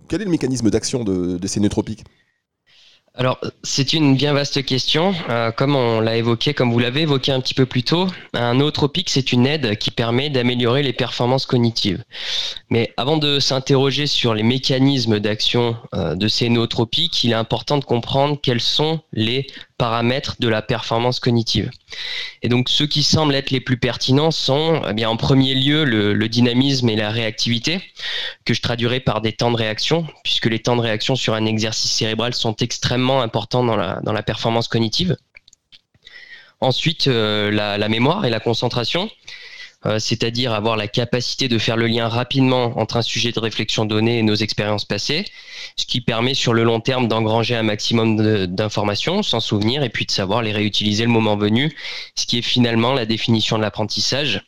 quel 0.08 0.22
est 0.22 0.24
le 0.24 0.30
mécanisme 0.30 0.70
d'action 0.70 1.04
de, 1.04 1.38
de 1.38 1.46
ces 1.46 1.60
neutropiques 1.60 2.04
alors, 3.18 3.40
c'est 3.64 3.94
une 3.94 4.14
bien 4.14 4.32
vaste 4.32 4.64
question. 4.64 5.12
Euh, 5.28 5.50
comme 5.50 5.74
on 5.74 5.98
l'a 5.98 6.16
évoqué, 6.16 6.54
comme 6.54 6.72
vous 6.72 6.78
l'avez 6.78 7.00
évoqué 7.00 7.32
un 7.32 7.40
petit 7.40 7.52
peu 7.52 7.66
plus 7.66 7.82
tôt, 7.82 8.06
un 8.32 8.54
nootropique, 8.54 9.10
c'est 9.10 9.32
une 9.32 9.44
aide 9.44 9.76
qui 9.76 9.90
permet 9.90 10.30
d'améliorer 10.30 10.84
les 10.84 10.92
performances 10.92 11.44
cognitives. 11.44 12.04
Mais 12.70 12.94
avant 12.96 13.16
de 13.16 13.40
s'interroger 13.40 14.06
sur 14.06 14.34
les 14.34 14.44
mécanismes 14.44 15.18
d'action 15.18 15.76
euh, 15.96 16.14
de 16.14 16.28
ces 16.28 16.48
nootropiques, 16.48 17.24
il 17.24 17.32
est 17.32 17.34
important 17.34 17.78
de 17.78 17.84
comprendre 17.84 18.38
quels 18.40 18.60
sont 18.60 19.00
les 19.12 19.48
paramètres 19.78 20.36
de 20.40 20.48
la 20.48 20.60
performance 20.60 21.20
cognitive. 21.20 21.70
Et 22.42 22.48
donc 22.48 22.68
ceux 22.68 22.86
qui 22.86 23.02
semblent 23.02 23.34
être 23.34 23.50
les 23.50 23.60
plus 23.60 23.78
pertinents 23.78 24.32
sont 24.32 24.82
eh 24.88 24.92
bien 24.92 25.08
en 25.08 25.16
premier 25.16 25.54
lieu 25.54 25.84
le, 25.84 26.28
dynamisme 26.28 26.88
et 26.88 26.96
la 26.96 27.10
réactivité, 27.10 27.80
que 28.44 28.52
je 28.52 28.60
traduirai 28.60 29.00
par 29.00 29.20
des 29.20 29.32
temps 29.32 29.50
de 29.50 29.56
réaction, 29.56 30.06
puisque 30.24 30.46
les 30.46 30.58
temps 30.58 30.76
de 30.76 30.82
réaction 30.82 31.16
sur 31.16 31.34
un 31.34 31.46
exercice 31.46 31.90
cérébral 31.90 32.34
sont 32.34 32.56
extrêmement 32.56 33.22
importants 33.22 33.64
dans 33.64 33.76
la, 33.76 34.22
performance 34.22 34.68
cognitive. 34.68 35.16
Ensuite, 36.60 37.06
euh, 37.06 37.50
la, 37.50 37.88
mémoire 37.88 38.24
et 38.26 38.30
la 38.30 38.40
concentration. 38.40 39.08
Euh, 39.86 40.00
c'est-à-dire 40.00 40.52
avoir 40.52 40.76
la 40.76 40.88
capacité 40.88 41.46
de 41.46 41.56
faire 41.56 41.76
le 41.76 41.86
lien 41.86 42.08
rapidement 42.08 42.76
entre 42.78 42.96
un 42.96 43.02
sujet 43.02 43.30
de 43.30 43.38
réflexion 43.38 43.84
donné 43.84 44.18
et 44.18 44.22
nos 44.22 44.34
expériences 44.34 44.84
passées, 44.84 45.24
ce 45.76 45.86
qui 45.86 46.00
permet 46.00 46.34
sur 46.34 46.52
le 46.52 46.64
long 46.64 46.80
terme 46.80 47.06
d'engranger 47.06 47.54
un 47.54 47.62
maximum 47.62 48.46
d'informations, 48.46 49.22
sans 49.22 49.38
souvenir, 49.38 49.84
et 49.84 49.88
puis 49.88 50.04
de 50.04 50.10
savoir 50.10 50.42
les 50.42 50.52
réutiliser 50.52 51.04
le 51.04 51.10
moment 51.10 51.36
venu, 51.36 51.76
ce 52.16 52.26
qui 52.26 52.38
est 52.38 52.42
finalement 52.42 52.92
la 52.92 53.06
définition 53.06 53.56
de 53.56 53.62
l'apprentissage. 53.62 54.42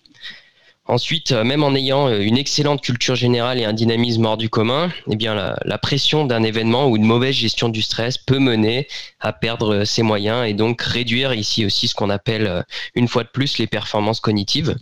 Ensuite, 0.87 1.31
euh, 1.31 1.45
même 1.45 1.63
en 1.63 1.77
ayant 1.77 2.09
euh, 2.09 2.19
une 2.19 2.37
excellente 2.37 2.83
culture 2.83 3.15
générale 3.15 3.61
et 3.61 3.65
un 3.65 3.73
dynamisme 3.73 4.25
hors 4.25 4.37
du 4.37 4.49
commun, 4.49 4.91
eh 5.09 5.15
bien 5.15 5.37
la, 5.63 5.79
pression 5.79 6.25
d'un 6.25 6.43
événement 6.43 6.89
ou 6.89 6.97
une 6.97 7.05
mauvaise 7.05 7.37
gestion 7.37 7.69
du 7.69 7.83
stress 7.83 8.19
peut 8.19 8.41
mener 8.41 8.89
à 9.21 9.33
perdre 9.33 9.85
ses 9.85 10.03
moyens 10.03 10.49
et 10.49 10.55
donc 10.55 10.83
réduire 10.83 11.33
ici 11.33 11.65
aussi 11.65 11.87
ce 11.87 11.95
qu'on 11.95 12.11
appelle 12.11 12.65
une 12.97 13.07
fois 13.07 13.23
de 13.23 13.29
plus 13.29 13.59
les 13.59 13.69
performances 13.69 14.19
cognitives. 14.19 14.75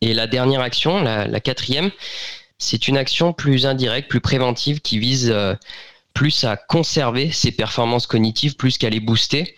Et 0.00 0.14
la 0.14 0.26
dernière 0.26 0.60
action, 0.60 1.02
la, 1.02 1.40
quatrième, 1.40 1.90
c'est 2.58 2.88
une 2.88 2.96
action 2.96 3.32
plus 3.32 3.66
indirecte, 3.66 4.08
plus 4.08 4.20
préventive 4.20 4.80
qui 4.80 4.98
vise 4.98 5.34
plus 6.14 6.44
à 6.44 6.56
conserver 6.56 7.30
ses 7.30 7.52
performances 7.52 8.06
cognitives 8.06 8.56
plus 8.56 8.78
qu'à 8.78 8.90
les 8.90 9.00
booster, 9.00 9.54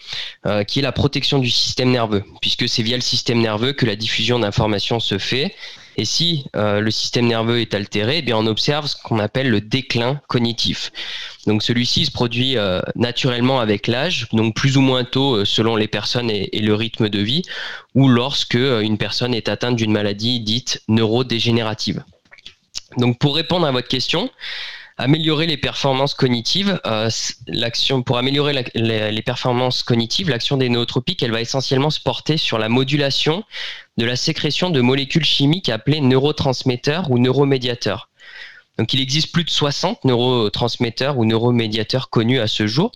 euh, 0.47 0.65
qui 0.65 0.79
est 0.79 0.83
la 0.83 0.93
protection 0.93 1.39
du 1.39 1.51
système 1.51 1.91
nerveux, 1.91 2.25
puisque 2.41 2.69
c'est 2.69 2.83
via 2.83 2.97
le 2.97 3.03
système 3.03 3.41
nerveux 3.41 3.73
que 3.73 3.87
la 3.87 3.97
diffusion 3.97 4.39
d'informations 4.39 5.01
se 5.01 5.19
fait. 5.19 5.55
Et 5.97 6.05
si 6.05 6.47
euh, 6.57 6.81
le 6.81 6.91
système 6.91 7.27
nerveux 7.27 7.61
est 7.61 7.75
altéré, 7.75 8.23
eh 8.27 8.33
on 8.33 8.47
observe 8.47 8.87
ce 8.87 8.97
qu'on 8.97 9.19
appelle 9.19 9.51
le 9.51 9.61
déclin 9.61 10.21
cognitif. 10.29 10.91
Donc 11.47 11.63
celui-ci 11.63 12.07
se 12.07 12.13
produit 12.13 12.57
euh, 12.57 12.81
naturellement 12.95 13.61
avec 13.61 13.87
l'âge, 13.89 14.29
donc 14.33 14.55
plus 14.55 14.77
ou 14.77 14.81
moins 14.81 15.05
tôt 15.05 15.45
selon 15.45 15.75
les 15.75 15.89
personnes 15.89 16.31
et, 16.31 16.61
le 16.61 16.75
rythme 16.75 17.09
de 17.09 17.19
vie, 17.19 17.43
ou 17.95 18.09
lorsque 18.09 18.55
une 18.55 18.97
personne 18.97 19.35
est 19.35 19.49
atteinte 19.49 19.77
d'une 19.77 19.93
maladie 19.93 20.41
dite 20.41 20.83
neurodégénérative. 20.89 22.05
Donc 22.97 23.19
pour 23.19 23.35
répondre 23.35 23.67
à 23.67 23.73
votre 23.73 23.89
question, 23.89 24.31
améliorer 24.99 25.47
les 25.47 25.57
performances 25.57 26.15
cognitives. 26.15 26.81
Euh, 26.87 27.11
l'action 27.47 28.03
pour 28.03 28.19
améliorer 28.19 28.65
les, 28.75 29.23
performances 29.23 29.83
cognitives, 29.83 30.31
l'action 30.31 30.57
des 30.57 30.69
nootropiques, 30.69 31.23
elle 31.23 31.33
va 31.33 31.41
essentiellement 31.41 31.91
se 31.91 32.01
porter 32.01 32.37
sur 32.37 32.59
la 32.59 32.69
modulation 32.69 33.45
de 33.97 34.05
la 34.05 34.17
sécrétion 34.17 34.71
de 34.71 34.81
molécules 34.81 35.25
chimiques 35.25 35.69
appelées 35.69 36.01
neurotransmetteurs 36.01 37.11
ou 37.11 37.19
neuromédiateurs. 37.19 38.09
Donc 38.83 38.95
il 38.95 39.01
existe 39.01 39.31
plus 39.31 39.45
de 39.45 39.51
60 39.51 40.05
neurotransmetteurs 40.05 41.17
ou 41.17 41.25
neuromédiateurs 41.25 42.11
connus 42.11 42.41
à 42.41 42.49
ce 42.49 42.67
jour. 42.67 42.91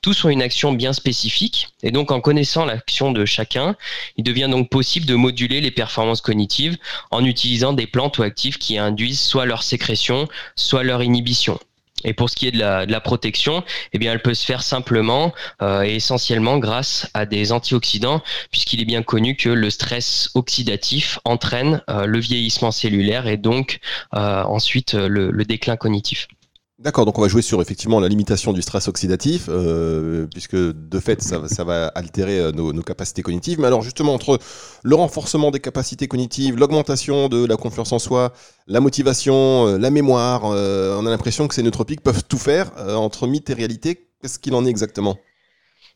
Tous 0.00 0.24
ont 0.24 0.28
une 0.28 0.40
action 0.40 0.72
bien 0.72 0.92
spécifique 0.92 1.70
et 1.82 1.90
donc 1.90 2.12
en 2.12 2.20
connaissant 2.20 2.64
l'action 2.64 3.10
de 3.10 3.24
chacun, 3.24 3.74
il 4.16 4.22
devient 4.22 4.46
donc 4.48 4.70
possible 4.70 5.04
de 5.04 5.16
moduler 5.16 5.60
les 5.60 5.72
performances 5.72 6.20
cognitives 6.20 6.76
en 7.10 7.24
utilisant 7.24 7.72
des 7.72 7.88
plantes 7.88 8.18
ou 8.18 8.22
actifs 8.22 8.56
qui 8.56 8.78
induisent 8.78 9.20
soit 9.20 9.44
leur 9.44 9.64
sécrétion, 9.64 10.28
soit 10.54 10.84
leur 10.84 11.02
inhibition. 11.02 11.58
Et 12.04 12.12
pour 12.12 12.30
ce 12.30 12.36
qui 12.36 12.48
est 12.48 12.52
de 12.52 12.58
la, 12.58 13.00
protection, 13.00 13.64
eh 13.92 13.98
bien, 13.98 14.12
elle 14.12 14.22
peut 14.22 14.34
se 14.34 14.44
faire 14.44 14.62
simplement 14.62 15.32
euh, 15.60 15.82
et 15.82 15.96
essentiellement 15.96 16.58
grâce 16.58 17.08
à 17.14 17.26
des 17.26 17.52
antioxydants, 17.52 18.22
puisqu'il 18.50 18.80
est 18.80 18.84
bien 18.84 19.02
connu 19.02 19.36
que 19.36 19.48
le 19.48 19.70
stress 19.70 20.30
oxydatif 20.34 21.18
entraîne 21.24 21.82
euh, 21.90 22.06
le 22.06 22.20
vieillissement 22.20 22.70
cellulaire 22.70 23.26
et 23.26 23.36
donc 23.36 23.80
euh, 24.14 24.42
ensuite 24.44 24.94
le 24.94 25.44
déclin 25.44 25.76
cognitif. 25.76 26.28
D'accord, 26.82 27.06
donc 27.06 27.16
on 27.16 27.22
va 27.22 27.28
jouer 27.28 27.42
sur 27.42 27.62
effectivement 27.62 28.00
la 28.00 28.08
limitation 28.08 28.52
du 28.52 28.60
stress 28.60 28.88
oxydatif, 28.88 29.46
euh, 29.48 30.26
puisque 30.26 30.56
de 30.56 30.98
fait 30.98 31.22
ça, 31.22 31.38
va 31.62 31.86
altérer 31.86 32.40
euh, 32.40 32.50
nos, 32.50 32.82
capacités 32.82 33.22
cognitives. 33.22 33.60
Mais 33.60 33.68
alors 33.68 33.82
justement 33.82 34.12
entre 34.14 34.40
le 34.82 34.94
renforcement 34.96 35.52
des 35.52 35.60
capacités 35.60 36.08
cognitives, 36.08 36.56
l'augmentation 36.56 37.28
de 37.28 37.46
la 37.46 37.56
confiance 37.56 37.92
en 37.92 38.00
soi, 38.00 38.32
la 38.66 38.80
motivation, 38.80 39.68
euh, 39.68 39.78
la 39.78 39.90
mémoire, 39.90 40.42
on 40.42 41.06
a 41.06 41.10
l'impression 41.10 41.46
que 41.46 41.54
ces 41.54 41.62
nootropiques 41.62 42.00
peuvent 42.00 42.24
tout 42.24 42.38
faire 42.38 42.72
entre 42.96 43.28
mythe 43.28 43.48
et 43.50 43.54
réalité. 43.54 44.08
Qu'est-ce 44.20 44.40
qu'il 44.40 44.54
en 44.56 44.66
est 44.66 44.70
exactement? 44.70 45.18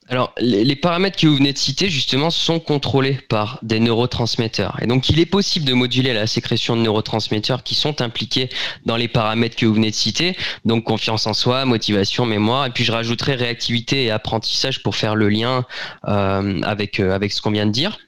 Alors, 0.09 0.33
les, 0.39 0.77
paramètres 0.77 1.19
que 1.19 1.27
vous 1.27 1.37
venez 1.37 1.53
de 1.53 1.59
citer, 1.59 1.89
justement, 1.89 2.31
sont 2.31 2.61
contrôlés 2.61 3.19
par 3.29 3.59
des 3.63 3.81
neurotransmetteurs. 3.81 4.79
Et 4.81 4.87
donc, 4.87 5.09
il 5.09 5.19
est 5.19 5.27
possible 5.27 5.67
de 5.67 5.73
moduler 5.73 6.13
la 6.13 6.29
sécrétion 6.29 6.77
de 6.77 6.83
neurotransmetteurs 6.83 7.65
qui 7.65 7.75
sont 7.75 8.01
impliqués 8.01 8.49
dans 8.85 8.97
les 8.97 9.09
paramètres 9.09 9.57
que 9.57 9.67
vous 9.67 9.75
venez 9.75 9.91
de 9.91 9.97
citer. 9.97 10.37
Donc, 10.65 10.85
confiance 10.85 11.27
en 11.27 11.35
soi, 11.35 11.65
motivation, 11.65 12.25
mémoire. 12.25 12.67
Et 12.67 12.71
puis, 12.71 12.85
je 12.85 12.93
rajouterai 12.93 13.35
réactivité 13.35 14.05
et 14.05 14.11
apprentissage 14.13 14.83
pour 14.85 14.95
faire 14.95 15.17
le 15.17 15.29
lien 15.29 15.65
euh, 16.07 16.61
avec, 16.63 17.01
euh, 17.01 17.13
avec 17.13 17.33
ce 17.33 17.43
qu'on 17.43 17.51
vient 17.51 17.67
de 17.67 17.73
dire. 17.73 17.99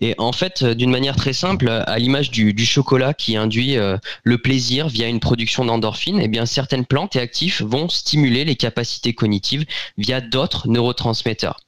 Et 0.00 0.14
en 0.18 0.32
fait, 0.32 0.62
euh, 0.62 0.74
d'une 0.74 0.90
manière 0.90 1.16
très 1.16 1.32
simple, 1.32 1.68
à 1.68 1.98
l'image 1.98 2.30
du, 2.30 2.54
chocolat 2.64 3.14
qui 3.14 3.36
induit 3.36 3.76
euh, 3.76 3.96
le 4.22 4.38
plaisir 4.38 4.88
via 4.88 5.08
une 5.08 5.20
production 5.20 5.64
d'endorphine, 5.64 6.20
eh 6.20 6.28
bien 6.28 6.46
certaines 6.46 6.84
plantes 6.84 7.16
et 7.16 7.20
actifs 7.20 7.62
vont 7.62 7.88
stimuler 7.88 8.44
les 8.44 8.56
capacités 8.56 9.14
cognitives 9.14 9.64
via 9.96 10.20
d'autres 10.20 10.68
neurotransmetteurs. 10.68 11.60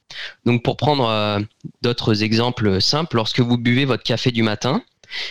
Donc 0.44 0.62
pour 0.62 0.76
prendre 0.76 1.08
euh, 1.08 1.40
d'autres 1.82 2.22
exemples 2.22 2.80
simples, 2.80 3.16
lorsque 3.16 3.40
vous 3.40 3.56
buvez 3.56 3.84
votre 3.84 4.02
café 4.02 4.30
du 4.30 4.42
matin, 4.42 4.82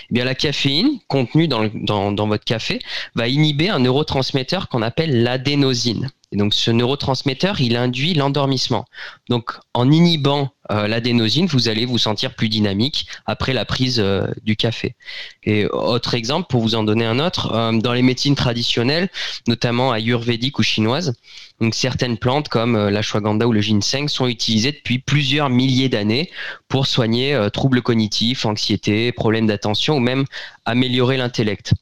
eh 0.09 0.13
bien 0.13 0.25
la 0.25 0.35
caféine 0.35 0.99
contenue 1.07 1.47
dans 1.47 2.27
votre 2.27 2.43
café 2.43 2.79
va 3.15 3.27
inhiber 3.27 3.69
un 3.69 3.79
neurotransmetteur 3.79 4.67
qu'on 4.69 4.81
appelle 4.81 5.23
l'adénosine. 5.23 6.09
Donc 6.31 6.53
ce 6.53 6.69
neurotransmetteur, 6.69 7.59
il 7.59 7.75
induit 7.75 8.13
l'endormissement. 8.13 8.85
Donc 9.29 9.53
en 9.73 9.89
inhibant 9.91 10.53
euh, 10.71 10.87
l'adénosine, 10.87 11.47
vous 11.47 11.69
allez 11.69 11.85
vous 11.85 11.97
sentir 11.97 12.35
plus 12.35 12.49
dynamique 12.49 13.07
après 13.25 13.53
la 13.53 13.65
prise 13.65 13.99
euh, 13.99 14.27
du 14.43 14.55
café. 14.55 14.95
Et 15.43 15.65
autre 15.65 16.13
exemple, 16.13 16.47
pour 16.47 16.61
vous 16.61 16.75
en 16.75 16.83
donner 16.83 17.05
un 17.05 17.19
autre, 17.19 17.51
euh, 17.53 17.71
dans 17.71 17.93
les 17.93 18.03
médecines 18.03 18.35
traditionnelles, 18.35 19.09
notamment 19.47 19.91
ayurvédiques 19.91 20.59
ou 20.59 20.63
chinoises, 20.63 21.15
donc 21.59 21.73
certaines 21.73 22.17
plantes 22.17 22.47
comme 22.47 22.89
l'ashwagandha 22.89 23.47
ou 23.47 23.51
le 23.51 23.61
ginseng 23.61 24.07
sont 24.07 24.27
utilisées 24.27 24.71
depuis 24.71 24.99
plusieurs 24.99 25.49
milliers 25.49 25.89
d'années 25.89 26.29
pour 26.67 26.85
soigner 26.85 27.37
troubles 27.51 27.81
cognitifs, 27.81 28.45
anxiété, 28.45 29.11
problèmes 29.11 29.47
d'attention 29.47 29.97
ou 29.97 29.99
même 29.99 30.23
améliorer 30.63 31.17
l'intellect. 31.17 31.73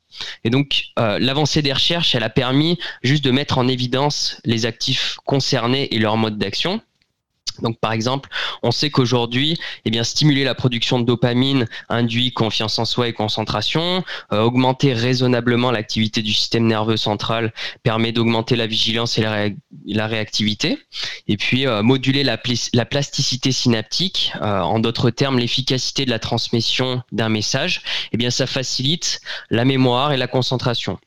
Et 0.43 0.49
donc, 0.49 0.85
euh, 0.99 1.19
l'avancée 1.19 1.61
des 1.61 1.73
recherches, 1.73 2.15
elle 2.15 2.23
a 2.23 2.29
permis 2.29 2.77
juste 3.03 3.23
de 3.23 3.31
mettre 3.31 3.57
en 3.57 3.67
évidence 3.67 4.39
les 4.45 4.65
actifs 4.65 5.17
concernés 5.25 5.87
et 5.91 5.99
leur 5.99 6.17
mode 6.17 6.37
d'action. 6.37 6.81
Donc 7.61 7.79
par 7.79 7.91
exemple, 7.91 8.29
on 8.63 8.71
sait 8.71 8.89
qu'aujourd'hui, 8.89 9.57
eh 9.85 9.91
bien 9.91 10.03
stimuler 10.03 10.43
la 10.43 10.55
production 10.55 10.99
de 10.99 11.05
dopamine 11.05 11.67
induit 11.89 12.31
confiance 12.31 12.79
en 12.79 12.85
soi 12.85 13.07
et 13.07 13.13
concentration, 13.13 14.03
euh, 14.31 14.41
augmenter 14.41 14.93
raisonnablement 14.93 15.71
l'activité 15.71 16.21
du 16.21 16.33
système 16.33 16.65
nerveux 16.65 16.97
central 16.97 17.53
permet 17.83 18.11
d'augmenter 18.11 18.55
la 18.55 18.67
vigilance 18.67 19.17
et 19.17 19.21
la, 19.21 20.07
réactivité, 20.07 20.79
et 21.27 21.37
puis 21.37 21.67
euh, 21.67 21.83
moduler 21.83 22.23
la, 22.23 22.37
plasticité 22.37 23.51
synaptique, 23.51 24.31
euh, 24.41 24.59
en 24.61 24.79
d'autres 24.79 25.09
termes 25.09 25.39
l'efficacité 25.39 26.05
de 26.05 26.09
la 26.09 26.19
transmission 26.19 27.01
d'un 27.11 27.29
message, 27.29 27.81
eh 28.11 28.17
bien 28.17 28.29
ça 28.29 28.47
facilite 28.47 29.21
la 29.49 29.65
mémoire 29.65 30.11
et 30.13 30.17
la 30.17 30.27
concentration. 30.27 30.97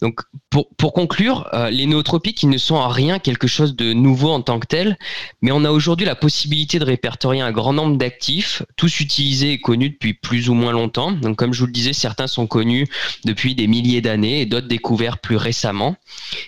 Donc, 0.00 0.20
pour, 0.50 0.92
conclure, 0.92 1.48
euh, 1.54 1.70
les 1.70 1.86
nootropiques, 1.86 2.42
ils 2.42 2.48
ne 2.48 2.58
sont 2.58 2.74
en 2.74 2.88
rien 2.88 3.18
quelque 3.18 3.46
chose 3.46 3.74
de 3.74 3.92
nouveau 3.92 4.30
en 4.30 4.42
tant 4.42 4.60
que 4.60 4.66
tel, 4.66 4.98
mais 5.42 5.50
on 5.50 5.64
a 5.64 5.70
aujourd'hui 5.70 6.06
la 6.06 6.14
possibilité 6.14 6.78
de 6.78 6.84
répertorier 6.84 7.40
un 7.40 7.52
grand 7.52 7.72
nombre 7.72 7.96
d'actifs, 7.96 8.62
tous 8.76 9.00
utilisés 9.00 9.52
et 9.52 9.60
connus 9.60 9.90
depuis 9.90 10.14
plus 10.14 10.48
ou 10.48 10.54
moins 10.54 10.72
longtemps. 10.72 11.12
Donc, 11.12 11.36
comme 11.36 11.52
je 11.52 11.60
vous 11.60 11.66
le 11.66 11.72
disais, 11.72 11.92
certains 11.92 12.26
sont 12.26 12.46
connus 12.46 12.86
depuis 13.24 13.54
des 13.54 13.66
milliers 13.66 14.00
d'années 14.00 14.42
et 14.42 14.46
d'autres 14.46 14.68
découverts 14.68 15.18
plus 15.18 15.36
récemment. 15.36 15.96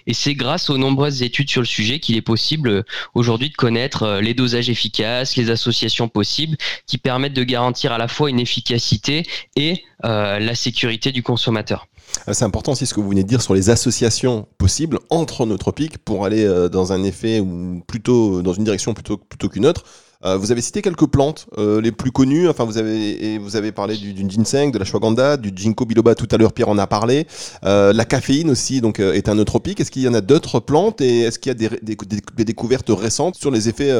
Et 0.06 0.14
c'est 0.14 0.34
grâce 0.34 0.70
aux 0.70 0.78
nombreuses 0.78 1.22
études 1.22 1.50
sur 1.50 1.62
le 1.62 1.66
sujet 1.66 1.98
qu'il 1.98 2.16
est 2.16 2.22
possible 2.22 2.68
euh, 2.68 2.82
aujourd'hui 3.14 3.48
de 3.48 3.56
connaître 3.56 4.02
euh, 4.02 4.20
les 4.20 4.34
dosages 4.34 4.68
efficaces, 4.68 5.36
les 5.36 5.50
associations 5.50 6.08
possibles, 6.08 6.56
qui 6.86 6.98
permettent 6.98 7.34
de 7.34 7.44
garantir 7.44 7.92
à 7.92 7.98
la 7.98 8.08
fois 8.08 8.30
une 8.30 8.40
efficacité 8.40 9.24
et 9.56 9.84
la 10.02 10.54
sécurité 10.54 11.10
du 11.10 11.22
consommateur. 11.22 11.88
Euh, 12.28 12.32
c'est 12.32 12.44
important 12.44 12.72
aussi 12.72 12.86
ce 12.86 12.94
que 12.94 13.00
vous 13.00 13.08
venez 13.08 13.22
de 13.22 13.28
dire 13.28 13.42
sur 13.42 13.54
les 13.54 13.70
associations 13.70 14.46
possibles 14.58 14.98
entre 15.10 15.46
nos 15.46 15.58
tropiques 15.58 15.98
pour 15.98 16.24
aller 16.24 16.44
euh, 16.44 16.68
dans 16.68 16.92
un 16.92 17.02
effet 17.04 17.40
ou 17.40 17.82
plutôt 17.86 18.42
dans 18.42 18.52
une 18.52 18.64
direction 18.64 18.94
plutôt, 18.94 19.16
plutôt 19.16 19.48
qu'une 19.48 19.66
autre. 19.66 19.84
Euh, 20.24 20.38
vous 20.38 20.50
avez 20.50 20.62
cité 20.62 20.80
quelques 20.80 21.06
plantes 21.06 21.46
les 21.58 21.92
plus 21.92 22.10
connues. 22.10 22.48
Enfin, 22.48 22.64
vous 22.64 22.78
avez 22.78 23.36
vous 23.38 23.54
avez 23.54 23.70
parlé 23.70 23.96
du, 23.96 24.14
ginseng, 24.28 24.70
de 24.72 24.78
la 24.78 24.84
shwaganda, 24.84 25.36
du 25.36 25.52
ginkgo 25.54 25.84
biloba 25.84 26.14
tout 26.14 26.26
à 26.30 26.38
l'heure. 26.38 26.54
Pierre 26.54 26.70
en 26.70 26.78
a 26.78 26.86
parlé. 26.86 27.26
la 27.62 28.04
caféine 28.06 28.50
aussi, 28.50 28.80
donc 28.80 28.98
est 28.98 29.28
un 29.28 29.34
nootropique. 29.34 29.78
Est-ce 29.78 29.90
qu'il 29.90 30.02
y 30.02 30.08
en 30.08 30.14
a 30.14 30.22
d'autres 30.22 30.58
plantes 30.58 31.02
et 31.02 31.20
est-ce 31.20 31.38
qu'il 31.38 31.50
y 31.50 31.54
a 31.54 31.78
des, 31.78 32.44
découvertes 32.44 32.88
récentes 32.88 33.36
sur 33.36 33.50
les 33.50 33.68
effets 33.68 33.92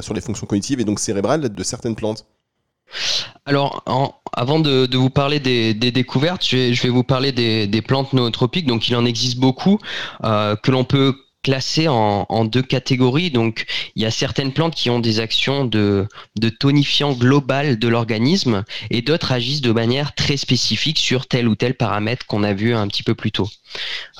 sur 0.00 0.14
les 0.14 0.22
fonctions 0.22 0.46
cognitives 0.46 0.80
et 0.80 0.84
donc 0.84 0.98
cérébrales 0.98 1.50
de 1.50 1.62
certaines 1.62 1.96
plantes? 1.96 2.24
Alors, 3.44 3.82
avant 4.32 4.60
de, 4.60 4.88
vous 4.96 5.10
parler 5.10 5.40
des, 5.40 5.74
découvertes, 5.74 6.44
je 6.44 6.82
vais, 6.82 6.88
vous 6.88 7.04
parler 7.04 7.32
des, 7.32 7.82
plantes 7.82 8.12
nootropiques. 8.12 8.66
Donc, 8.66 8.88
il 8.88 8.96
en 8.96 9.04
existe 9.04 9.38
beaucoup 9.38 9.78
euh, 10.24 10.56
que 10.56 10.70
l'on 10.70 10.84
peut 10.84 11.16
classées 11.42 11.88
en, 11.88 12.44
deux 12.44 12.62
catégories. 12.62 13.30
Donc, 13.30 13.66
il 13.96 14.02
y 14.02 14.06
a 14.06 14.10
certaines 14.10 14.52
plantes 14.52 14.74
qui 14.74 14.90
ont 14.90 15.00
des 15.00 15.20
actions 15.20 15.64
de, 15.64 16.08
tonifiant 16.58 17.12
global 17.12 17.78
de 17.78 17.88
l'organisme 17.88 18.64
et 18.90 19.02
d'autres 19.02 19.32
agissent 19.32 19.60
de 19.60 19.72
manière 19.72 20.14
très 20.14 20.36
spécifique 20.36 20.98
sur 20.98 21.26
tel 21.26 21.48
ou 21.48 21.54
tel 21.54 21.74
paramètre 21.74 22.26
qu'on 22.26 22.42
a 22.42 22.52
vu 22.52 22.74
un 22.74 22.86
petit 22.88 23.02
peu 23.02 23.14
plus 23.14 23.32
tôt. 23.32 23.48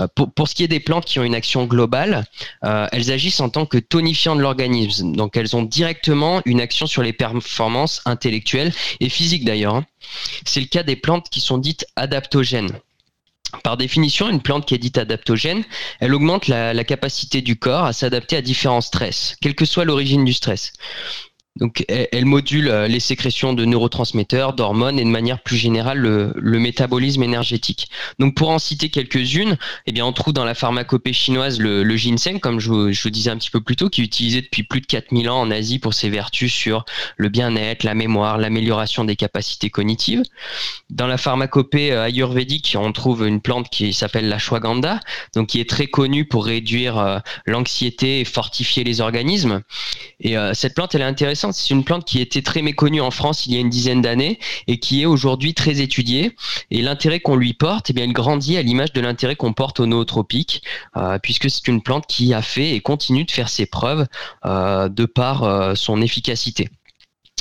Euh, 0.01 0.07
pour, 0.35 0.49
ce 0.49 0.55
qui 0.55 0.65
est 0.65 0.69
des 0.69 0.81
plantes 0.81 1.05
qui 1.05 1.19
ont 1.19 1.25
une 1.25 1.35
action 1.35 1.65
globale, 1.67 2.25
euh, 2.65 2.87
elles 2.93 3.11
agissent 3.11 3.41
en 3.41 3.49
tant 3.49 3.67
que 3.67 3.79
tonifiant 3.79 4.37
de 4.37 4.41
l'organisme. 4.41 5.15
Donc, 5.15 5.37
elles 5.37 5.55
ont 5.57 5.63
directement 5.63 6.43
une 6.45 6.61
action 6.61 6.87
sur 6.87 7.03
les 7.03 7.13
performances 7.13 8.03
intellectuelles 8.05 8.73
et 9.01 9.09
physiques 9.09 9.45
d'ailleurs. 9.45 9.77
Hein. 9.77 9.85
C'est 10.45 10.61
le 10.61 10.67
cas 10.67 10.83
des 10.83 10.97
plantes 10.97 11.29
qui 11.31 11.41
sont 11.41 11.59
dites 11.59 11.87
adaptogènes. 11.97 12.73
Par 13.63 13.77
définition, 13.77 14.29
une 14.29 14.41
plante 14.41 14.67
qui 14.67 14.75
est 14.75 14.79
dite 14.79 14.99
adaptogène, 14.99 15.63
elle 16.01 16.15
augmente 16.15 16.49
la, 16.49 16.85
capacité 16.85 17.43
du 17.43 17.57
corps 17.57 17.85
à 17.85 17.93
s'adapter 17.93 18.37
à 18.37 18.43
différents 18.43 18.81
stress, 18.81 19.37
quelle 19.41 19.55
que 19.55 19.65
soit 19.65 19.85
l'origine 19.85 20.25
du 20.25 20.33
stress. 20.33 20.73
Elle, 21.89 22.25
module 22.25 22.69
euh, 22.69 22.89
les 22.89 22.99
sécrétions 22.99 23.53
de 23.53 23.67
neurotransmetteurs, 23.67 24.55
d'hormones 24.55 24.99
et 24.99 25.05
de 25.05 25.11
manière 25.11 25.43
plus 25.43 25.59
générale 25.59 25.99
le, 25.99 26.59
métabolisme 26.59 27.23
énergétique. 27.23 27.91
Donc, 28.19 28.35
pour 28.35 28.49
en 28.49 28.59
citer 28.59 28.89
quelques-unes, 28.89 29.59
eh 29.87 29.93
bien, 29.93 30.07
on 30.07 30.13
trouve 30.13 30.33
dans 30.33 30.47
la 30.47 30.55
pharmacopée 30.55 31.13
chinoise 31.13 31.61
le, 31.61 31.97
ginseng, 31.97 32.39
comme 32.41 32.59
je 32.59 32.71
vous, 32.71 33.11
disais 33.11 33.31
un 33.31 33.37
petit 33.37 33.51
peu 33.51 33.61
plus 33.61 33.77
tôt, 33.77 33.91
qui 33.91 34.01
est 34.01 34.05
utilisé 34.05 34.41
depuis 34.41 34.63
plus 34.63 34.81
de 34.81 34.87
4000 34.87 35.29
ans 35.29 35.41
en 35.41 35.51
Asie 35.51 35.79
pour 35.79 35.93
ses 35.93 36.09
vertus 36.09 36.53
sur 36.53 36.87
le 37.19 37.29
bien-être, 37.29 37.85
la 37.85 37.95
mémoire, 37.95 38.39
l'amélioration 38.39 39.05
des 39.05 39.17
capacités 39.17 39.69
cognitives. 39.69 40.23
Dans 40.89 41.07
la 41.07 41.19
pharmacopée 41.19 41.93
euh, 41.93 42.05
ayurvédique, 42.05 42.77
on 42.81 42.93
trouve 42.93 43.27
une 43.27 43.43
plante 43.43 43.69
qui 43.69 43.93
s'appelle 43.93 44.29
la 44.29 44.39
shwaganda, 44.39 45.01
donc 45.35 45.49
qui 45.49 45.61
est 45.61 45.69
très 45.69 45.87
connue 45.87 46.25
pour 46.25 46.47
réduire 46.47 46.97
euh, 46.97 47.19
l'anxiété 47.45 48.21
et 48.21 48.25
fortifier 48.25 48.85
les 48.85 49.03
organismes. 49.03 49.61
Et 50.21 50.37
cette 50.55 50.75
plante, 50.75 50.95
est 50.95 51.03
intéressante 51.03 51.42
c'est 51.51 51.71
une 51.71 51.83
plante 51.83 52.05
qui 52.05 52.21
était 52.21 52.43
très 52.43 52.63
méconnue 52.63 53.01
en 53.01 53.11
France 53.11 53.47
il 53.47 53.55
y 53.55 53.57
a 53.57 53.61
une 53.61 53.71
dizaine 53.71 54.03
d'années 54.03 54.39
et 54.69 54.79
qui 54.79 55.03
est 55.03 55.07
aujourd'hui 55.07 55.55
très 55.55 55.81
étudiée. 55.81 56.37
Et 56.71 56.83
l'intérêt 56.83 57.21
qu'on 57.21 57.37
lui 57.37 57.55
porte, 57.55 57.91
eh 57.91 57.93
bien, 57.93 58.05
il 58.05 58.13
grandit 58.13 58.57
à 58.57 58.63
l'image 58.63 58.93
de 58.93 59.01
l'intérêt 59.01 59.35
qu'on 59.35 59.53
porte 59.53 59.81
aux 59.81 59.87
nootropiques, 59.87 60.63
euh, 60.97 61.19
puisque 61.19 61.51
c'est 61.51 61.67
une 61.69 61.83
plante 61.83 62.07
qui 62.07 62.35
a 62.35 62.43
fait 62.43 62.75
et 62.75 62.81
continue 62.81 63.25
de 63.25 63.31
faire 63.31 63.49
ses 63.49 63.67
preuves 63.67 64.07
euh, 64.45 64.89
de 64.89 65.05
par 65.05 65.43
euh, 65.43 65.75
son 65.75 66.01
efficacité. 66.03 66.69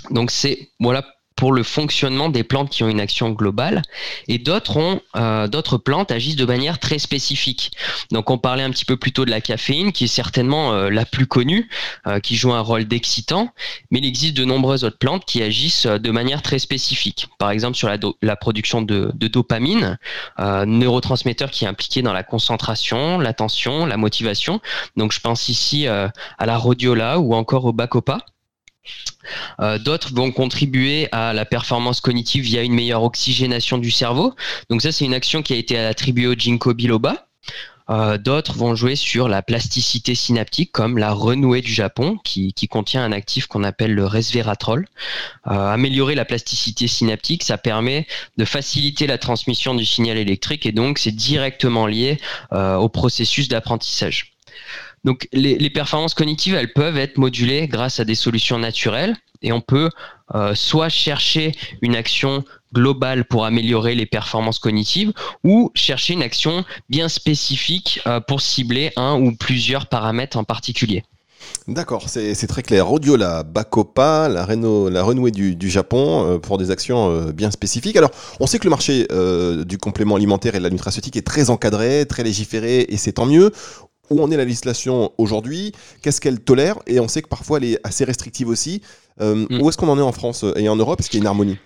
Donc 0.09 0.31
c'est 0.31 0.71
voilà 0.79 1.05
pour 1.41 1.53
le 1.53 1.63
fonctionnement 1.63 2.29
des 2.29 2.43
plantes 2.43 2.69
qui 2.69 2.83
ont 2.83 2.87
une 2.87 2.99
action 2.99 3.31
globale 3.31 3.81
et 4.27 4.37
d'autres 4.37 4.77
ont 4.77 5.01
euh, 5.15 5.47
d'autres 5.47 5.79
plantes 5.79 6.11
agissent 6.11 6.35
de 6.35 6.45
manière 6.45 6.77
très 6.77 6.99
spécifique. 6.99 7.71
Donc 8.11 8.29
on 8.29 8.37
parlait 8.37 8.61
un 8.61 8.69
petit 8.69 8.85
peu 8.85 8.95
plus 8.95 9.11
tôt 9.11 9.25
de 9.25 9.31
la 9.31 9.41
caféine 9.41 9.91
qui 9.91 10.03
est 10.03 10.15
certainement 10.21 10.73
euh, 10.73 10.91
la 10.91 11.03
plus 11.03 11.25
connue, 11.25 11.67
euh, 12.05 12.19
qui 12.19 12.35
joue 12.35 12.53
un 12.53 12.59
rôle 12.61 12.85
d'excitant, 12.85 13.49
mais 13.89 13.97
il 13.97 14.05
existe 14.05 14.37
de 14.37 14.45
nombreuses 14.45 14.83
autres 14.83 14.99
plantes 14.99 15.25
qui 15.25 15.41
agissent 15.41 15.87
de 15.87 16.11
manière 16.11 16.43
très 16.43 16.59
spécifique. 16.59 17.27
Par 17.39 17.49
exemple 17.49 17.75
sur 17.75 17.89
la, 17.89 18.35
production 18.35 18.83
de, 18.83 19.11
de 19.11 19.27
dopamine, 19.27 19.97
neurotransmetteur 20.37 21.49
qui 21.49 21.65
est 21.65 21.67
impliqué 21.67 22.03
dans 22.03 22.13
la 22.13 22.21
concentration, 22.21 23.17
l'attention, 23.17 23.87
la 23.87 23.97
motivation. 23.97 24.61
Donc 24.95 25.11
je 25.11 25.19
pense 25.19 25.49
ici 25.49 25.87
à 25.87 26.11
la 26.37 26.57
rhodiola 26.57 27.17
ou 27.17 27.33
encore 27.33 27.65
au 27.65 27.73
bacopa. 27.73 28.19
Euh, 29.59 29.77
d'autres 29.77 30.13
vont 30.13 30.31
contribuer 30.31 31.07
à 31.11 31.33
la 31.33 31.45
performance 31.45 32.01
cognitive 32.01 32.43
via 32.43 32.63
une 32.63 32.73
meilleure 32.73 33.03
oxygénation 33.03 33.77
du 33.77 33.91
cerveau. 33.91 34.33
Donc 34.69 34.81
ça, 34.81 34.91
c'est 34.91 35.05
une 35.05 35.13
action 35.13 35.41
qui 35.41 35.53
a 35.53 35.57
été 35.57 35.77
attribuée 35.77 36.27
au 36.27 36.33
ginkgo 36.33 36.73
biloba. 36.73 37.27
Euh, 37.89 38.17
d'autres 38.17 38.53
vont 38.53 38.73
jouer 38.73 38.95
sur 38.95 39.27
la 39.27 39.41
plasticité 39.41 40.15
synaptique, 40.15 40.71
comme 40.71 40.97
la 40.97 41.11
renouée 41.11 41.61
du 41.61 41.73
Japon, 41.73 42.17
qui, 42.23 42.53
contient 42.69 43.03
un 43.03 43.11
actif 43.11 43.47
qu'on 43.47 43.63
appelle 43.63 43.93
le 43.93 44.05
resveratrol. 44.05 44.87
Euh, 45.47 45.51
améliorer 45.51 46.15
la 46.15 46.23
plasticité 46.23 46.87
synaptique, 46.87 47.43
ça 47.43 47.57
permet 47.57 48.07
de 48.37 48.45
faciliter 48.45 49.07
la 49.07 49.17
transmission 49.17 49.75
du 49.75 49.83
signal 49.83 50.17
électrique 50.17 50.65
et 50.65 50.71
donc 50.71 50.99
c'est 50.99 51.11
directement 51.11 51.85
lié 51.85 52.17
au 52.51 52.87
processus 52.87 53.49
d'apprentissage. 53.49 54.31
Donc 55.03 55.27
les, 55.33 55.69
performances 55.69 56.13
cognitives, 56.13 56.53
elles 56.53 56.73
peuvent 56.73 56.97
être 56.97 57.17
modulées 57.17 57.67
grâce 57.67 57.99
à 57.99 58.05
des 58.05 58.15
solutions 58.15 58.59
naturelles 58.59 59.15
et 59.41 59.51
on 59.51 59.61
peut 59.61 59.89
euh, 60.35 60.53
soit 60.53 60.89
chercher 60.89 61.53
une 61.81 61.95
action 61.95 62.43
globale 62.73 63.25
pour 63.25 63.45
améliorer 63.45 63.95
les 63.95 64.05
performances 64.05 64.59
cognitives 64.59 65.11
ou 65.43 65.71
chercher 65.73 66.13
une 66.13 66.21
action 66.21 66.63
bien 66.89 67.09
spécifique 67.09 67.99
euh, 68.05 68.19
pour 68.19 68.41
cibler 68.41 68.91
un 68.95 69.19
ou 69.19 69.35
plusieurs 69.35 69.87
paramètres 69.87 70.37
en 70.37 70.43
particulier. 70.43 71.03
D'accord, 71.67 72.07
c'est 72.07 72.47
très 72.47 72.61
clair. 72.61 72.85
Rhodiola, 72.85 73.41
Bacopa, 73.41 74.29
la, 74.29 74.45
la 74.45 75.03
renouée 75.03 75.31
du, 75.31 75.69
Japon 75.69 76.23
euh, 76.23 76.37
pour 76.37 76.59
des 76.59 76.69
actions 76.69 77.31
bien 77.31 77.49
spécifiques. 77.49 77.97
Alors, 77.97 78.11
on 78.39 78.45
sait 78.45 78.59
que 78.59 78.65
le 78.65 78.69
marché 78.69 79.07
du 79.65 79.79
complément 79.79 80.15
alimentaire 80.15 80.53
et 80.53 80.59
de 80.59 80.63
la 80.63 80.69
nutraceutique 80.69 81.17
est 81.17 81.25
très 81.25 81.49
encadré, 81.49 82.05
très 82.05 82.21
légiféré, 82.21 82.85
et 82.87 82.97
c'est 82.97 83.13
tant 83.13 83.25
mieux 83.25 83.51
où 84.11 84.21
en 84.21 84.29
est 84.29 84.37
la 84.37 84.45
législation 84.45 85.11
aujourd'hui, 85.17 85.71
qu'est-ce 86.01 86.21
qu'elle 86.21 86.39
tolère, 86.39 86.77
et 86.85 86.99
on 86.99 87.07
sait 87.07 87.21
que 87.21 87.29
parfois 87.29 87.57
elle 87.57 87.65
est 87.65 87.79
assez 87.83 88.03
restrictive 88.03 88.47
aussi. 88.49 88.81
Euh, 89.19 89.47
mm. 89.49 89.61
Où 89.61 89.69
est-ce 89.69 89.77
qu'on 89.77 89.89
en 89.89 89.97
est 89.97 90.03
en 90.03 90.11
France 90.11 90.45
et 90.55 90.69
en 90.69 90.75
Europe? 90.75 90.99
Est-ce 90.99 91.09
qu'il 91.09 91.19
y 91.19 91.21
a 91.21 91.23
une 91.23 91.27
harmonie? 91.27 91.57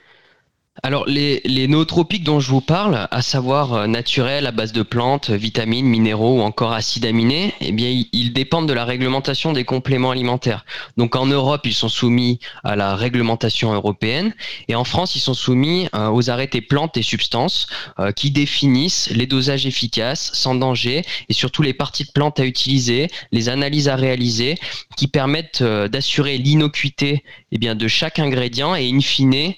Alors 0.84 1.06
les, 1.08 1.42
les 1.46 1.70
nootropiques 1.70 2.26
dont 2.26 2.42
je 2.42 2.50
vous 2.50 2.60
parle, 2.60 3.08
à 3.10 3.22
savoir 3.22 3.74
euh, 3.74 3.88
naturels 3.88 4.46
à 4.46 4.52
base 4.52 4.74
de 4.74 4.84
plantes, 4.84 5.30
vitamines, 5.30 5.86
minéraux 5.86 6.40
ou 6.40 6.42
encore 6.42 6.74
acides 6.74 7.06
aminés, 7.06 7.54
eh 7.62 7.72
bien 7.72 8.04
ils, 8.12 8.34
dépendent 8.34 8.68
de 8.68 8.74
la 8.74 8.84
réglementation 8.84 9.54
des 9.54 9.64
compléments 9.64 10.12
alimentaires. 10.12 10.66
Donc 10.98 11.16
en 11.16 11.28
Europe, 11.28 11.62
ils 11.66 11.74
sont 11.74 11.88
soumis 11.88 12.40
à 12.66 12.76
la 12.76 12.96
réglementation 12.96 13.74
européenne 13.74 14.34
et 14.68 14.76
en 14.76 14.84
France, 14.84 15.16
ils 15.16 15.22
sont 15.22 15.34
soumis 15.34 15.88
euh, 15.96 16.10
aux 16.10 16.30
arrêtés 16.30 16.62
plantes 16.62 16.98
et 16.98 17.04
substances 17.04 17.68
euh, 18.00 18.12
qui 18.12 18.30
définissent 18.30 19.10
les 19.12 19.28
dosages 19.28 19.66
efficaces, 19.66 20.32
sans 20.34 20.56
danger 20.56 21.04
et 21.30 21.34
surtout 21.34 21.62
les 21.62 21.74
parties 21.74 22.04
de 22.04 22.12
plantes 22.12 22.42
à 22.42 22.46
utiliser, 22.46 23.08
les 23.32 23.48
analyses 23.48 23.88
à 23.88 23.96
réaliser 23.96 24.58
qui 24.98 25.08
permettent 25.08 25.64
d'assurer 25.64 26.38
l'innocuité 26.38 27.24
eh 27.52 27.58
bien 27.58 27.76
de 27.76 27.88
chaque 27.88 28.20
ingrédient 28.20 28.76
et 28.76 28.90
in 28.90 29.00
fine 29.00 29.54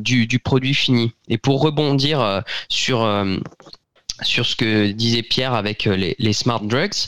du, 0.00 0.26
du 0.26 0.39
produit 0.40 0.74
fini. 0.74 1.12
Et 1.28 1.38
pour 1.38 1.60
rebondir 1.60 2.20
euh, 2.20 2.40
sur 2.68 3.02
euh, 3.02 3.36
sur 4.22 4.44
ce 4.44 4.54
que 4.54 4.90
disait 4.90 5.22
Pierre 5.22 5.54
avec 5.54 5.86
euh, 5.86 6.12
les, 6.18 6.32
smart 6.34 6.60
drugs, 6.60 7.06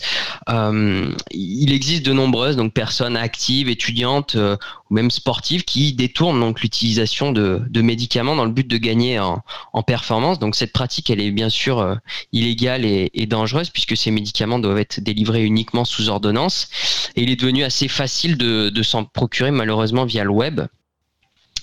il 1.31 1.73
existe 1.73 2.07
de 2.07 2.13
nombreuses 2.15 2.57
personnes 2.73 3.19
actives, 3.19 3.69
étudiantes 3.69 4.35
ou 4.35 4.95
même 4.95 5.11
sportives 5.11 5.65
qui 5.65 5.93
détournent 5.93 6.55
l'utilisation 6.63 7.31
de, 7.31 7.83
médicaments 7.83 8.35
dans 8.35 8.47
le 8.47 8.51
but 8.51 8.67
de 8.67 8.79
gagner 8.79 9.19
en, 9.19 9.43
performance. 9.87 10.39
Donc 10.39 10.57
cette 10.57 10.73
pratique, 10.73 11.11
elle 11.11 11.21
est 11.21 11.31
bien 11.31 11.51
sûr 11.51 11.99
illégale 12.33 12.87
et, 12.87 13.27
dangereuse 13.27 13.69
puisque 13.69 13.95
ces 13.95 14.11
médicaments 14.11 14.59
doivent 14.59 14.79
être 14.79 15.01
délivrés 15.01 15.45
uniquement 15.45 15.85
sous 15.85 16.09
ordonnance. 16.09 16.71
Et 17.15 17.25
il 17.25 17.31
est 17.31 17.37
devenu 17.37 17.63
assez 17.63 17.89
facile 17.89 18.39
de 18.39 18.83
s'en 18.83 19.05
procurer 19.05 19.51
malheureusement 19.51 20.07
via 20.07 20.25
le 20.25 20.31
web. 20.31 20.63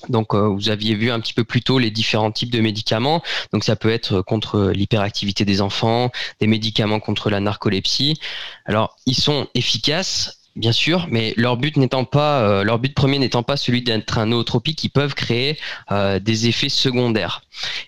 Donc, 0.08 0.34
euh, 0.34 0.48
vous 0.48 0.70
aviez 0.70 0.96
vu 0.96 1.12
un 1.12 1.20
petit 1.20 1.34
peu 1.34 1.44
plus 1.44 1.62
tôt 1.62 1.80
les 1.80 1.92
différents 1.92 2.32
types 2.32 2.52
de 2.52 2.62
médicaments. 2.62 3.22
Donc, 3.52 3.64
ça 3.64 3.76
peut 3.76 3.92
être 3.92 4.22
contre 4.22 4.72
l'hyperactivité 4.74 5.46
des 5.46 5.62
enfants, 5.62 6.12
des 6.40 6.48
médicaments 6.48 7.00
contre 7.00 7.30
la 7.30 7.40
narcolepsie. 7.40 8.20
Alors, 8.66 8.96
ils 9.06 9.16
sont 9.16 9.48
efficaces, 9.56 10.39
Bien 10.60 10.74
sûr, 10.74 11.08
mais 11.10 11.34
leur 11.38 11.56
but 11.56 11.78
n'étant 11.78 12.04
pas, 12.04 12.42
euh, 12.42 12.64
leur 12.66 12.80
but 12.80 12.94
premier 12.94 13.18
n'étant 13.18 13.44
pas 13.44 13.56
celui 13.56 13.82
d'être 13.82 14.18
un 14.18 14.26
nootropique 14.26 14.78
qui 14.78 14.90
peuvent 14.90 15.16
créer 15.16 15.58
euh, 15.94 16.20
des 16.20 16.50
effets 16.50 16.68
secondaires. 16.68 17.44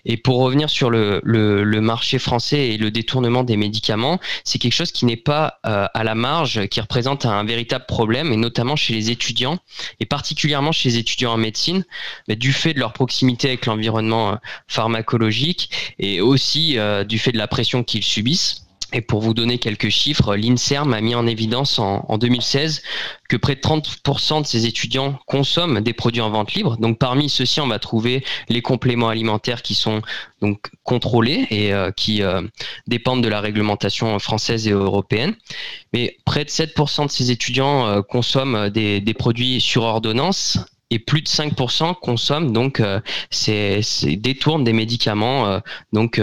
Et 0.06 0.16
pour 0.16 0.38
revenir 0.38 0.70
sur 0.70 0.88
le, 0.88 1.20
le, 1.22 1.80
marché 1.82 2.18
français 2.18 2.70
et 2.70 2.78
le 2.78 2.90
détournement 2.90 3.44
des 3.44 3.58
médicaments, 3.58 4.20
c'est 4.44 4.58
quelque 4.58 4.72
chose 4.72 4.90
qui 4.90 5.04
n'est 5.04 5.18
pas 5.18 5.58
euh, 5.66 5.86
à 5.92 6.02
la 6.02 6.14
marge, 6.14 6.66
qui 6.68 6.80
représente 6.80 7.26
un 7.26 7.44
véritable 7.44 7.84
problème, 7.84 8.32
et 8.32 8.38
notamment 8.38 8.74
chez 8.74 8.94
les 8.94 9.10
étudiants, 9.10 9.58
et 10.00 10.06
particulièrement 10.06 10.72
chez 10.72 10.88
les 10.88 10.96
étudiants 10.96 11.34
en 11.34 11.36
médecine, 11.36 11.84
du 12.28 12.54
fait 12.54 12.72
de 12.72 12.78
leur 12.78 12.94
proximité 12.94 13.48
avec 13.48 13.66
l'environnement 13.66 14.38
pharmacologique 14.66 15.68
et 15.98 16.22
aussi 16.22 16.78
du 17.06 17.18
fait 17.18 17.32
de 17.32 17.38
la 17.38 17.48
pression 17.48 17.84
qu'ils 17.84 18.04
subissent. 18.04 18.61
Et 18.92 19.00
pour 19.00 19.20
vous 19.20 19.34
donner 19.34 19.58
quelques 19.58 19.88
chiffres, 19.88 20.36
l'INSERM 20.36 20.92
a 20.92 21.00
mis 21.00 21.14
en 21.14 21.26
évidence 21.26 21.78
en, 21.78 22.18
2016 22.18 22.82
que 23.28 23.36
près 23.36 23.54
de 23.54 23.60
30% 23.60 24.42
de 24.42 24.46
ses 24.46 24.66
étudiants 24.66 25.18
consomment 25.26 25.80
des 25.80 25.92
produits 25.94 26.20
en 26.20 26.30
vente 26.30 26.52
libre. 26.52 26.76
Donc 26.76 26.98
parmi 26.98 27.28
ceux-ci, 27.28 27.60
on 27.60 27.68
va 27.68 27.78
trouver 27.78 28.22
les 28.48 28.60
compléments 28.60 29.08
alimentaires 29.08 29.62
qui 29.62 29.74
sont 29.74 30.02
donc 30.42 30.70
contrôlés 30.84 31.46
et 31.50 31.72
euh, 31.72 31.90
qui 31.90 32.22
euh, 32.22 32.42
dépendent 32.86 33.22
de 33.22 33.28
la 33.28 33.40
réglementation 33.40 34.18
française 34.18 34.68
et 34.68 34.72
européenne. 34.72 35.34
Mais 35.92 36.18
près 36.24 36.44
de 36.44 36.50
7% 36.50 37.06
de 37.06 37.10
ces 37.10 37.30
étudiants 37.30 37.86
euh, 37.86 38.02
consomment 38.02 38.68
des, 38.68 39.00
des 39.00 39.14
produits 39.14 39.60
sur 39.60 39.84
ordonnance 39.84 40.58
et 40.92 40.98
plus 40.98 41.22
de 41.22 41.28
5% 41.28 41.94
consomment 42.00 42.52
donc 42.52 42.82
c'est 43.30 43.80
détournent 44.16 44.64
des 44.64 44.72
médicaments 44.72 45.60
donc 45.92 46.20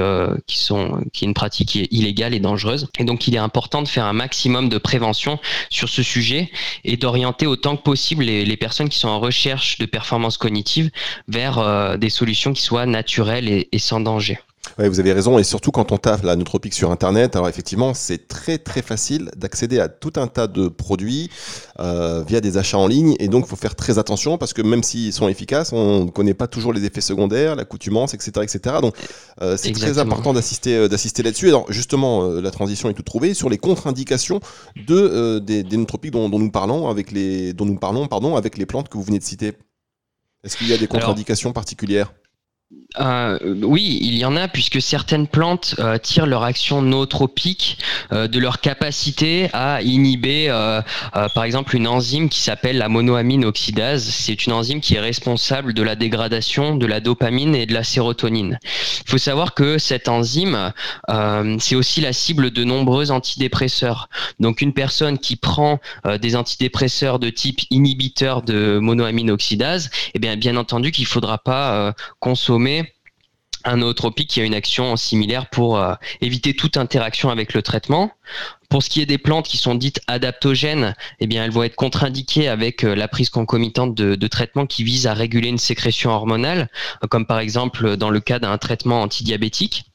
qui 0.48 0.58
sont 0.58 1.04
qui 1.14 1.26
est 1.26 1.28
une 1.28 1.34
pratique 1.34 1.76
illégale 1.76 2.34
et 2.34 2.40
dangereuse. 2.40 2.88
Et 3.00 3.04
donc 3.04 3.28
il 3.28 3.36
est 3.36 3.40
important 3.40 3.82
de 3.82 3.88
faire 3.88 4.06
un 4.06 4.14
maximum 4.14 4.70
de 4.70 4.78
prévention 4.78 5.40
sur 5.70 5.90
ce 5.90 6.04
sujet 6.04 6.52
et 6.84 6.98
d'orienter 6.98 7.48
autant 7.48 7.76
que 7.76 7.84
possible 7.84 8.24
les, 8.24 8.58
personnes 8.58 8.90
qui 8.90 9.00
sont 9.00 9.10
en 9.10 9.20
recherche 9.20 9.78
de 9.78 9.86
performance 9.86 10.38
cognitive 10.38 10.92
vers 11.28 11.98
des 11.98 12.10
solutions 12.10 12.54
qui 12.54 12.62
soient 12.62 12.86
naturelles 12.86 13.66
et 13.72 13.80
sans 13.80 14.00
danger. 14.00 14.40
Ouais, 14.78 14.90
vous 14.90 15.00
avez 15.00 15.14
raison, 15.14 15.40
et 15.40 15.44
surtout 15.44 15.72
quand 15.72 15.92
on 15.92 15.98
tape 15.98 16.24
la 16.24 16.36
nootropique 16.36 16.74
sur 16.74 16.92
Internet, 16.92 17.36
alors 17.36 17.48
effectivement, 17.48 17.94
c'est 17.94 18.28
très 18.28 18.58
très 18.58 18.82
facile 18.82 19.32
d'accéder 19.36 19.80
à 19.80 19.88
tout 19.88 20.14
un 20.18 20.28
tas 20.28 20.48
de 20.48 20.68
produits 20.68 21.30
euh, 21.80 22.24
via 22.28 22.42
des 22.42 22.58
achats 22.58 22.78
en 22.78 22.88
ligne, 22.88 23.16
et 23.20 23.30
donc 23.30 23.46
il 23.46 23.50
faut 23.50 23.56
faire 23.56 23.76
très 23.76 24.00
attention 24.00 24.38
parce 24.38 24.54
que 24.54 24.62
même 24.62 24.84
s'ils 24.84 25.14
sont 25.14 25.28
efficaces, 25.28 25.72
on 25.74 26.06
ne 26.06 26.10
connaît 26.10 26.34
pas 26.34 26.48
toujours 26.48 26.74
les 26.74 26.86
effets 26.86 27.02
secondaires, 27.02 27.56
l'accoutumance, 27.56 28.14
etc., 28.14 28.32
etc. 28.44 28.78
Donc 28.82 28.96
euh, 29.42 29.58
c'est 29.58 29.72
très 29.72 29.98
important 29.98 30.34
d'assister 30.34 30.76
euh, 30.76 30.88
d'assister 30.88 31.24
là-dessus. 31.24 31.48
Alors 31.48 31.72
justement, 31.72 32.28
la 32.28 32.52
transition 32.52 32.90
est 32.90 32.94
toute 32.94 33.06
trouvée 33.06 33.34
sur 33.34 33.50
les 33.50 33.58
contre-indications 33.58 34.40
de 34.88 35.40
des, 35.40 35.64
des 35.64 35.78
nootropiques 35.78 36.12
dont, 36.12 36.30
dont, 36.30 36.40
nous 36.40 36.52
parlons 36.52 36.90
avec 36.90 37.12
les 37.12 37.54
dont 37.54 37.66
nous 37.66 37.78
parlons 37.78 38.08
pardon 38.08 38.36
avec 38.36 38.58
les 38.58 38.66
plantes 38.66 38.90
que 38.90 38.98
vous 38.98 39.04
venez 39.04 39.20
de 39.20 39.24
citer. 39.24 39.54
Est-ce 40.44 40.58
qu'il 40.58 40.68
y 40.68 40.74
a 40.74 40.78
des 40.78 40.88
contre-indications 40.88 41.52
particulières? 41.54 42.14
Euh, 43.00 43.38
oui, 43.64 44.00
il 44.02 44.18
y 44.18 44.26
en 44.26 44.36
a 44.36 44.48
puisque 44.48 44.82
certaines 44.82 45.28
plantes 45.28 45.76
euh, 45.80 45.98
tirent 45.98 46.26
leur 46.26 46.44
action 46.44 46.82
nootropique 46.82 47.78
euh, 48.12 48.28
de 48.28 48.40
leur 48.40 48.62
capacité 48.62 49.50
à 49.54 49.82
inhiber, 49.82 50.50
par 51.34 51.44
exemple, 51.44 51.76
une 51.76 51.88
enzyme 51.88 52.30
qui 52.30 52.42
s'appelle 52.42 52.78
la 52.78 52.90
monoamine 52.90 53.46
oxydase. 53.46 54.04
C'est 54.04 54.46
une 54.46 54.54
enzyme 54.54 54.82
qui 54.82 54.96
est 54.96 55.00
responsable 55.00 55.74
de 55.74 55.84
la 55.84 55.96
dégradation 55.96 56.76
de 56.76 56.86
la 56.86 57.00
dopamine 57.00 57.56
et 57.56 57.66
de 57.66 57.74
la 57.74 57.84
sérotonine. 57.84 58.60
Il 58.64 59.10
faut 59.10 59.18
savoir 59.18 59.54
que 59.54 59.78
cette 59.78 60.08
enzyme, 60.08 60.72
c'est 61.60 61.76
aussi 61.76 62.02
la 62.02 62.14
cible 62.14 62.52
de 62.52 62.64
nombreux 62.64 63.12
antidépresseurs. 63.12 64.10
Donc, 64.40 64.62
une 64.62 64.74
personne 64.74 65.18
qui 65.18 65.36
prend 65.36 65.80
des 66.22 66.36
antidépresseurs 66.36 67.20
de 67.20 67.30
type 67.30 67.62
inhibiteur 67.70 68.42
de 68.42 68.80
monoamine 68.80 69.32
oxydase, 69.32 69.90
eh 70.14 70.20
bien, 70.20 70.36
bien 70.36 70.58
entendu 70.58 70.92
qu'il 70.92 71.06
faudra 71.06 71.38
pas 71.38 71.94
consommer 72.20 72.59
un 73.66 73.78
nootropique 73.78 74.30
qui 74.30 74.42
a 74.42 74.46
une 74.46 74.54
action 74.54 74.96
similaire 74.96 75.50
pour 75.50 75.78
euh, 75.78 75.94
éviter 76.22 76.56
toute 76.56 76.78
interaction 76.78 77.30
avec 77.30 77.54
le 77.54 77.62
traitement. 77.62 78.12
Pour 78.70 78.84
ce 78.84 78.90
qui 78.90 79.02
est 79.02 79.06
des 79.06 79.18
plantes 79.18 79.48
qui 79.48 79.58
sont 79.58 79.76
dites 79.76 80.02
adaptogènes, 80.08 80.96
eh 81.20 81.28
bien, 81.28 81.44
elles 81.44 81.52
vont 81.52 81.64
être 81.64 81.76
contre-indiquées 81.76 82.48
avec 82.48 82.84
euh, 82.84 82.96
la 82.96 83.08
prise 83.08 83.30
concomitante 83.30 83.96
de, 83.96 84.16
de, 84.16 84.28
traitements 84.28 84.66
qui 84.66 84.84
visent 84.84 85.08
à 85.08 85.14
réguler 85.14 85.50
une 85.50 85.58
sécrétion 85.58 86.12
hormonale, 86.12 86.70
comme 87.10 87.26
par 87.26 87.40
exemple 87.40 87.98
dans 87.98 88.10
le 88.10 88.20
cas 88.20 88.40
d'un 88.40 88.58
traitement 88.58 89.02
antidiabétique. 89.02 89.89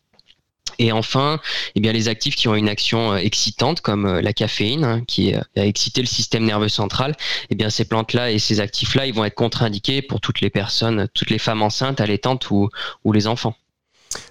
Et 0.79 0.93
enfin, 0.93 1.41
eh 1.75 1.81
bien, 1.81 1.93
les 1.93 2.09
actifs 2.09 2.37
qui 2.37 2.49
ont 2.49 2.55
une 2.55 2.69
action 2.69 3.13
euh, 3.13 3.17
excitante, 3.17 3.81
comme 3.81 4.07
euh, 4.07 4.21
la 4.21 4.33
caféine, 4.33 4.85
hein, 4.85 5.03
qui 5.07 5.35
a 5.35 5.45
excité 5.57 6.01
le 6.01 6.07
système 6.07 6.45
nerveux 6.45 6.69
central, 6.69 7.15
eh 7.51 7.55
bien, 7.55 7.71
ces 7.71 7.85
plantes-là 7.85 8.31
et 8.31 8.39
ces 8.39 8.61
actifs-là, 8.61 9.07
ils 9.07 9.15
vont 9.15 9.25
être 9.25 9.35
contre-indiqués 9.35 10.03
pour 10.03 10.21
toutes 10.21 10.41
les 10.41 10.51
personnes, 10.51 11.09
toutes 11.15 11.31
les 11.31 11.39
femmes 11.39 11.63
enceintes, 11.63 12.01
allaitantes 12.01 12.51
ou, 12.51 12.71
les 13.13 13.27
enfants. 13.27 13.55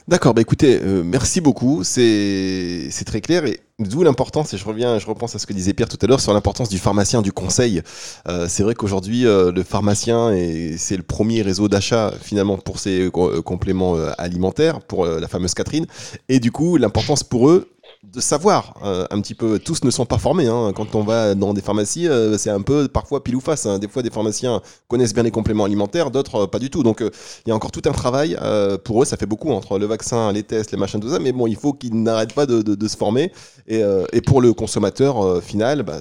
D'accord, 0.08 0.34
bah 0.34 0.42
écoutez, 0.42 0.80
euh, 0.82 1.04
merci 1.04 1.42
beaucoup, 1.42 1.84
c'est 1.84 2.90
très 3.06 3.22
clair 3.22 3.44
d'où 3.84 4.04
l'importance, 4.04 4.54
et 4.54 4.58
je 4.58 4.66
reviens, 4.66 5.00
je 5.00 5.06
repense 5.06 5.36
à 5.36 5.40
ce 5.40 5.46
que 5.46 5.54
disait 5.54 5.74
Pierre 5.74 5.90
tout 5.90 5.98
à 6.02 6.08
l'heure 6.08 6.20
sur 6.20 6.34
l'importance 6.34 6.70
du 6.70 6.78
pharmacien, 6.78 7.22
du 7.22 7.32
conseil. 7.32 7.82
Euh, 8.28 8.48
c'est 8.50 8.64
vrai 8.64 8.76
qu'aujourd'hui, 8.76 9.26
euh, 9.26 9.52
le 9.52 9.64
pharmacien, 9.64 10.34
c'est 10.78 10.98
le 10.98 11.04
premier 11.04 11.42
réseau 11.42 11.68
d'achat 11.68 12.14
finalement 12.22 12.58
pour 12.58 12.80
ces 12.80 13.10
compléments 13.46 13.96
alimentaires, 14.18 14.82
pour 14.82 15.06
la 15.06 15.28
fameuse 15.28 15.54
Catherine, 15.54 15.86
et 16.30 16.40
du 16.40 16.52
coup, 16.52 16.78
l'importance 16.78 17.24
pour 17.24 17.50
eux 17.50 17.73
de 18.04 18.20
savoir 18.20 18.76
euh, 18.84 19.06
un 19.12 19.22
petit 19.22 19.34
peu. 19.34 19.60
Tous 19.60 19.84
ne 19.84 19.90
sont 19.90 20.06
pas 20.06 20.18
formés. 20.18 20.48
Hein. 20.48 20.74
Quand 20.76 20.94
on 20.96 21.04
va 21.04 21.36
dans 21.36 21.54
des 21.54 21.62
pharmacies, 21.62 22.08
euh, 22.08 22.38
c'est 22.38 22.50
un 22.50 22.62
peu 22.62 22.88
parfois 22.88 23.24
pile 23.24 23.36
ou 23.38 23.40
face. 23.40 23.66
Hein. 23.66 23.80
Des 23.80 23.88
fois, 23.88 24.02
des 24.02 24.10
pharmaciens 24.10 24.62
connaissent 24.90 25.14
bien 25.14 25.24
les 25.24 25.32
compléments 25.32 25.64
alimentaires, 25.64 26.12
d'autres 26.12 26.44
euh, 26.44 26.48
pas 26.48 26.60
du 26.60 26.70
tout. 26.70 26.84
Donc, 26.84 27.00
il 27.02 27.50
y 27.50 27.52
a 27.52 27.56
encore 27.56 27.72
tout 27.72 27.82
un 27.86 27.92
travail. 27.92 28.38
pour 28.84 29.02
eux, 29.02 29.06
ça 29.06 29.18
fait 29.18 29.26
beaucoup 29.26 29.52
entre 29.52 29.80
le 29.80 29.86
vaccin, 29.86 30.32
les 30.32 30.44
tests, 30.44 30.72
les 30.72 30.78
machins, 30.78 31.00
tout 31.00 31.10
ça. 31.10 31.20
Mais 31.20 31.32
bon, 31.32 31.48
il 31.48 31.56
faut 31.56 31.74
qu'ils 31.74 32.02
n'arrêtent 32.02 32.34
pas 32.34 32.46
de, 32.46 32.88
se 32.88 32.98
former. 32.98 33.32
Et, 33.68 33.82
et, 34.12 34.22
pour 34.22 34.42
le 34.42 34.54
consommateur 34.54 35.42
final, 35.42 35.84
bah, 35.84 36.00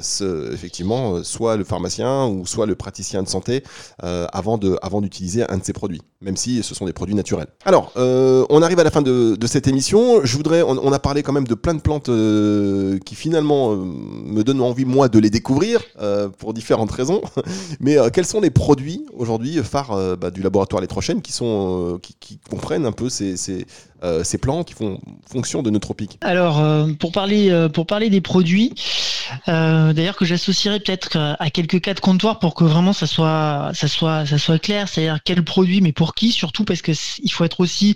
effectivement, 0.53 1.23
soit 1.23 1.57
le 1.57 1.65
pharmacien 1.65 2.27
ou 2.27 2.47
soit 2.47 2.67
le 2.67 2.75
praticien 2.75 3.23
de 3.23 3.29
santé 3.29 3.63
avant 4.01 4.59
de 4.59 4.79
avant 4.83 5.01
d'utiliser 5.01 5.49
un 5.51 5.59
de 5.59 5.65
ces 5.65 5.73
produits, 5.73 6.03
même 6.21 6.37
si 6.37 6.63
ce 6.63 6.75
sont 6.75 6.87
des 6.87 6.93
produits 6.93 7.15
naturels. 7.15 7.49
Alors, 7.65 7.93
on 7.97 8.63
arrive 8.63 8.81
à 8.81 8.85
la 8.85 8.91
fin 8.91 9.03
de, 9.03 9.37
cette 9.47 9.69
émission. 9.69 10.25
Je 10.25 10.37
voudrais, 10.37 10.63
on, 10.63 10.93
a 10.93 10.99
parlé 10.99 11.23
quand 11.23 11.33
même 11.33 11.47
de 11.47 11.55
plein 11.55 11.75
de 11.75 11.81
euh, 12.09 12.99
qui 13.05 13.15
finalement 13.15 13.73
euh, 13.73 13.77
me 13.77 14.43
donnent 14.43 14.61
envie 14.61 14.85
moi 14.85 15.09
de 15.09 15.19
les 15.19 15.31
découvrir 15.31 15.81
euh, 16.01 16.29
pour 16.29 16.55
différentes 16.55 16.91
raisons. 16.91 17.23
Mais 17.81 17.97
quels 18.13 18.27
sont 18.27 18.41
les 18.41 18.51
produits 18.51 19.05
aujourd'hui 19.17 19.61
phares 19.63 20.17
bah, 20.17 20.31
du 20.31 20.43
laboratoire 20.43 20.81
Les 20.81 20.89
Trois 20.89 21.03
qui 21.23 21.33
sont 21.33 21.99
qui, 22.03 22.39
comprennent 22.49 22.87
un 22.87 22.93
peu 22.93 23.09
ces, 23.09 23.67
ces 24.25 24.39
plants 24.39 24.65
qui 24.65 24.75
font 24.75 24.99
fonction 25.31 25.63
de 25.63 25.71
nootropiques 25.71 26.19
Alors 26.23 26.63
pour 26.99 27.13
parler 27.13 27.69
pour 27.73 27.87
parler 27.87 28.11
des 28.11 28.21
produits, 28.21 28.73
d'ailleurs 29.47 30.17
que 30.17 30.25
j'associerais 30.25 30.81
peut-être 30.81 31.17
à 31.17 31.51
quelques 31.51 31.81
cas 31.81 31.95
de 31.95 32.01
comptoir 32.01 32.39
pour 32.39 32.55
que 32.55 32.65
vraiment 32.65 32.93
ça 32.93 33.07
soit 33.07 33.71
ça 33.75 33.89
soit 33.89 34.27
ça 34.27 34.39
soit 34.39 34.59
clair, 34.59 34.89
c'est-à-dire 34.89 35.19
quel 35.25 35.45
produit 35.45 35.81
mais 35.81 35.93
pour 35.93 36.15
qui 36.15 36.33
surtout 36.33 36.65
parce 36.65 36.83
que 36.83 36.93
il 37.23 37.31
faut 37.31 37.45
être 37.45 37.61
aussi 37.61 37.95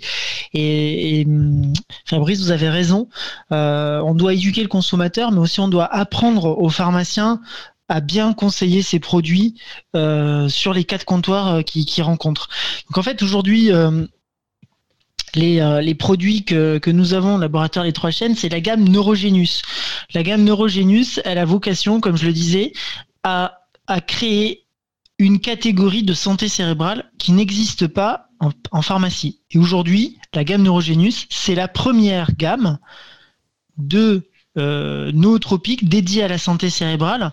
et, 0.53 1.25
hum, 1.27 1.73
Fabrice 2.05 2.41
vous 2.41 2.51
avez 2.51 2.69
raison. 2.69 3.09
Euh, 3.51 3.99
on 4.01 4.13
doit 4.13 4.33
éduquer 4.33 4.61
le 4.61 4.67
consommateur, 4.67 5.31
mais 5.31 5.39
aussi 5.39 5.59
on 5.59 5.67
doit 5.67 5.85
apprendre 5.93 6.57
aux 6.57 6.69
pharmaciens 6.69 7.41
à 7.89 8.01
bien 8.01 8.33
conseiller 8.33 8.81
ces 8.81 8.99
produits 8.99 9.55
euh, 9.95 10.49
sur 10.49 10.73
les 10.73 10.83
cas 10.83 10.97
de 10.97 11.03
comptoir 11.03 11.47
euh, 11.47 11.61
qu'ils 11.61 12.03
rencontrent. 12.03 12.49
Donc 12.89 12.97
en 12.97 13.03
fait 13.03 13.21
aujourd'hui 13.21 13.71
les, 15.37 15.95
produits 15.95 16.43
que, 16.43 16.89
nous 16.89 17.13
avons 17.13 17.35
au 17.35 17.39
laboratoire 17.39 17.85
Les 17.85 17.93
Trois 17.93 18.11
Chaînes, 18.11 18.35
c'est 18.35 18.49
la 18.49 18.59
gamme 18.59 18.87
Neurogenius. 18.87 19.61
La 20.13 20.23
gamme 20.23 20.43
Neurogenius, 20.43 21.19
elle 21.25 21.37
a 21.37 21.45
vocation, 21.45 21.99
comme 22.01 22.17
je 22.17 22.25
le 22.25 22.33
disais, 22.33 22.73
à, 23.23 23.59
créer 24.05 24.65
une 25.19 25.39
catégorie 25.39 26.03
de 26.03 26.13
santé 26.13 26.47
cérébrale 26.47 27.09
qui 27.17 27.31
n'existe 27.31 27.87
pas 27.87 28.29
en, 28.71 28.81
pharmacie. 28.81 29.39
Et 29.51 29.57
aujourd'hui, 29.57 30.17
la 30.33 30.43
gamme 30.43 30.63
Neurogenius, 30.63 31.25
c'est 31.29 31.55
la 31.55 31.67
première 31.67 32.35
gamme 32.35 32.77
de 33.77 34.29
euh, 34.57 35.11
nootropiques 35.11 35.87
dédiés 35.87 36.23
à 36.23 36.27
la 36.27 36.37
santé 36.37 36.69
cérébrale 36.69 37.31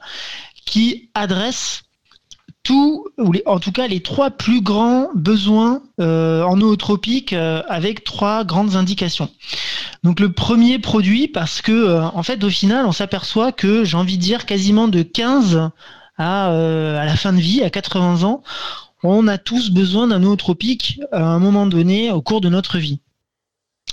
qui 0.65 1.11
adressent 1.15 1.83
tout, 2.65 3.07
ou 3.19 3.33
en 3.47 3.61
tout 3.61 3.71
cas 3.71 3.87
les 3.87 4.01
trois 4.01 4.31
plus 4.31 4.61
grands 4.61 5.11
besoins 5.15 5.83
euh, 6.01 6.43
en 6.43 6.57
nootropiques 6.57 7.33
euh, 7.33 7.63
avec 7.69 8.03
trois 8.03 8.45
grandes 8.45 8.75
indications. 8.75 9.31
Donc 10.03 10.19
le 10.19 10.33
premier 10.33 10.79
produit, 10.79 11.29
parce 11.29 11.63
que 11.63 12.01
en 12.01 12.23
fait 12.23 12.43
au 12.43 12.51
final 12.51 12.87
on 12.87 12.93
s'aperçoit 12.93 13.53
que 13.53 13.85
j'ai 13.85 13.97
envie 13.97 14.19
de 14.19 14.23
dire 14.23 14.47
quasiment 14.47 14.89
de 14.89 15.03
15 15.03 15.71
à, 16.19 16.47
à 16.49 17.05
la 17.05 17.17
fin 17.17 17.33
de 17.33 17.41
vie, 17.41 17.63
à 17.63 17.71
80 17.71 18.23
ans, 18.25 18.43
on 19.05 19.29
a 19.29 19.39
tous 19.39 19.71
besoin 19.71 20.09
d'un 20.09 20.21
nootropique 20.21 21.01
à 21.13 21.23
un 21.23 21.39
moment 21.39 21.67
donné 21.67 22.11
au 22.11 22.23
cours 22.23 22.41
de 22.41 22.49
notre 22.49 22.79
vie. 22.79 23.01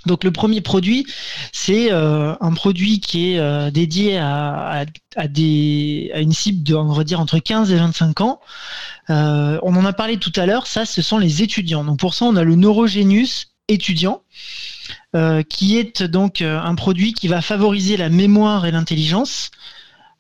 Donc 0.06 0.24
le 0.24 0.32
premier 0.32 0.62
produit, 0.62 1.06
c'est 1.52 1.92
euh, 1.92 2.34
un 2.42 2.54
produit 2.54 3.00
qui 3.00 3.34
est 3.34 3.40
euh, 3.40 3.70
dédié 3.70 4.18
à, 4.18 4.86
des, 5.28 6.12
à 6.14 6.22
une 6.22 6.34
cible 6.34 6.64
de, 6.64 6.74
on 6.76 6.94
va 6.94 7.04
dire, 7.04 7.20
entre 7.20 7.38
15 7.38 7.72
et 7.72 7.76
25 7.76 8.22
ans. 8.22 8.40
Euh, 9.10 9.60
on 9.62 9.76
en 9.76 9.86
a 9.86 9.94
parlé 9.94 10.18
tout 10.18 10.34
à 10.36 10.46
l'heure, 10.46 10.66
ça, 10.66 10.86
ce 10.86 11.02
sont 11.02 11.20
les 11.20 11.44
étudiants. 11.44 11.84
Donc 11.84 12.00
pour 12.00 12.16
ça, 12.16 12.26
on 12.26 12.36
a 12.36 12.44
le 12.44 12.56
Neurogenius 12.56 13.50
étudiant, 13.68 14.24
qui 15.48 15.78
est 15.78 16.04
donc 16.04 16.42
un 16.42 16.76
produit 16.76 17.14
qui 17.14 17.30
va 17.30 17.42
favoriser 17.42 17.96
la 17.96 18.10
mémoire 18.10 18.66
et 18.66 18.72
l'intelligence 18.72 19.52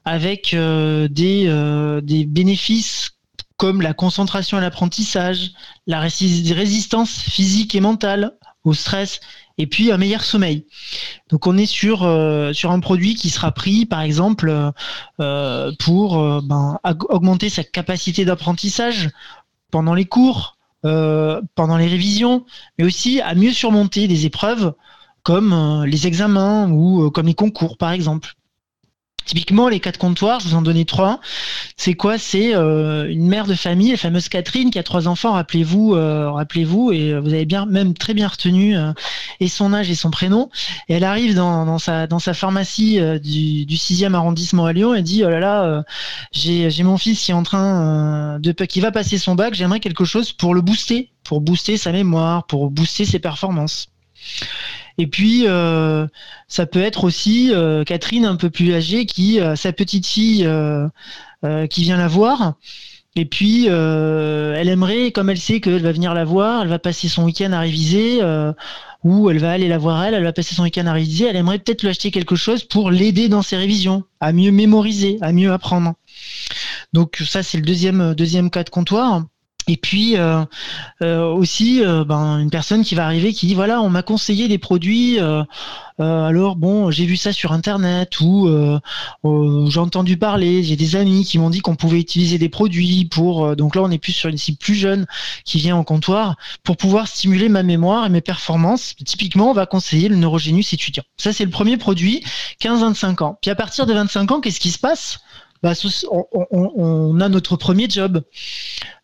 avec 0.05 0.55
des, 0.55 2.01
des 2.01 2.26
bénéfices 2.26 3.11
comme 3.57 3.82
la 3.82 3.93
concentration 3.93 4.57
et 4.57 4.61
l'apprentissage, 4.61 5.51
la 5.86 5.99
résistance 5.99 7.19
physique 7.19 7.76
et 7.76 7.82
mentale 7.82 8.38
au 8.63 8.74
stress 8.74 9.19
et 9.58 9.68
puis 9.68 9.91
un 9.91 9.97
meilleur 9.97 10.24
sommeil. 10.24 10.66
Donc 11.30 11.47
on 11.47 11.58
est 11.58 11.66
sur, 11.66 12.04
euh, 12.04 12.52
un 12.64 12.80
produit 12.80 13.16
qui 13.16 13.30
sera 13.30 13.52
pris 13.52 13.86
par 13.86 14.02
exemple 14.02 14.72
euh, 15.20 15.72
pour 15.80 16.20
euh, 16.20 16.41
ben, 16.43 16.80
augmenter 17.10 17.49
sa 17.49 17.64
capacité 17.64 18.26
d'apprentissage 18.26 19.10
pendant 19.72 19.93
les 19.93 20.06
cours, 20.06 20.58
pendant 20.82 21.78
les 21.78 21.88
révisions, 21.88 22.45
mais 22.78 22.86
aussi 22.86 23.22
à 23.22 23.36
mieux 23.36 23.54
surmonter 23.54 24.08
des 24.08 24.26
épreuves 24.26 24.74
comme 25.24 25.86
les 25.86 26.08
examens 26.08 26.70
ou 26.72 27.10
comme 27.12 27.28
les 27.28 27.36
concours 27.36 27.78
par 27.78 27.91
exemple. 27.91 28.36
Typiquement, 29.26 29.69
les 29.69 29.80
quatre 29.80 29.97
comptoirs, 29.97 30.39
je 30.39 30.49
vous 30.49 30.55
en 30.55 30.61
donnais 30.61 30.86
trois. 30.86 31.19
C'est 31.78 31.93
quoi? 31.93 32.17
C'est 32.17 32.55
euh, 32.55 33.09
une 33.09 33.28
mère 33.28 33.45
de 33.45 33.53
famille, 33.53 33.91
la 33.91 33.97
fameuse 33.97 34.30
Catherine, 34.30 34.72
qui 34.72 34.80
a 34.80 34.84
trois 34.84 35.07
enfants. 35.07 35.34
Rappelez-vous, 35.34 35.95
euh, 35.95 36.32
rappelez-vous, 36.32 36.91
et 36.91 37.19
vous 37.19 37.34
avez 37.34 37.45
bien, 37.45 37.65
même 37.65 37.93
très 37.93 38.13
bien 38.13 38.28
retenu 38.28 38.76
euh, 38.76 38.93
et 39.39 39.47
son 39.47 39.74
âge 39.74 39.89
et 39.89 39.95
son 39.95 40.11
prénom. 40.11 40.49
Et 40.89 40.95
elle 40.95 41.03
arrive 41.03 41.36
dans, 41.36 41.78
sa 41.78 42.07
dans 42.07 42.19
sa 42.19 42.34
pharmacie 42.34 42.99
du, 43.22 43.65
du 43.65 43.76
6e 43.76 44.13
arrondissement 44.13 44.65
à 44.65 44.74
Lyon 44.74 44.93
et 44.95 45.01
dit 45.01 45.24
oh 45.26 45.30
là 45.30 45.39
là, 45.39 45.84
j'ai 46.32 46.84
mon 46.84 46.97
fils 46.97 47.24
qui 47.24 47.32
est 47.32 47.36
en 47.36 47.43
train 47.43 48.39
de 48.39 48.51
qui 48.65 48.80
va 48.80 48.91
passer 48.91 49.17
son 49.17 49.36
bac. 49.36 49.53
J'aimerais 49.53 49.80
quelque 49.80 50.05
chose 50.05 50.32
pour 50.32 50.53
le 50.53 50.61
booster, 50.61 51.11
pour 51.24 51.41
booster 51.41 51.78
sa 51.78 51.91
mémoire, 51.91 52.45
pour 52.45 52.69
booster 52.69 53.05
ses 53.05 53.19
performances. 53.19 53.88
Et 54.98 55.08
puis, 55.08 55.48
euh, 55.48 56.08
ça 56.48 56.66
peut 56.66 56.82
être 56.82 57.04
aussi 57.04 57.52
euh, 57.54 57.84
Catherine, 57.84 58.26
un 58.26 58.36
peu 58.36 58.50
plus 58.50 58.74
âgée, 58.74 59.06
qui 59.06 59.39
a 59.39 59.56
sa 59.56 59.74
petite 59.74 60.06
fille 60.06 60.46
euh, 60.46 60.88
qui 61.68 61.84
vient 61.84 61.98
la 61.98 62.08
voir. 62.08 62.56
Et 63.16 63.26
puis, 63.26 63.66
elle 63.66 64.70
aimerait, 64.70 65.12
comme 65.12 65.30
elle 65.30 65.39
sait 65.39 65.60
qu'elle 65.60 65.82
va 65.82 65.92
venir 65.92 66.14
la 66.14 66.24
voir, 66.24 66.62
elle 66.62 66.70
va 66.70 66.80
passer 66.80 67.10
son 67.10 67.26
week-end 67.26 67.52
à 67.52 67.60
réviser, 67.60 68.22
ou 69.04 69.30
elle 69.30 69.39
va 69.39 69.52
aller 69.52 69.68
la 69.68 69.78
voir 69.78 70.02
elle, 70.04 70.14
elle 70.14 70.24
va 70.24 70.32
passer 70.32 70.56
son 70.56 70.64
week-end 70.64 70.86
à 70.86 70.94
réviser, 70.94 71.26
elle 71.26 71.36
aimerait 71.36 71.60
peut-être 71.60 71.82
lui 71.82 71.89
acheter 71.89 72.12
quelque 72.12 72.36
chose 72.36 72.64
pour 72.64 72.89
l'aider 72.89 73.28
dans 73.28 73.42
ses 73.42 73.58
révisions, 73.58 74.04
à 74.22 74.32
mieux 74.32 74.52
mémoriser, 74.52 75.18
à 75.20 75.34
mieux 75.34 75.52
apprendre. 75.52 75.96
Donc 76.94 77.22
ça, 77.26 77.44
c'est 77.44 77.58
le 77.58 77.66
deuxième, 77.66 78.14
deuxième 78.14 78.50
cas 78.50 78.64
de 78.64 78.70
comptoir. 78.70 79.24
Et 79.72 79.78
puis 79.78 80.17
euh, 80.17 80.43
euh, 81.01 81.24
aussi 81.32 81.82
euh, 81.82 82.03
ben, 82.03 82.39
une 82.39 82.49
personne 82.49 82.84
qui 82.84 82.93
va 82.93 83.05
arriver 83.05 83.32
qui 83.32 83.47
dit 83.47 83.55
voilà 83.55 83.82
on 83.82 83.89
m'a 83.89 84.03
conseillé 84.03 84.49
des 84.49 84.57
produits 84.57 85.17
alors 85.99 86.55
bon 86.55 86.89
j'ai 86.89 87.05
vu 87.05 87.15
ça 87.15 87.32
sur 87.32 87.51
internet 87.51 88.19
ou 88.22 88.49
j'ai 89.24 89.80
entendu 89.80 90.17
parler 90.17 90.63
j'ai 90.63 90.76
des 90.76 90.95
amis 90.95 91.24
qui 91.24 91.38
m'ont 91.38 91.51
dit 91.51 91.61
qu'on 91.61 91.76
pouvait 91.76 91.99
utiliser 91.99 92.39
des 92.39 92.49
produits 92.49 93.05
pour 93.05 93.55
donc 93.55 93.76
là 93.76 93.84
on 93.84 93.91
est 93.91 93.99
plus 93.99 94.11
sur 94.11 94.30
une 94.30 94.38
cible 94.38 94.57
plus 94.57 94.74
jeune 94.74 95.05
qui 95.45 95.59
vient 95.59 95.76
en 95.76 95.84
comptoir 95.84 96.38
pour 96.63 96.76
pouvoir 96.76 97.07
stimuler 97.07 97.49
ma 97.49 97.61
mémoire 97.61 98.07
et 98.07 98.09
mes 98.09 98.22
performances. 98.22 98.95
Typiquement 99.05 99.51
on 99.51 99.53
va 99.53 99.67
conseiller 99.67 100.09
le 100.09 100.15
neurogénus 100.15 100.74
étudiant. 100.74 101.03
Ça 101.17 101.34
c'est 101.34 101.45
le 101.45 101.51
premier 101.51 101.78
produit 101.78 102.24
15-25 102.61 103.24
ans. 103.24 103.38
Puis 103.39 103.51
à 103.51 103.55
partir 103.55 103.86
de 103.86 103.93
25 103.93 104.32
ans 104.32 104.41
qu'est-ce 104.41 104.59
qui 104.59 104.72
se 104.72 104.80
passe? 104.80 105.19
Bah, 105.64 105.74
on, 106.09 107.20
a 107.20 107.30
notre 107.30 107.55
premier 107.55 107.89
job. 107.89 108.24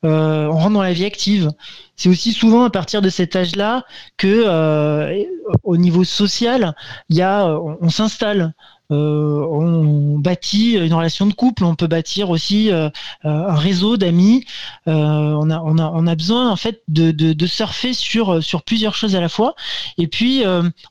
Euh, 0.05 0.47
on 0.47 0.53
rentre 0.53 0.74
dans 0.74 0.82
la 0.82 0.93
vie 0.93 1.05
active. 1.05 1.51
C'est 1.95 2.10
aussi 2.10 2.34
souvent 2.34 2.64
à 2.64 2.70
partir 2.70 3.01
de 3.01 3.10
cet 3.10 3.36
âge-là 3.36 3.86
que, 4.18 4.43
euh, 4.45 5.24
au 5.64 5.78
niveau 5.78 6.03
social, 6.03 6.76
y 7.10 7.22
a, 7.22 7.47
on 7.47 7.89
s'installe. 7.89 8.53
Euh, 8.90 9.46
on 9.52 10.18
bâtit 10.18 10.76
une 10.76 10.94
relation 10.94 11.26
de 11.26 11.34
couple, 11.34 11.66
on 11.66 11.76
peut 11.76 11.88
bâtir 11.88 12.30
aussi 12.30 12.72
euh, 12.72 12.90
un 13.24 13.56
réseau 13.56 13.98
d'amis. 13.98 14.46
Euh, 14.88 14.92
on, 14.94 16.08
a, 16.08 16.16
besoin 16.16 16.50
en 16.50 16.56
fait 16.56 16.82
de, 16.88 17.46
surfer 17.46 17.94
sur, 17.94 18.42
plusieurs 18.66 18.96
choses 18.96 19.16
à 19.16 19.22
la 19.22 19.30
fois. 19.30 19.56
Et 19.98 20.08
puis 20.08 20.44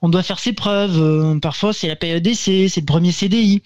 on 0.02 0.08
doit 0.08 0.22
faire 0.22 0.38
ses 0.38 0.52
preuves. 0.52 1.40
parfois 1.40 1.72
c'est 1.72 1.88
la 1.88 1.96
période 1.96 2.22
d'essai, 2.22 2.68
c'est 2.68 2.80
le 2.80 2.86
premier 2.86 3.12
CDI. 3.12 3.62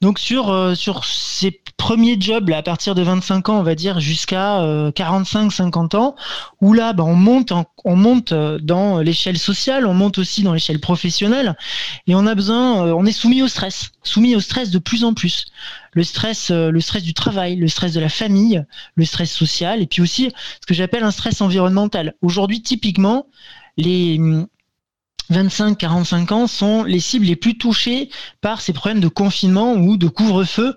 Donc 0.00 0.18
sur, 0.18 0.74
ces 1.04 1.60
premiers 1.76 2.20
jobs 2.20 2.50
à 2.50 2.62
partir 2.62 2.94
de 2.94 3.02
25 3.02 3.48
ans, 3.48 3.58
on 3.58 3.62
va 3.62 3.74
dire 3.74 3.98
jusqu'à 4.00 4.60
45-50 4.90 5.96
ans, 5.96 6.16
où 6.60 6.72
là 6.72 6.92
bah, 6.92 7.04
on 7.04 7.14
monte, 7.14 7.52
on 7.84 7.96
monte 7.96 8.32
dans 8.34 8.98
l'échelle 8.98 9.38
sociale, 9.38 9.86
on 9.86 9.94
monte 9.94 10.18
aussi 10.18 10.42
dans 10.42 10.52
l'échelle 10.52 10.80
professionnelle, 10.80 11.56
et 12.06 12.14
on 12.14 12.26
a 12.26 12.34
besoin, 12.34 12.92
on 12.92 13.06
est 13.06 13.12
soumis 13.12 13.42
au 13.42 13.48
stress, 13.54 13.92
soumis 14.02 14.34
au 14.34 14.40
stress 14.40 14.70
de 14.70 14.78
plus 14.78 15.04
en 15.04 15.14
plus. 15.14 15.46
Le 15.92 16.02
stress, 16.02 16.50
euh, 16.50 16.70
le 16.70 16.80
stress 16.80 17.04
du 17.04 17.14
travail, 17.14 17.54
le 17.54 17.68
stress 17.68 17.92
de 17.92 18.00
la 18.00 18.08
famille, 18.08 18.64
le 18.96 19.04
stress 19.04 19.32
social, 19.32 19.80
et 19.80 19.86
puis 19.86 20.02
aussi 20.02 20.32
ce 20.60 20.66
que 20.66 20.74
j'appelle 20.74 21.04
un 21.04 21.12
stress 21.12 21.40
environnemental. 21.40 22.14
Aujourd'hui, 22.20 22.62
typiquement, 22.62 23.28
les 23.76 24.18
25-45 25.32 26.32
ans 26.32 26.46
sont 26.46 26.82
les 26.84 27.00
cibles 27.00 27.26
les 27.26 27.36
plus 27.36 27.56
touchées 27.56 28.10
par 28.40 28.60
ces 28.60 28.72
problèmes 28.72 29.00
de 29.00 29.08
confinement 29.08 29.74
ou 29.74 29.96
de 29.96 30.08
couvre-feu, 30.08 30.76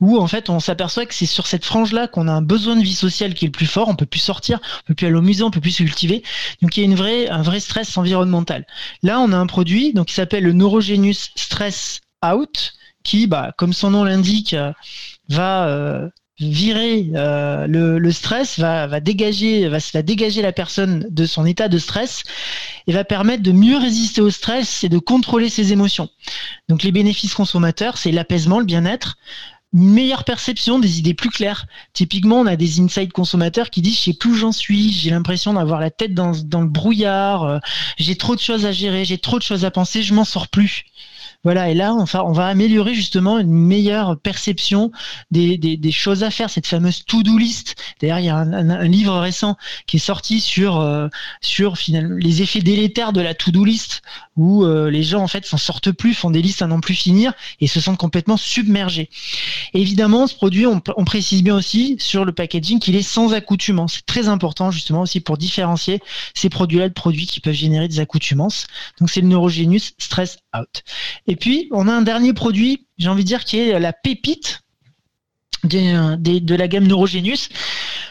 où 0.00 0.18
en 0.18 0.26
fait 0.26 0.50
on 0.50 0.60
s'aperçoit 0.60 1.06
que 1.06 1.14
c'est 1.14 1.26
sur 1.26 1.46
cette 1.46 1.64
frange-là 1.64 2.06
qu'on 2.06 2.28
a 2.28 2.32
un 2.32 2.42
besoin 2.42 2.76
de 2.76 2.82
vie 2.82 2.94
sociale 2.94 3.34
qui 3.34 3.46
est 3.46 3.48
le 3.48 3.52
plus 3.52 3.66
fort, 3.66 3.88
on 3.88 3.96
peut 3.96 4.06
plus 4.06 4.20
sortir, 4.20 4.60
on 4.84 4.88
peut 4.88 4.94
plus 4.94 5.06
aller 5.06 5.16
au 5.16 5.22
musée, 5.22 5.42
on 5.42 5.50
peut 5.50 5.60
plus 5.60 5.72
se 5.72 5.82
cultiver, 5.82 6.22
donc 6.62 6.76
il 6.76 6.80
y 6.80 6.82
a 6.84 6.86
une 6.86 6.94
vraie, 6.94 7.28
un 7.28 7.42
vrai 7.42 7.60
stress 7.60 7.96
environnemental. 7.96 8.66
Là 9.02 9.18
on 9.18 9.32
a 9.32 9.36
un 9.36 9.46
produit 9.46 9.94
donc, 9.94 10.06
qui 10.06 10.14
s'appelle 10.14 10.44
le 10.44 10.52
Neurogenius 10.52 11.30
Stress 11.34 12.00
out, 12.24 12.72
qui, 13.02 13.26
bah, 13.26 13.52
comme 13.56 13.72
son 13.72 13.90
nom 13.90 14.04
l'indique, 14.04 14.54
euh, 14.54 14.72
va 15.28 15.66
euh, 15.68 16.08
virer 16.38 17.10
euh, 17.14 17.66
le, 17.66 18.12
stress, 18.12 18.58
va, 18.58 19.00
dégager, 19.00 19.68
va, 19.68 19.78
dégager 20.02 20.42
la 20.42 20.52
personne 20.52 21.06
de 21.08 21.26
son 21.26 21.46
état 21.46 21.68
de 21.68 21.78
stress 21.78 22.22
et 22.86 22.92
va 22.92 23.04
permettre 23.04 23.42
de 23.42 23.52
mieux 23.52 23.78
résister 23.78 24.20
au 24.20 24.30
stress 24.30 24.84
et 24.84 24.88
de 24.88 24.98
contrôler 24.98 25.48
ses 25.48 25.72
émotions. 25.72 26.08
Donc 26.68 26.82
les 26.82 26.92
bénéfices 26.92 27.34
consommateurs, 27.34 27.98
c'est 27.98 28.12
l'apaisement, 28.12 28.58
le 28.58 28.64
bien-être, 28.64 29.16
une 29.74 29.90
meilleure 29.90 30.24
perception, 30.24 30.78
des 30.78 30.98
idées 30.98 31.12
plus 31.14 31.28
claires. 31.28 31.66
Typiquement, 31.92 32.40
on 32.40 32.46
a 32.46 32.56
des 32.56 32.80
insights 32.80 33.12
consommateurs 33.12 33.68
qui 33.70 33.82
disent 33.82 33.96
je 33.96 34.02
sais 34.02 34.14
plus 34.14 34.30
où 34.30 34.34
j'en 34.34 34.52
suis, 34.52 34.92
j'ai 34.92 35.10
l'impression 35.10 35.54
d'avoir 35.54 35.80
la 35.80 35.90
tête 35.90 36.14
dans 36.14 36.32
le 36.32 36.68
brouillard, 36.68 37.60
j'ai 37.98 38.16
trop 38.16 38.34
de 38.34 38.40
choses 38.40 38.64
à 38.64 38.72
gérer, 38.72 39.04
j'ai 39.04 39.18
trop 39.18 39.38
de 39.38 39.42
choses 39.42 39.64
à 39.64 39.70
penser, 39.70 40.02
je 40.02 40.14
m'en 40.14 40.24
sors 40.24 40.48
plus. 40.48 40.84
Voilà, 41.44 41.70
et 41.70 41.74
là, 41.74 41.94
enfin, 41.94 42.22
on 42.26 42.32
va 42.32 42.48
améliorer 42.48 42.94
justement 42.94 43.38
une 43.38 43.52
meilleure 43.52 44.18
perception 44.18 44.90
des, 45.30 45.92
choses 45.92 46.24
à 46.24 46.30
faire, 46.30 46.50
cette 46.50 46.66
fameuse 46.66 47.04
to-do 47.04 47.38
list. 47.38 47.76
D'ailleurs, 48.00 48.18
il 48.18 48.24
y 48.24 48.28
a 48.28 48.36
un, 48.36 48.88
livre 48.88 49.16
récent 49.20 49.56
qui 49.86 49.96
est 49.96 50.00
sorti 50.00 50.40
sur, 50.40 50.80
euh, 50.80 51.08
les 51.48 52.42
effets 52.42 52.60
délétères 52.60 53.12
de 53.12 53.20
la 53.20 53.34
to-do 53.34 53.64
list, 53.64 54.02
où 54.36 54.64
euh, 54.64 54.90
les 54.90 55.04
gens 55.04 55.22
en 55.22 55.28
fait 55.28 55.46
s'en 55.46 55.58
sortent 55.58 55.92
plus, 55.92 56.12
font 56.12 56.30
des 56.30 56.42
listes 56.42 56.60
à 56.62 56.66
n'en 56.66 56.80
plus 56.80 56.94
finir 56.94 57.32
et 57.60 57.68
se 57.68 57.80
sentent 57.80 57.98
complètement 57.98 58.36
submergés. 58.36 59.08
évidemment, 59.74 60.26
ce 60.26 60.34
produit, 60.34 60.66
on, 60.66 60.82
on, 60.96 61.04
précise 61.04 61.44
bien 61.44 61.56
aussi 61.56 61.96
sur 62.00 62.24
le 62.24 62.32
packaging 62.32 62.80
qu'il 62.80 62.96
est 62.96 63.02
sans 63.02 63.32
accoutumance. 63.32 63.94
C'est 63.94 64.06
très 64.06 64.28
important 64.28 64.72
justement 64.72 65.02
aussi 65.02 65.20
pour 65.20 65.38
différencier 65.38 66.00
ces 66.34 66.48
produits-là 66.48 66.88
de 66.88 66.94
produits 66.94 67.26
qui 67.26 67.40
peuvent 67.40 67.54
générer 67.54 67.86
des 67.86 68.00
accoutumances. 68.00 68.66
Donc 68.98 69.08
c'est 69.08 69.20
le 69.20 69.28
Neurogenius 69.28 69.94
Stress 69.98 70.38
Out. 70.56 70.82
Et 71.28 71.36
puis, 71.36 71.68
on 71.70 71.86
a 71.88 71.92
un 71.92 72.02
dernier 72.02 72.32
produit, 72.32 72.86
j'ai 72.96 73.08
envie 73.08 73.22
de 73.22 73.28
dire, 73.28 73.44
qui 73.44 73.58
est 73.58 73.78
la 73.78 73.92
pépite 73.92 74.62
de 75.64 76.54
la 76.54 76.68
gamme 76.68 76.86
Neurogenius. 76.86 77.48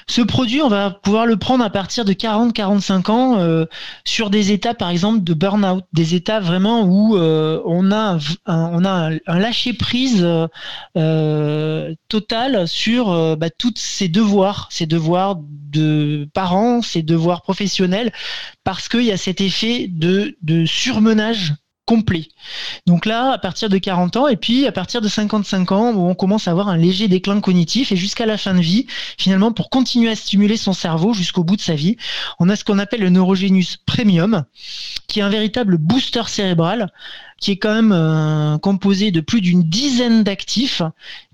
Ce 0.10 0.22
produit, 0.22 0.62
on 0.62 0.70
va 0.70 0.92
pouvoir 0.92 1.26
le 1.26 1.36
prendre 1.36 1.64
à 1.64 1.70
partir 1.70 2.06
de 2.06 2.14
40-45 2.14 3.12
ans 3.12 3.40
euh, 3.40 3.66
sur 4.06 4.30
des 4.30 4.52
états, 4.54 4.74
par 4.74 4.90
exemple, 4.90 5.24
de 5.24 5.34
burn-out, 5.34 5.84
des 5.92 6.16
états 6.16 6.40
vraiment 6.40 6.84
où 6.84 7.18
euh, 7.18 7.62
on 7.66 7.92
a 7.92 8.18
un, 8.46 8.86
un, 8.86 9.40
lâcher 9.40 9.74
prise 9.74 10.26
euh, 10.96 11.94
total 12.08 12.68
sur 12.68 13.36
bah, 13.36 13.50
tous 13.50 13.74
ces 13.76 14.08
devoirs, 14.08 14.70
ces 14.72 14.86
devoirs 14.86 15.38
de 15.42 16.30
parents, 16.34 16.82
ces 16.82 17.02
devoirs 17.02 17.42
professionnels, 17.42 18.14
parce 18.64 18.88
qu'il 18.88 19.04
y 19.04 19.12
a 19.12 19.18
cet 19.18 19.42
effet 19.42 19.88
de, 19.90 20.38
de 20.42 20.66
surmenage 20.66 21.54
complet. 21.88 22.28
Donc 22.86 23.06
là, 23.06 23.32
à 23.32 23.38
partir 23.38 23.70
de 23.70 23.78
40 23.78 24.18
ans, 24.18 24.28
et 24.28 24.36
puis 24.36 24.68
à 24.68 24.72
partir 24.72 25.02
de 25.02 25.08
55 25.08 25.72
ans, 25.72 25.96
on 25.96 26.14
commence 26.14 26.48
à 26.48 26.52
avoir 26.52 26.68
un 26.68 26.78
léger 26.78 27.08
déclin 27.08 27.40
cognitif, 27.40 27.92
et 27.92 27.96
jusqu'à 27.96 28.26
la 28.26 28.38
fin 28.38 28.54
de 28.54 28.60
vie, 28.60 28.86
finalement, 29.18 29.54
pour 29.54 29.70
continuer 29.70 30.12
à 30.12 30.16
stimuler 30.16 30.58
son 30.58 30.74
cerveau 30.74 31.14
jusqu'au 31.14 31.46
bout 31.46 31.56
de 31.56 31.62
sa 31.62 31.76
vie, 31.76 31.96
on 32.40 32.50
a 32.50 32.58
ce 32.58 32.66
qu'on 32.66 32.78
appelle 32.78 33.00
le 33.00 33.10
Neurogenius 33.10 33.78
Premium, 33.86 34.44
qui 35.08 35.20
est 35.20 35.24
un 35.24 35.30
véritable 35.30 35.78
booster 35.78 36.24
cérébral 36.28 36.92
qui 37.40 37.52
est 37.52 37.58
quand 37.58 37.74
même 37.74 37.92
euh, 37.92 38.58
composé 38.58 39.12
de 39.12 39.22
plus 39.22 39.42
d'une 39.42 39.64
dizaine 39.64 40.24
d'actifs 40.24 40.82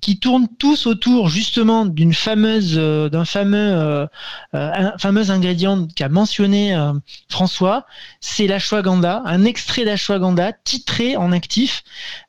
qui 0.01 0.20
tournent 0.20 0.49
tous 0.60 0.86
autour 0.86 1.30
justement 1.30 1.86
d'une 1.86 2.14
fameuse 2.14 2.76
euh, 2.78 3.10
d'un 3.10 3.26
fameux 3.26 4.08
euh, 4.54 4.91
fameux 4.97 5.32
ingrédient 5.32 5.88
qu'a 5.95 6.10
mentionné 6.10 6.76
François, 7.30 7.86
c'est 8.20 8.47
l'ashwagandha, 8.47 9.22
un 9.26 9.45
extrait 9.45 9.86
d'ashwagandha 9.86 10.51
titré 10.51 11.16
en 11.16 11.32
actif 11.32 11.84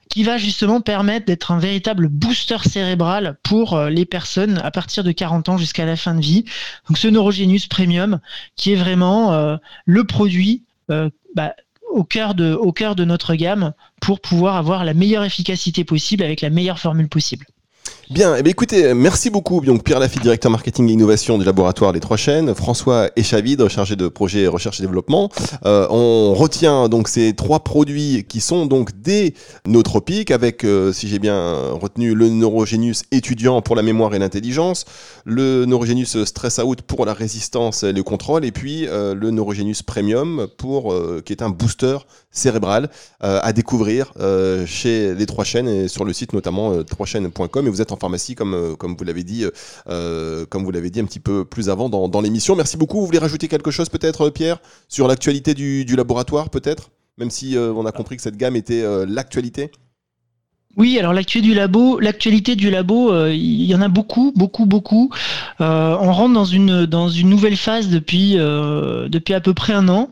qui 0.09 0.23
va 0.23 0.39
justement 0.39 0.81
permettre 0.81 1.27
d'être 1.27 1.51
un 1.51 1.59
véritable 1.59 2.09
booster 2.09 2.59
cérébral 2.65 3.37
pour 3.43 3.79
les 3.81 4.05
personnes 4.05 4.59
à 4.59 4.71
partir 4.71 5.03
de 5.03 5.11
40 5.11 5.49
ans 5.49 5.59
jusqu'à 5.59 5.85
la 5.85 5.97
fin 5.97 6.15
de 6.15 6.21
vie. 6.21 6.45
Donc 6.89 6.99
ce 6.99 7.09
Neurogenius 7.09 7.67
Premium 7.67 8.21
qui 8.55 8.73
est 8.73 8.77
vraiment 8.77 9.59
le 9.85 10.05
produit 10.05 10.63
bah, 10.89 11.55
au 11.95 12.03
cœur 12.03 12.35
de, 12.35 12.53
au 12.53 12.73
cœur 12.73 12.97
de 12.97 13.05
notre 13.05 13.37
gamme 13.37 13.73
pour 14.01 14.21
pouvoir 14.21 14.57
avoir 14.57 14.85
la 14.85 14.95
meilleure 14.95 15.23
efficacité 15.23 15.85
possible 15.85 16.25
avec 16.25 16.41
la 16.41 16.51
meilleure 16.51 16.81
formule 16.81 17.09
possible. 17.09 17.47
Bien, 18.11 18.37
eh 18.37 18.43
bien, 18.43 18.51
écoutez, 18.51 18.93
merci 18.93 19.31
beaucoup. 19.31 19.63
Donc 19.63 19.83
Pierre 19.83 19.99
Lafitte, 19.99 20.21
directeur 20.21 20.51
marketing 20.51 20.91
et 20.91 20.93
innovation 20.93 21.39
du 21.39 21.45
laboratoire 21.45 21.91
Les 21.91 22.01
Trois 22.01 22.19
Chaînes, 22.19 22.55
François 22.55 23.09
Echavid, 23.17 23.67
chargé 23.69 23.97
de 23.97 24.09
projet 24.09 24.47
recherche 24.47 24.79
et 24.79 24.83
développement. 24.83 25.31
Euh, 25.65 25.87
on 25.89 26.35
retient 26.35 26.91
donc 26.91 27.09
ces 27.09 27.33
trois 27.33 27.65
produits 27.65 28.27
qui 28.29 28.43
sont 28.43 28.67
donc 28.67 29.01
des 29.01 29.33
nootropiques 29.67 30.31
avec, 30.31 30.65
euh, 30.65 30.93
si 30.93 31.09
j'ai 31.09 31.19
bien 31.19 31.71
retenu, 31.71 32.15
le 32.15 32.29
Neurogenius 32.29 33.05
étudiant 33.11 33.63
pour 33.63 33.75
la 33.75 33.83
mémoire 33.83 34.15
et 34.15 34.19
l'intelligence, 34.19 34.85
le 35.25 35.65
Neurogenius 35.65 36.25
Stress 36.25 36.59
Out 36.59 36.83
pour 36.83 37.07
la 37.07 37.15
résistance 37.15 37.85
et 37.85 37.95
le 37.95 38.03
contrôle, 38.03 38.45
et 38.45 38.53
puis 38.53 38.87
euh, 38.87 39.15
le 39.15 39.31
Neurogenius 39.31 39.83
Premium 39.83 40.47
pour 40.59 40.95
qui 41.25 41.33
est 41.33 41.43
un 41.43 41.49
booster 41.49 41.97
cérébral 42.31 42.91
à 43.21 43.53
découvrir 43.53 44.13
chez 44.67 45.15
Les 45.15 45.27
Trois 45.27 45.45
Chaînes 45.45 45.69
et 45.69 45.89
sur 45.89 46.05
le 46.05 46.13
site 46.13 46.33
notamment 46.33 46.83
troischaînes.com. 46.85 47.67
Et 47.67 47.71
vous 47.71 47.81
êtes 47.81 47.93
en 47.95 47.97
pharmacie, 47.97 48.35
comme, 48.35 48.55
euh, 48.55 48.77
comme 48.77 48.97
vous 48.97 49.05
l'avez 49.05 49.25
dit, 49.25 49.45
euh, 49.45 49.51
euh, 49.89 50.47
comme 50.47 50.65
vous 50.65 50.71
l'avez 50.71 50.91
dit 50.91 51.01
un 51.01 51.05
petit 51.07 51.21
peu 51.21 51.45
plus 51.45 51.71
avant 51.71 51.89
dans, 51.89 52.09
dans 52.09 52.21
l'émission. 52.21 52.55
Merci 52.57 52.77
beaucoup. 52.77 53.01
Vous 53.01 53.07
voulez 53.07 53.19
rajouter 53.19 53.49
quelque 53.49 53.71
chose 53.71 53.89
peut-être, 53.89 54.31
Pierre, 54.31 54.61
sur 54.89 55.09
l'actualité 55.09 55.55
du, 55.55 55.85
du 55.85 55.97
laboratoire, 55.97 56.51
peut-être? 56.51 56.91
Même 57.17 57.31
si 57.31 57.57
on 57.57 57.87
a 57.87 57.93
compris 57.93 58.17
que 58.17 58.23
cette 58.23 58.37
gamme 58.37 58.57
était 58.57 58.83
l'actualité 59.07 59.71
oui, 60.77 60.99
alors 60.99 61.13
l'actualité 61.13 61.53
du 61.53 61.55
labo, 61.55 62.01
l'actualité 62.01 62.57
du 62.57 62.69
labo, 62.69 63.13
euh, 63.13 63.33
il 63.33 63.65
y 63.65 63.75
en 63.77 63.81
a 63.81 63.89
beaucoup, 63.89 64.33
beaucoup, 64.35 64.67
beaucoup. 64.67 65.11
Euh, 65.61 65.97
on 66.01 66.13
rentre 66.13 66.35
dans 66.35 66.45
une 66.45 66.85
dans 66.85 67.09
une 67.09 67.29
nouvelle 67.29 67.57
phase 67.57 67.89
depuis 67.89 68.35
euh, 68.39 69.09
depuis 69.09 69.35
à 69.35 69.41
peu 69.41 69.55
près 69.55 69.73
un 69.73 69.89
an. 69.89 70.11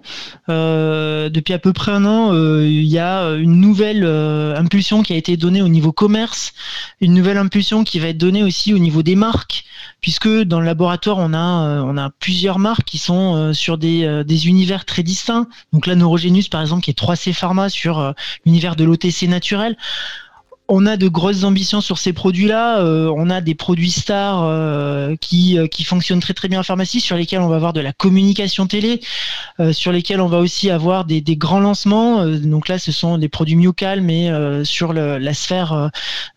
depuis 0.48 1.52
à 1.52 1.58
peu 1.58 1.72
près 1.72 1.90
un 1.90 2.04
an, 2.04 2.32
il 2.34 2.84
y 2.84 2.98
a 2.98 3.30
une 3.30 3.60
nouvelle 3.60 4.04
impulsion 4.04 5.02
qui 5.02 5.12
a 5.12 5.16
été 5.16 5.36
donnée 5.36 5.62
au 5.62 5.68
niveau 5.68 5.90
commerce, 5.90 6.52
une 7.00 7.14
nouvelle 7.14 7.38
impulsion 7.38 7.82
qui 7.82 7.98
va 7.98 8.08
être 8.08 8.18
donnée 8.18 8.44
aussi 8.44 8.72
au 8.72 8.78
niveau 8.78 9.02
des 9.02 9.16
marques, 9.16 9.64
puisque 10.00 10.28
dans 10.28 10.60
le 10.60 10.66
laboratoire 10.66 11.18
on 11.18 11.34
a 11.34 11.82
on 11.82 11.96
a 11.96 12.10
plusieurs 12.10 12.58
marques 12.60 12.84
qui 12.84 12.98
sont 12.98 13.52
sur 13.52 13.78
des 13.78 14.22
des 14.24 14.46
univers 14.46 14.84
très 14.84 15.02
distincts. 15.02 15.48
Donc 15.72 15.86
la 15.86 15.96
Neurogenius 15.96 16.48
par 16.48 16.60
exemple 16.60 16.82
qui 16.82 16.90
est 16.90 16.98
3C 16.98 17.32
Pharma 17.32 17.68
sur 17.68 18.14
l'univers 18.46 18.76
de 18.76 18.84
l'OTC 18.84 19.28
naturel 19.28 19.76
on 20.74 20.86
a 20.86 20.96
de 20.96 21.06
grosses 21.06 21.44
ambitions 21.44 21.82
sur 21.82 21.98
ces 21.98 22.14
produits-là. 22.14 22.80
Euh, 22.80 23.12
on 23.14 23.28
a 23.28 23.42
des 23.42 23.54
produits 23.54 23.90
stars 23.90 24.42
euh, 24.42 25.16
qui, 25.20 25.58
euh, 25.58 25.66
qui 25.66 25.84
fonctionnent 25.84 26.20
très 26.20 26.32
très 26.32 26.48
bien 26.48 26.60
en 26.60 26.62
pharmacie, 26.62 27.02
sur 27.02 27.14
lesquels 27.14 27.40
on 27.40 27.48
va 27.48 27.56
avoir 27.56 27.74
de 27.74 27.82
la 27.82 27.92
communication 27.92 28.66
télé, 28.66 29.02
sur 29.72 29.92
lesquels 29.92 30.22
on 30.22 30.28
va 30.28 30.38
aussi 30.38 30.70
avoir 30.70 31.04
des, 31.04 31.22
grands 31.36 31.60
lancements. 31.60 32.24
donc 32.26 32.68
là, 32.68 32.78
ce 32.78 32.90
sont 32.90 33.18
des 33.18 33.28
produits 33.28 33.56
myocales, 33.56 34.00
mais 34.00 34.30
sur 34.64 34.92
la 34.94 35.34
sphère 35.34 35.90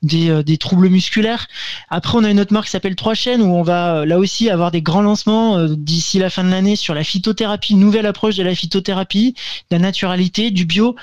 des, 0.04 0.44
des, 0.44 0.58
troubles 0.58 0.90
musculaires. 0.90 1.48
Après, 1.90 2.18
on 2.18 2.24
a 2.24 2.30
une 2.30 2.40
autre 2.40 2.54
marque 2.54 2.66
qui 2.66 2.72
s'appelle 2.72 2.96
Trois 2.96 3.14
Chaînes, 3.14 3.42
où 3.42 3.56
on 3.56 3.64
va 3.64 4.06
là 4.06 4.20
aussi 4.20 4.50
avoir 4.50 4.72
des 4.72 4.82
grands 4.82 5.02
lancements 5.02 5.66
d'ici 5.70 6.20
la 6.20 6.30
fin 6.30 6.44
de 6.44 6.50
l'année 6.50 6.76
sur 6.76 6.94
la 6.94 7.04
phytothérapie, 7.04 7.76
nouvelle 7.76 8.06
approche 8.06 8.36
de 8.36 8.44
la 8.44 8.54
phytothérapie, 8.54 9.36
de 9.72 9.76
la 9.76 9.80
naturalité, 9.80 10.52
du 10.52 10.66
bio. 10.66 10.96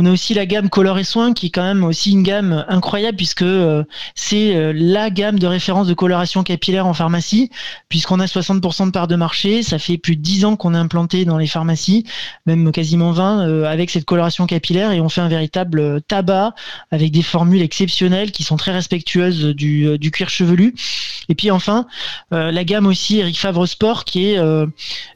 On 0.00 0.04
a 0.04 0.12
aussi 0.12 0.32
la 0.32 0.46
gamme 0.46 0.70
Color 0.70 1.00
et 1.00 1.02
Soin 1.02 1.32
qui 1.32 1.46
est 1.46 1.50
quand 1.50 1.64
même 1.64 1.82
aussi 1.82 2.12
une 2.12 2.22
gamme 2.22 2.64
incroyable 2.68 3.16
puisque 3.16 3.42
euh, 3.42 3.82
c'est 4.14 4.54
euh, 4.54 4.72
la 4.72 5.10
gamme 5.10 5.40
de 5.40 5.46
référence 5.48 5.88
de 5.88 5.94
coloration 5.94 6.44
capillaire 6.44 6.86
en 6.86 6.94
pharmacie 6.94 7.50
puisqu'on 7.88 8.20
a 8.20 8.26
60% 8.26 8.86
de 8.86 8.90
part 8.92 9.08
de 9.08 9.16
marché. 9.16 9.64
Ça 9.64 9.80
fait 9.80 9.98
plus 9.98 10.14
de 10.14 10.22
10 10.22 10.44
ans 10.44 10.54
qu'on 10.54 10.72
est 10.72 10.78
implanté 10.78 11.24
dans 11.24 11.36
les 11.36 11.48
pharmacies, 11.48 12.04
même 12.46 12.70
quasiment 12.70 13.10
20 13.10 13.48
euh, 13.48 13.64
avec 13.64 13.90
cette 13.90 14.04
coloration 14.04 14.46
capillaire 14.46 14.92
et 14.92 15.00
on 15.00 15.08
fait 15.08 15.20
un 15.20 15.26
véritable 15.26 16.00
tabac 16.02 16.54
avec 16.92 17.10
des 17.10 17.22
formules 17.22 17.62
exceptionnelles 17.62 18.30
qui 18.30 18.44
sont 18.44 18.56
très 18.56 18.70
respectueuses 18.70 19.46
du, 19.46 19.98
du 19.98 20.12
cuir 20.12 20.30
chevelu. 20.30 20.76
Et 21.28 21.34
puis 21.34 21.50
enfin, 21.50 21.86
la 22.30 22.64
gamme 22.64 22.86
aussi 22.86 23.18
Eric 23.18 23.38
Favre 23.38 23.66
Sport 23.66 24.04
qui 24.04 24.26
est 24.26 24.38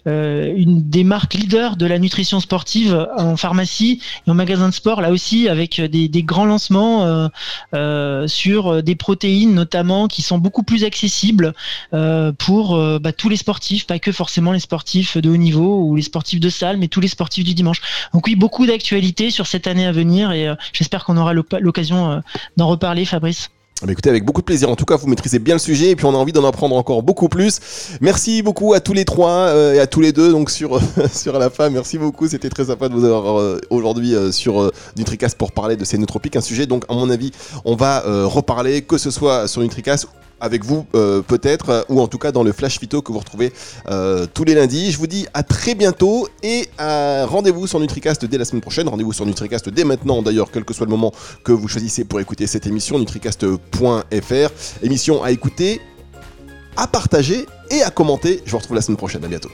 une 0.04 0.90
des 0.90 1.04
marques 1.04 1.34
leaders 1.34 1.76
de 1.76 1.86
la 1.86 1.98
nutrition 1.98 2.40
sportive 2.40 3.08
en 3.16 3.36
pharmacie 3.36 4.02
et 4.26 4.30
en 4.30 4.34
magasin 4.34 4.68
de 4.68 4.71
sport, 4.72 5.00
là 5.00 5.10
aussi, 5.10 5.48
avec 5.48 5.80
des, 5.80 6.22
grands 6.22 6.44
lancements 6.44 7.04
euh, 7.04 7.28
euh, 7.74 8.26
sur 8.26 8.82
des 8.82 8.94
protéines 8.94 9.54
notamment 9.54 10.08
qui 10.08 10.22
sont 10.22 10.38
beaucoup 10.38 10.62
plus 10.62 10.84
accessibles 10.84 11.54
euh, 11.94 12.32
pour 12.32 12.78
bah, 13.00 13.12
tous 13.12 13.28
les 13.28 13.36
sportifs, 13.36 13.86
pas 13.86 13.98
que 13.98 14.12
forcément 14.12 14.52
les 14.52 14.60
sportifs 14.60 15.16
de 15.16 15.30
haut 15.30 15.36
niveau 15.36 15.80
ou 15.84 15.96
les 15.96 16.02
sportifs 16.02 16.40
de 16.40 16.48
salle, 16.48 16.76
mais 16.76 16.88
tous 16.88 17.00
les 17.00 17.08
sportifs 17.08 17.44
du 17.44 17.54
dimanche. 17.54 17.80
Donc 18.12 18.26
oui, 18.26 18.36
beaucoup 18.36 18.66
d'actualités 18.66 19.30
sur 19.30 19.46
cette 19.46 19.66
année 19.66 19.86
à 19.86 19.92
venir 19.92 20.32
et 20.32 20.52
j'espère 20.72 21.04
qu'on 21.04 21.16
aura 21.16 21.32
l'occasion 21.32 22.22
d'en 22.56 22.68
reparler, 22.68 23.04
Fabrice. 23.04 23.50
Ah 23.82 23.86
bah 23.86 23.92
écoutez, 23.92 24.10
avec 24.10 24.24
beaucoup 24.24 24.42
de 24.42 24.46
plaisir. 24.46 24.70
En 24.70 24.76
tout 24.76 24.84
cas, 24.84 24.94
vous 24.94 25.08
maîtrisez 25.08 25.40
bien 25.40 25.56
le 25.56 25.58
sujet 25.58 25.90
et 25.90 25.96
puis 25.96 26.06
on 26.06 26.14
a 26.14 26.16
envie 26.16 26.30
d'en 26.30 26.44
apprendre 26.44 26.76
encore 26.76 27.02
beaucoup 27.02 27.28
plus. 27.28 27.58
Merci 28.00 28.40
beaucoup 28.40 28.74
à 28.74 28.80
tous 28.80 28.92
les 28.92 29.04
trois 29.04 29.48
euh, 29.48 29.74
et 29.74 29.80
à 29.80 29.88
tous 29.88 30.00
les 30.00 30.12
deux 30.12 30.30
donc 30.30 30.50
sur 30.50 30.80
sur 31.12 31.36
la 31.36 31.50
fin. 31.50 31.68
Merci 31.68 31.98
beaucoup. 31.98 32.28
C'était 32.28 32.48
très 32.48 32.66
sympa 32.66 32.88
de 32.88 32.94
vous 32.94 33.04
avoir 33.04 33.40
euh, 33.40 33.60
aujourd'hui 33.70 34.14
euh, 34.14 34.30
sur 34.30 34.70
Nutricast 34.96 35.36
pour 35.36 35.50
parler 35.50 35.74
de 35.74 35.84
ces 35.84 35.98
nootropiques, 35.98 36.36
un 36.36 36.40
sujet 36.40 36.66
donc 36.66 36.84
à 36.88 36.94
mon 36.94 37.10
avis 37.10 37.32
on 37.64 37.74
va 37.74 38.04
reparler 38.24 38.82
que 38.82 38.98
ce 38.98 39.10
soit 39.10 39.48
sur 39.48 39.62
Nutricast 39.62 40.06
avec 40.42 40.64
vous 40.64 40.84
euh, 40.94 41.22
peut-être, 41.22 41.70
euh, 41.70 41.82
ou 41.88 42.00
en 42.00 42.08
tout 42.08 42.18
cas 42.18 42.32
dans 42.32 42.42
le 42.42 42.52
Flash 42.52 42.78
Phyto 42.78 43.00
que 43.00 43.12
vous 43.12 43.20
retrouvez 43.20 43.52
euh, 43.88 44.26
tous 44.34 44.44
les 44.44 44.54
lundis. 44.54 44.90
Je 44.90 44.98
vous 44.98 45.06
dis 45.06 45.26
à 45.32 45.42
très 45.42 45.74
bientôt 45.74 46.28
et 46.42 46.68
rendez-vous 46.78 47.66
sur 47.66 47.80
Nutricast 47.80 48.24
dès 48.26 48.38
la 48.38 48.44
semaine 48.44 48.60
prochaine. 48.60 48.88
Rendez-vous 48.88 49.12
sur 49.12 49.24
Nutricast 49.24 49.70
dès 49.70 49.84
maintenant 49.84 50.20
d'ailleurs, 50.20 50.50
quel 50.50 50.64
que 50.64 50.74
soit 50.74 50.86
le 50.86 50.90
moment 50.90 51.12
que 51.44 51.52
vous 51.52 51.68
choisissez 51.68 52.04
pour 52.04 52.20
écouter 52.20 52.46
cette 52.46 52.66
émission, 52.66 52.98
nutricast.fr. 52.98 54.82
Émission 54.82 55.22
à 55.22 55.30
écouter, 55.30 55.80
à 56.76 56.88
partager 56.88 57.46
et 57.70 57.82
à 57.82 57.90
commenter. 57.90 58.42
Je 58.44 58.50
vous 58.50 58.58
retrouve 58.58 58.74
la 58.76 58.82
semaine 58.82 58.98
prochaine. 58.98 59.24
À 59.24 59.28
bientôt. 59.28 59.50